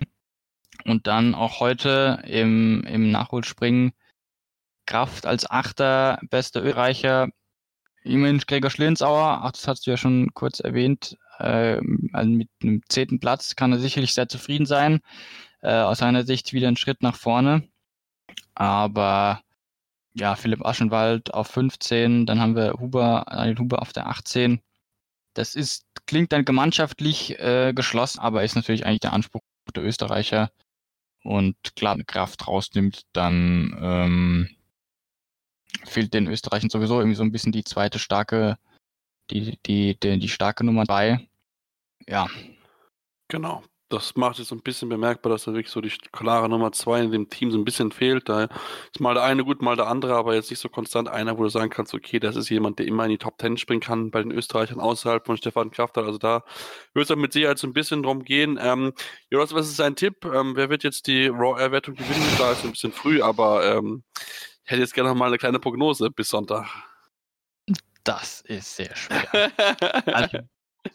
Und 0.85 1.07
dann 1.07 1.35
auch 1.35 1.61
heute 1.61 2.23
im, 2.27 2.85
im 2.85 3.11
Nachholspringen 3.11 3.92
Kraft 4.85 5.25
als 5.25 5.51
Achter, 5.51 6.18
bester 6.29 6.62
Österreicher. 6.62 7.29
Immerhin 8.05 8.38
Gregor 8.40 8.71
Schlensauer, 8.71 9.40
ach, 9.42 9.53
das 9.53 9.66
hast 9.66 9.87
du 9.87 9.90
ja 9.92 9.97
schon 9.97 10.35
kurz 10.35 10.61
erwähnt, 10.61 11.16
äh, 11.38 11.81
also 12.12 12.31
mit 12.31 12.51
einem 12.62 12.83
zehnten 12.90 13.18
Platz 13.18 13.57
kann 13.57 13.73
er 13.73 13.79
sicherlich 13.79 14.12
sehr 14.12 14.29
zufrieden 14.29 14.66
sein. 14.66 15.01
Äh, 15.62 15.73
aus 15.73 15.99
seiner 16.01 16.25
Sicht 16.25 16.53
wieder 16.53 16.68
ein 16.68 16.77
Schritt 16.77 17.03
nach 17.03 17.16
vorne. 17.16 17.66
Aber 18.55 19.40
ja, 20.18 20.35
Philipp 20.37 20.64
Aschenwald 20.64 21.33
auf 21.33 21.48
15, 21.48 22.26
dann 22.26 22.40
haben 22.40 22.57
wir 22.57 22.74
Huber, 22.78 23.24
Daniel 23.31 23.59
Huber 23.59 23.83
auf 23.83 23.92
der 23.92 24.09
18. 24.09 24.61
Das 25.35 25.54
ist, 25.54 25.87
klingt 26.07 26.33
dann 26.33 26.44
gemeinschaftlich 26.44 27.38
äh, 27.38 27.72
geschlossen, 27.72 28.18
aber 28.18 28.42
ist 28.42 28.57
natürlich 28.57 28.85
eigentlich 28.85 29.00
der 29.00 29.12
Anspruch 29.12 29.42
der 29.74 29.85
Österreicher. 29.85 30.50
Und 31.22 31.57
klar, 31.76 31.94
eine 31.94 32.04
Kraft 32.04 32.48
rausnimmt, 32.48 33.02
dann 33.12 33.76
ähm, 33.81 34.48
fehlt 35.85 36.14
den 36.14 36.26
Österreichern 36.26 36.70
sowieso 36.70 36.98
irgendwie 36.98 37.16
so 37.16 37.22
ein 37.22 37.33
bisschen 37.33 37.52
die 37.52 37.64
zweite 37.64 37.98
starke, 37.98 38.59
die, 39.31 39.59
die, 39.66 39.98
die, 40.00 40.18
die 40.18 40.28
starke 40.28 40.64
Nummer 40.64 40.85
3. 40.85 41.28
Ja. 42.07 42.28
Genau 43.28 43.62
das 43.88 44.16
macht 44.16 44.38
es 44.38 44.48
so 44.48 44.55
ein 44.55 44.61
bisschen 44.61 44.88
bemerkbar, 44.88 45.33
dass 45.33 45.44
da 45.44 45.53
wirklich 45.53 45.72
so 45.72 45.81
die 45.81 45.92
klare 46.12 46.48
Nummer 46.48 46.72
zwei 46.72 47.01
in 47.01 47.11
dem 47.11 47.31
Team 47.31 47.51
so 47.51 47.59
ein 47.59 47.64
bisschen 47.64 47.90
fehlt. 47.90 48.29
Da 48.29 48.44
ist 48.44 49.01
mal 49.01 49.14
der 49.14 49.22
eine 49.22 49.44
gut, 49.44 49.62
mal 49.62 49.77
der 49.77 49.87
andere, 49.87 50.14
aber 50.14 50.35
jetzt 50.35 50.51
nicht 50.51 50.61
so 50.61 50.68
konstant 50.68 51.09
einer, 51.09 51.38
wo 51.38 51.42
du 51.42 51.48
sagen 51.48 51.70
kannst, 51.70 51.94
okay, 51.94 52.18
das 52.20 52.37
ist 52.37 52.51
jemand, 52.51 52.79
der 52.79 52.87
immer 52.87 53.05
in 53.05 53.11
die 53.11 53.18
Top 53.18 53.38
Ten 53.38 53.57
springen 53.57 53.81
kann 53.81 54.11
bei 54.11 54.22
den 54.22 54.31
Österreichern 54.31 54.79
außerhalb 54.79 55.24
von 55.24 55.38
Stefan 55.38 55.70
Krafter. 55.70 56.05
Also 56.05 56.18
da 56.18 56.44
wird 56.92 57.07
es 57.07 57.11
auch 57.11 57.16
mit 57.16 57.33
Sicherheit 57.33 57.59
so 57.59 57.66
ein 57.66 57.72
bisschen 57.72 58.03
drum 58.03 58.24
gehen. 58.24 58.59
Ähm, 58.61 58.92
Jonas, 59.31 59.55
was 59.55 59.68
ist 59.68 59.79
dein 59.79 59.96
Tipp? 59.96 60.24
Ähm, 60.24 60.55
wer 60.55 60.68
wird 60.68 60.85
jetzt 60.85 61.07
die 61.07 61.29
Raw-Erwertung 61.29 61.94
gewinnen? 61.94 62.29
Da 62.38 62.53
ist 62.53 62.64
ein 62.64 62.72
bisschen 62.72 62.92
früh, 62.92 63.22
aber 63.22 63.64
ähm, 63.77 64.05
ich 64.64 64.70
hätte 64.70 64.83
jetzt 64.83 64.94
gerne 64.94 65.09
noch 65.09 65.16
mal 65.16 65.29
eine 65.29 65.38
kleine 65.38 65.59
Prognose 65.59 66.11
bis 66.11 66.29
Sonntag. 66.29 66.66
Das 68.05 68.42
ist 68.42 68.77
sehr 68.77 68.94
schwer. 68.94 69.51
also, 70.07 70.38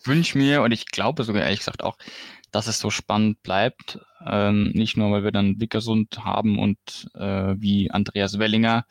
wünsche 0.03 0.37
mir 0.37 0.61
und 0.61 0.71
ich 0.71 0.85
glaube 0.87 1.23
sogar 1.23 1.43
ehrlich 1.43 1.59
gesagt 1.59 1.83
auch, 1.83 1.97
dass 2.53 2.67
es 2.67 2.79
so 2.79 2.89
spannend 2.89 3.43
bleibt. 3.43 3.99
Ähm, 4.25 4.71
nicht 4.73 4.95
nur, 4.95 5.11
weil 5.11 5.23
wir 5.25 5.31
dann 5.31 5.59
Wickersund 5.59 6.23
haben 6.23 6.59
und 6.59 7.09
äh, 7.15 7.55
wie 7.57 7.91
Andreas 7.91 8.39
Wellinger 8.39 8.85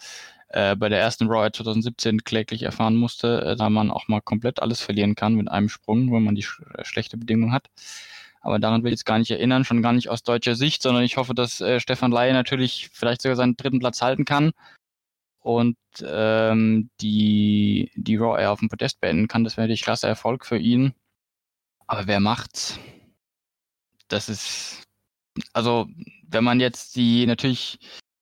äh, 0.48 0.76
bei 0.76 0.88
der 0.88 1.00
ersten 1.00 1.28
Raw 1.28 1.50
2017 1.50 2.24
kläglich 2.24 2.64
erfahren 2.64 2.96
musste, 2.96 3.42
äh, 3.42 3.56
da 3.56 3.70
man 3.70 3.90
auch 3.90 4.08
mal 4.08 4.20
komplett 4.20 4.60
alles 4.60 4.80
verlieren 4.82 5.14
kann 5.14 5.34
mit 5.34 5.50
einem 5.50 5.68
Sprung, 5.68 6.12
wenn 6.12 6.24
man 6.24 6.34
die 6.34 6.42
sch 6.42 6.60
äh, 6.74 6.84
schlechte 6.84 7.16
Bedingung 7.16 7.52
hat. 7.52 7.68
Aber 8.40 8.58
daran 8.58 8.82
will 8.82 8.88
ich 8.92 8.98
jetzt 8.98 9.06
gar 9.06 9.18
nicht 9.18 9.30
erinnern, 9.30 9.64
schon 9.64 9.82
gar 9.82 9.92
nicht 9.92 10.08
aus 10.10 10.24
deutscher 10.24 10.56
Sicht, 10.56 10.82
sondern 10.82 11.04
ich 11.04 11.16
hoffe, 11.16 11.34
dass 11.34 11.60
äh, 11.60 11.78
Stefan 11.80 12.10
Laie 12.10 12.32
natürlich 12.32 12.90
vielleicht 12.92 13.22
sogar 13.22 13.36
seinen 13.36 13.56
dritten 13.56 13.78
Platz 13.78 14.02
halten 14.02 14.24
kann 14.24 14.50
und 15.40 15.76
ähm, 16.04 16.90
die, 17.00 17.92
die 17.94 18.16
Raw 18.16 18.40
Air 18.40 18.52
auf 18.52 18.58
dem 18.58 18.68
Podest 18.68 19.00
beenden 19.00 19.28
kann. 19.28 19.44
Das 19.44 19.56
wäre 19.56 19.66
natürlich 19.66 19.82
klasse 19.82 20.08
Erfolg 20.08 20.46
für 20.46 20.58
ihn. 20.58 20.94
Aber 21.86 22.08
wer 22.08 22.20
macht's? 22.20 22.80
Das 24.12 24.28
ist, 24.28 24.82
also 25.52 25.88
wenn 26.28 26.44
man 26.44 26.60
jetzt 26.60 26.96
die, 26.96 27.26
natürlich, 27.26 27.78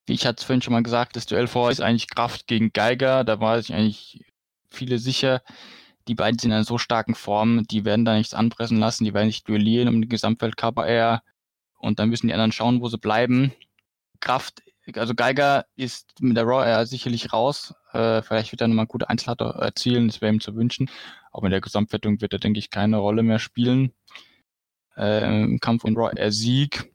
wie 0.06 0.14
ich 0.14 0.26
hatte 0.26 0.40
es 0.40 0.44
vorhin 0.44 0.62
schon 0.62 0.72
mal 0.72 0.82
gesagt, 0.82 1.16
das 1.16 1.26
Duell 1.26 1.48
vor 1.48 1.70
ist 1.70 1.80
eigentlich 1.80 2.08
Kraft 2.08 2.46
gegen 2.46 2.72
Geiger, 2.72 3.24
da 3.24 3.40
war 3.40 3.60
sich 3.60 3.74
eigentlich 3.74 4.24
viele 4.70 4.98
sicher, 4.98 5.42
die 6.08 6.14
beiden 6.14 6.38
sind 6.38 6.50
in 6.50 6.54
einer 6.54 6.64
so 6.64 6.78
starken 6.78 7.14
Form, 7.14 7.64
die 7.70 7.84
werden 7.84 8.04
da 8.04 8.16
nichts 8.16 8.34
anpressen 8.34 8.78
lassen, 8.78 9.04
die 9.04 9.14
werden 9.14 9.26
nicht 9.26 9.48
duellieren 9.48 9.88
um 9.88 10.00
den 10.00 10.08
Gesamtweltcup 10.08 10.78
eher 10.78 11.22
und 11.78 11.98
dann 11.98 12.08
müssen 12.08 12.28
die 12.28 12.32
anderen 12.34 12.52
schauen, 12.52 12.80
wo 12.80 12.88
sie 12.88 12.98
bleiben. 12.98 13.52
Kraft, 14.20 14.62
also 14.94 15.14
Geiger 15.14 15.66
ist 15.76 16.20
mit 16.20 16.36
der 16.36 16.44
Raw 16.44 16.64
Air 16.64 16.86
sicherlich 16.86 17.32
raus. 17.32 17.74
Äh, 17.92 18.22
vielleicht 18.22 18.52
wird 18.52 18.60
er 18.60 18.68
nochmal 18.68 18.86
gute 18.86 19.08
Einzelheit 19.08 19.40
erzielen, 19.40 20.08
das 20.08 20.20
wäre 20.20 20.32
ihm 20.32 20.40
zu 20.40 20.54
wünschen. 20.54 20.90
Aber 21.32 21.46
in 21.46 21.52
der 21.52 21.60
Gesamtwertung 21.60 22.20
wird 22.20 22.32
er, 22.32 22.38
denke 22.38 22.58
ich, 22.58 22.70
keine 22.70 22.98
Rolle 22.98 23.22
mehr 23.22 23.38
spielen 23.38 23.92
äh, 25.00 25.24
im 25.24 25.58
Kampf 25.58 25.84
um 25.84 25.96
Raw 25.96 26.12
äh, 26.16 26.30
Sieg. 26.30 26.92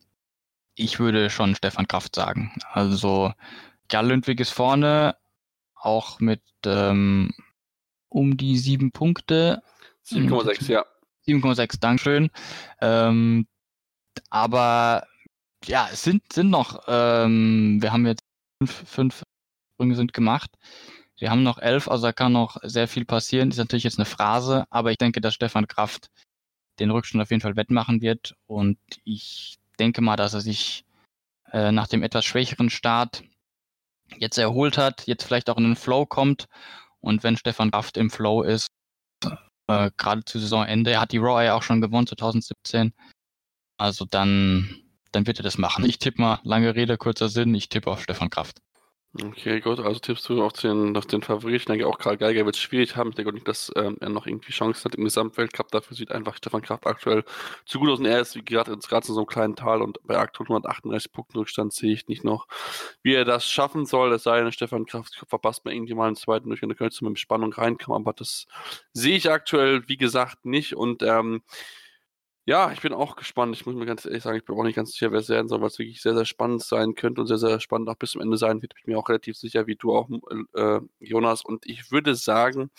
Ich 0.76 1.00
würde 1.00 1.30
schon 1.30 1.56
Stefan 1.56 1.88
Kraft 1.88 2.16
sagen. 2.16 2.54
Also 2.72 3.34
Jan 3.92 4.08
Lundwig 4.08 4.40
ist 4.40 4.52
vorne, 4.52 5.16
auch 5.76 6.20
mit 6.20 6.42
ähm, 6.66 7.32
um 8.10 8.38
die 8.38 8.58
sieben 8.58 8.92
Punkte. 8.92 9.62
7,6, 10.06 10.72
ja. 10.72 10.86
7,6, 11.28 11.80
Dankeschön. 11.80 12.30
Ähm, 12.82 13.48
aber 14.30 15.08
ja, 15.66 15.90
es 15.92 16.04
sind, 16.04 16.32
sind 16.32 16.50
noch, 16.50 16.84
ähm, 16.88 17.82
wir 17.82 17.92
haben 17.92 18.06
jetzt 18.06 18.24
fünf, 18.60 18.84
fünf 18.88 19.24
Sprünge 19.74 19.96
sind 19.96 20.14
gemacht. 20.14 20.52
Wir 21.18 21.32
haben 21.32 21.44
noch 21.44 21.60
elf, 21.60 21.88
also 21.88 22.08
da 22.08 22.14
kann 22.14 22.34
noch 22.34 22.58
sehr 22.64 22.88
viel 22.88 23.06
passieren. 23.06 23.50
Ist 23.50 23.58
natürlich 23.58 23.84
jetzt 23.84 23.98
eine 23.98 24.06
Phrase, 24.06 24.66
aber 24.70 24.92
ich 24.92 24.98
denke, 24.98 25.22
dass 25.22 25.34
Stefan 25.34 25.68
Kraft 25.68 26.10
den 26.80 26.92
Rückstand 26.92 27.22
auf 27.22 27.30
jeden 27.30 27.42
Fall 27.42 27.56
wettmachen 27.56 28.02
wird. 28.02 28.36
Und 28.48 28.78
ich 29.04 29.58
denke 29.80 30.02
mal, 30.02 30.16
dass 30.16 30.34
er 30.34 30.42
sich 30.42 30.86
äh, 31.52 31.72
nach 31.72 31.88
dem 31.88 32.04
etwas 32.04 32.26
schwächeren 32.26 32.70
Start 32.70 33.24
jetzt 34.18 34.38
erholt 34.38 34.78
hat, 34.78 35.08
jetzt 35.08 35.24
vielleicht 35.24 35.50
auch 35.50 35.58
in 35.58 35.64
den 35.64 35.76
Flow 35.76 36.06
kommt. 36.06 36.48
Und 37.00 37.24
wenn 37.24 37.38
Stefan 37.38 37.72
Kraft 37.72 37.98
im 37.98 38.10
Flow 38.10 38.42
ist, 38.42 38.68
äh, 39.68 39.92
gerade 39.98 40.26
zu 40.26 40.40
Saisonende, 40.40 40.92
er 40.92 41.02
hat 41.02 41.12
die 41.12 41.18
Raw 41.18 41.44
ja 41.44 41.56
auch 41.56 41.64
schon 41.64 41.82
gewonnen 41.82 42.08
2017. 42.08 42.94
Also 43.78 44.06
dann, 44.06 44.82
dann 45.12 45.28
wird 45.28 45.40
er 45.40 45.44
das 45.44 45.58
machen. 45.58 45.86
Ich 45.86 46.00
tippe 46.00 46.22
mal, 46.22 46.40
lange 46.44 46.76
Rede, 46.76 46.98
kurzer 46.98 47.30
Sinn, 47.30 47.54
ich 47.56 47.70
tippe 47.70 47.92
auf 47.92 48.02
Stefan 48.02 48.30
Kraft. 48.30 48.62
Okay, 49.24 49.62
gut. 49.62 49.80
Also 49.80 50.00
tippst 50.00 50.28
du 50.28 50.44
auf 50.44 50.52
den, 50.54 50.98
auf 50.98 51.06
den 51.06 51.22
Favorit. 51.22 51.56
Ich 51.56 51.66
denke 51.66 51.88
auch, 51.88 51.98
Karl 52.00 52.18
Geiger 52.18 52.46
wird 52.46 52.56
es 52.56 52.62
schwierig 52.62 52.98
haben. 52.98 53.12
Ich 53.12 53.16
denke 53.16 53.30
auch 53.30 53.34
nicht, 53.34 53.48
dass 53.48 53.72
ähm, 53.78 53.96
er 54.02 54.10
noch 54.10 54.28
irgendwie 54.28 54.52
Chancen 54.52 54.84
hat 54.84 54.96
im 54.96 55.06
Gesamtweltcup. 55.06 55.72
Dafür 55.72 55.96
sieht 55.96 56.12
einfach 56.12 56.36
Stefan 56.36 56.62
Kraft 56.62 56.86
aktuell 56.86 57.24
zu 57.66 57.80
gut 57.80 57.90
aus. 57.90 58.00
Und 58.00 58.08
er 58.08 58.20
ist 58.20 58.34
gerade 58.46 58.76
gerade 58.78 59.08
in 59.08 59.14
so 59.14 59.18
einem 59.18 59.28
kleinen 59.28 59.56
Tal 59.56 59.82
und 59.82 60.00
bei 60.04 60.18
aktuell 60.18 60.48
138 60.48 61.14
Punkten 61.14 61.38
Rückstand 61.38 61.72
sehe 61.72 61.94
ich 61.94 62.10
nicht 62.10 62.26
noch, 62.26 62.48
wie 63.04 63.14
er 63.14 63.24
das 63.24 63.46
schaffen 63.46 63.86
soll. 63.86 64.12
Es 64.12 64.24
sei 64.24 64.42
denn, 64.42 64.52
Stefan 64.52 64.86
Kraft 64.86 65.16
verpasst 65.30 65.64
mal 65.64 65.74
irgendwie 65.74 65.94
mal 65.94 66.08
einen 66.08 66.18
zweiten 66.18 66.50
durch 66.50 66.62
und 66.62 66.70
da 66.70 66.76
könnte 66.76 67.06
mit 67.06 67.18
Spannung 67.18 67.54
reinkommen. 67.54 68.02
Aber 68.02 68.12
das 68.12 68.48
sehe 68.92 69.16
ich 69.16 69.32
aktuell, 69.32 69.88
wie 69.88 69.98
gesagt, 69.98 70.46
nicht. 70.46 70.76
Und 70.76 71.04
ähm, 71.04 71.42
ja, 72.46 72.72
ich 72.72 72.82
bin 72.82 72.94
auch 72.94 73.16
gespannt. 73.16 73.56
Ich 73.56 73.66
muss 73.66 73.76
mir 73.76 73.86
ganz 73.88 74.06
ehrlich 74.06 74.24
sagen, 74.24 74.38
ich 74.38 74.46
bin 74.46 74.56
auch 74.56 74.64
nicht 74.64 74.76
ganz 74.76 74.92
sicher, 74.92 75.12
wer 75.12 75.20
es 75.20 75.30
werden 75.30 75.48
soll, 75.48 75.62
weil 75.62 75.68
es 75.68 75.80
wirklich 75.80 76.02
sehr, 76.02 76.14
sehr 76.14 76.26
spannend 76.26 76.64
sein 76.64 76.94
könnte 76.94 77.22
und 77.22 77.28
sehr, 77.28 77.40
sehr 77.40 77.60
spannend 77.60 77.90
auch 77.90 77.96
bis 77.96 78.12
zum 78.12 78.22
Ende 78.22 78.38
sein 78.38 78.62
wird. 78.62 78.74
Ich 78.78 78.84
bin 78.84 78.94
mir 78.94 79.00
auch 79.00 79.10
relativ 79.10 79.36
sicher, 79.36 79.66
wie 79.66 79.76
du 79.76 79.96
auch, 79.96 80.08
äh, 80.54 80.80
Jonas. 81.00 81.44
Und 81.44 81.66
ich 81.66 81.92
würde 81.92 82.16
sagen, 82.16 82.70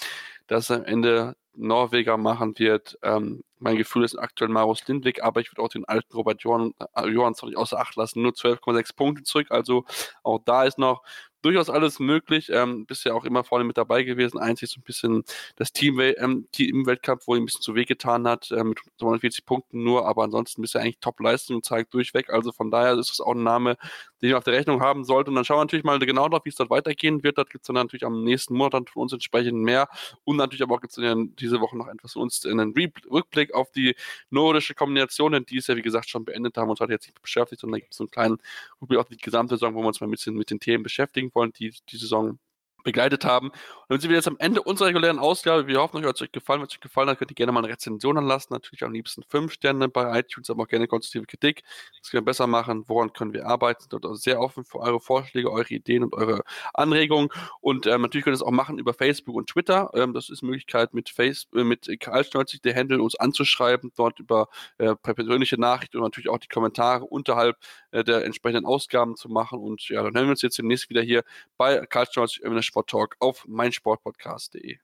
dass 0.46 0.70
am 0.70 0.84
Ende 0.84 1.36
Norweger 1.56 2.16
machen 2.16 2.58
wird. 2.58 2.98
Ähm, 3.02 3.42
mein 3.58 3.76
Gefühl 3.76 4.04
ist 4.04 4.16
aktuell 4.16 4.50
Marus 4.50 4.86
Lindwig, 4.86 5.22
aber 5.24 5.40
ich 5.40 5.50
würde 5.50 5.62
auch 5.62 5.68
den 5.68 5.84
alten 5.86 6.12
Robert 6.14 6.44
äh, 6.44 7.08
Johansson 7.08 7.48
nicht 7.48 7.58
außer 7.58 7.80
Acht 7.80 7.96
lassen. 7.96 8.22
Nur 8.22 8.32
12,6 8.32 8.94
Punkte 8.94 9.22
zurück. 9.24 9.48
Also 9.50 9.84
auch 10.22 10.40
da 10.44 10.64
ist 10.64 10.78
noch 10.78 11.02
durchaus 11.46 11.70
alles 11.70 12.00
möglich. 12.00 12.50
Ähm, 12.52 12.86
bisher 12.86 13.14
auch 13.14 13.24
immer 13.24 13.44
vorne 13.44 13.64
mit 13.64 13.76
dabei 13.76 14.02
gewesen. 14.02 14.38
Einzig 14.38 14.70
so 14.70 14.80
ein 14.80 14.82
bisschen 14.82 15.24
das 15.54 15.72
Team, 15.72 16.00
ähm, 16.00 16.48
im 16.58 16.86
Weltcup, 16.86 17.22
wo 17.26 17.36
ihm 17.36 17.42
ein 17.42 17.46
bisschen 17.46 17.62
zu 17.62 17.74
weh 17.74 17.84
getan 17.84 18.26
hat, 18.26 18.50
äh, 18.50 18.64
mit 18.64 18.80
240 18.98 19.46
Punkten 19.46 19.84
nur, 19.84 20.06
aber 20.06 20.24
ansonsten 20.24 20.62
bisher 20.62 20.80
eigentlich 20.80 20.98
Top-Leistung 21.00 21.62
zeigt 21.62 21.94
durchweg. 21.94 22.30
Also 22.30 22.50
von 22.52 22.70
daher 22.70 22.94
ist 22.94 23.10
es 23.10 23.20
auch 23.20 23.34
ein 23.34 23.42
Name, 23.42 23.76
den 24.20 24.30
ich 24.30 24.34
auf 24.34 24.44
der 24.44 24.54
Rechnung 24.54 24.80
haben 24.80 25.04
sollte. 25.04 25.30
Und 25.30 25.36
dann 25.36 25.44
schauen 25.44 25.58
wir 25.58 25.64
natürlich 25.64 25.84
mal 25.84 25.98
genau 25.98 26.28
drauf, 26.28 26.40
wie 26.44 26.48
es 26.48 26.56
dort 26.56 26.70
weitergehen 26.70 27.22
wird. 27.22 27.38
Dort 27.38 27.50
gibt 27.50 27.62
es 27.62 27.66
dann 27.66 27.76
natürlich 27.76 28.04
am 28.04 28.24
nächsten 28.24 28.54
Monat 28.54 28.74
dann 28.74 28.86
von 28.86 29.02
uns 29.02 29.12
entsprechend 29.12 29.62
mehr. 29.62 29.88
Und 30.24 30.36
natürlich 30.36 30.62
aber 30.62 30.74
auch 30.74 30.80
gibt 30.80 30.96
es 30.96 31.02
dann 31.02 31.36
diese 31.36 31.60
Woche 31.60 31.76
noch 31.76 31.88
etwas 31.88 32.14
von 32.14 32.22
uns, 32.22 32.44
einen 32.44 32.74
Rückblick 33.10 33.54
auf 33.54 33.70
die 33.70 33.94
nordische 34.30 34.74
Kombination, 34.74 35.32
denn 35.32 35.44
die 35.44 35.58
ist 35.58 35.68
ja 35.68 35.76
wie 35.76 35.82
gesagt 35.82 36.08
schon 36.08 36.24
beendet, 36.24 36.56
haben 36.56 36.70
uns 36.70 36.80
halt 36.80 36.90
jetzt 36.90 37.06
nicht 37.06 37.20
beschäftigt, 37.20 37.60
sondern 37.60 37.78
da 37.78 37.80
gibt 37.80 37.92
es 37.92 37.98
so 37.98 38.04
einen 38.04 38.10
kleinen 38.10 38.38
Rückblick 38.80 38.98
auf 38.98 39.08
die 39.08 39.16
gesamte 39.16 39.56
Saison, 39.56 39.74
wo 39.74 39.80
wir 39.80 39.88
uns 39.88 40.00
mal 40.00 40.06
ein 40.06 40.10
bisschen 40.10 40.34
mit 40.34 40.50
den 40.50 40.60
Themen 40.60 40.82
beschäftigen 40.82 41.30
wollen, 41.36 41.52
die 41.52 41.72
die 41.90 41.96
Saison 41.98 42.40
begleitet 42.86 43.24
haben. 43.24 43.48
Und 43.48 43.54
dann 43.90 44.00
sind 44.00 44.10
wir 44.10 44.16
jetzt 44.16 44.28
am 44.28 44.36
Ende 44.38 44.62
unserer 44.62 44.88
regulären 44.88 45.18
Ausgabe. 45.18 45.66
Wir 45.66 45.80
hoffen, 45.80 45.98
euch 45.98 46.06
hat 46.06 46.16
es 46.16 46.22
euch 46.22 46.32
gefallen. 46.32 46.60
Wenn 46.60 46.68
es 46.68 46.74
euch 46.74 46.80
gefallen 46.80 47.10
hat, 47.10 47.18
könnt 47.18 47.30
ihr 47.30 47.34
gerne 47.34 47.52
mal 47.52 47.60
eine 47.60 47.68
Rezension 47.68 48.16
anlassen. 48.16 48.54
Natürlich 48.54 48.82
am 48.84 48.92
liebsten 48.92 49.22
fünf 49.24 49.52
Sterne 49.52 49.88
bei 49.88 50.18
iTunes, 50.18 50.48
aber 50.48 50.62
auch 50.62 50.68
gerne 50.68 50.86
konstruktive 50.86 51.26
Kritik. 51.26 51.62
Das 52.00 52.10
können 52.10 52.22
wir 52.22 52.30
besser 52.30 52.46
machen. 52.46 52.84
Woran 52.86 53.12
können 53.12 53.34
wir 53.34 53.46
arbeiten? 53.46 53.84
Dort 53.90 54.18
sehr 54.18 54.40
offen 54.40 54.64
für 54.64 54.78
eure 54.78 55.00
Vorschläge, 55.00 55.50
eure 55.50 55.68
Ideen 55.68 56.04
und 56.04 56.14
eure 56.14 56.42
Anregungen. 56.72 57.28
Und 57.60 57.86
ähm, 57.86 58.02
natürlich 58.02 58.24
könnt 58.24 58.34
ihr 58.34 58.40
es 58.40 58.42
auch 58.42 58.50
machen 58.52 58.78
über 58.78 58.94
Facebook 58.94 59.34
und 59.34 59.48
Twitter. 59.48 59.90
Ähm, 59.94 60.14
das 60.14 60.30
ist 60.30 60.42
eine 60.42 60.50
Möglichkeit 60.50 60.94
mit 60.94 61.08
Facebook, 61.08 61.60
äh, 61.60 61.64
mit 61.64 61.86
Karl90, 61.86 62.62
der 62.62 62.74
Handle, 62.74 63.02
uns 63.02 63.16
anzuschreiben, 63.16 63.92
dort 63.96 64.20
über 64.20 64.48
äh, 64.78 64.94
persönliche 64.94 65.60
Nachrichten 65.60 65.96
und 65.98 66.04
natürlich 66.04 66.28
auch 66.28 66.38
die 66.38 66.48
Kommentare 66.48 67.04
unterhalb 67.04 67.56
äh, 67.90 68.04
der 68.04 68.24
entsprechenden 68.24 68.64
Ausgaben 68.64 69.16
zu 69.16 69.28
machen. 69.28 69.58
Und 69.58 69.88
ja, 69.88 70.02
dann 70.02 70.14
hören 70.14 70.26
wir 70.26 70.30
uns 70.30 70.42
jetzt 70.42 70.58
demnächst 70.58 70.88
wieder 70.88 71.02
hier 71.02 71.24
bei 71.56 71.82
Karl90 71.82 72.42
Sport 72.76 72.90
Talk 72.90 73.16
auf 73.20 73.44
meinsportpodcast.de. 73.48 74.76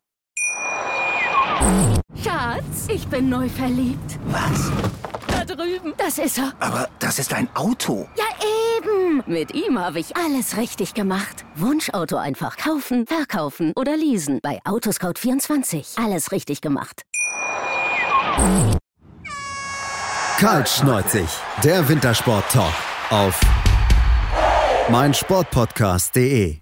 Schatz, 2.24 2.88
ich 2.88 3.06
bin 3.08 3.28
neu 3.28 3.48
verliebt. 3.50 4.18
Was? 4.26 4.72
Da 5.26 5.44
drüben. 5.44 5.92
Das 5.98 6.16
ist 6.16 6.38
er. 6.38 6.54
Aber 6.58 6.88
das 6.98 7.18
ist 7.18 7.34
ein 7.34 7.54
Auto. 7.54 8.08
Ja, 8.16 8.24
eben. 8.78 9.22
Mit 9.26 9.54
ihm 9.54 9.78
habe 9.78 10.00
ich 10.00 10.16
alles 10.16 10.56
richtig 10.56 10.94
gemacht. 10.94 11.44
Wunschauto 11.54 12.16
einfach 12.16 12.56
kaufen, 12.56 13.06
verkaufen 13.06 13.74
oder 13.76 13.94
leasen. 13.96 14.40
Bei 14.42 14.60
Autoscout24. 14.64 16.02
Alles 16.02 16.32
richtig 16.32 16.62
gemacht. 16.62 17.02
Kaltschneuzig, 20.38 21.28
der 21.62 21.86
Wintersport-Talk 21.88 22.72
auf 23.10 23.38
meinsportpodcast.de. 24.90 26.61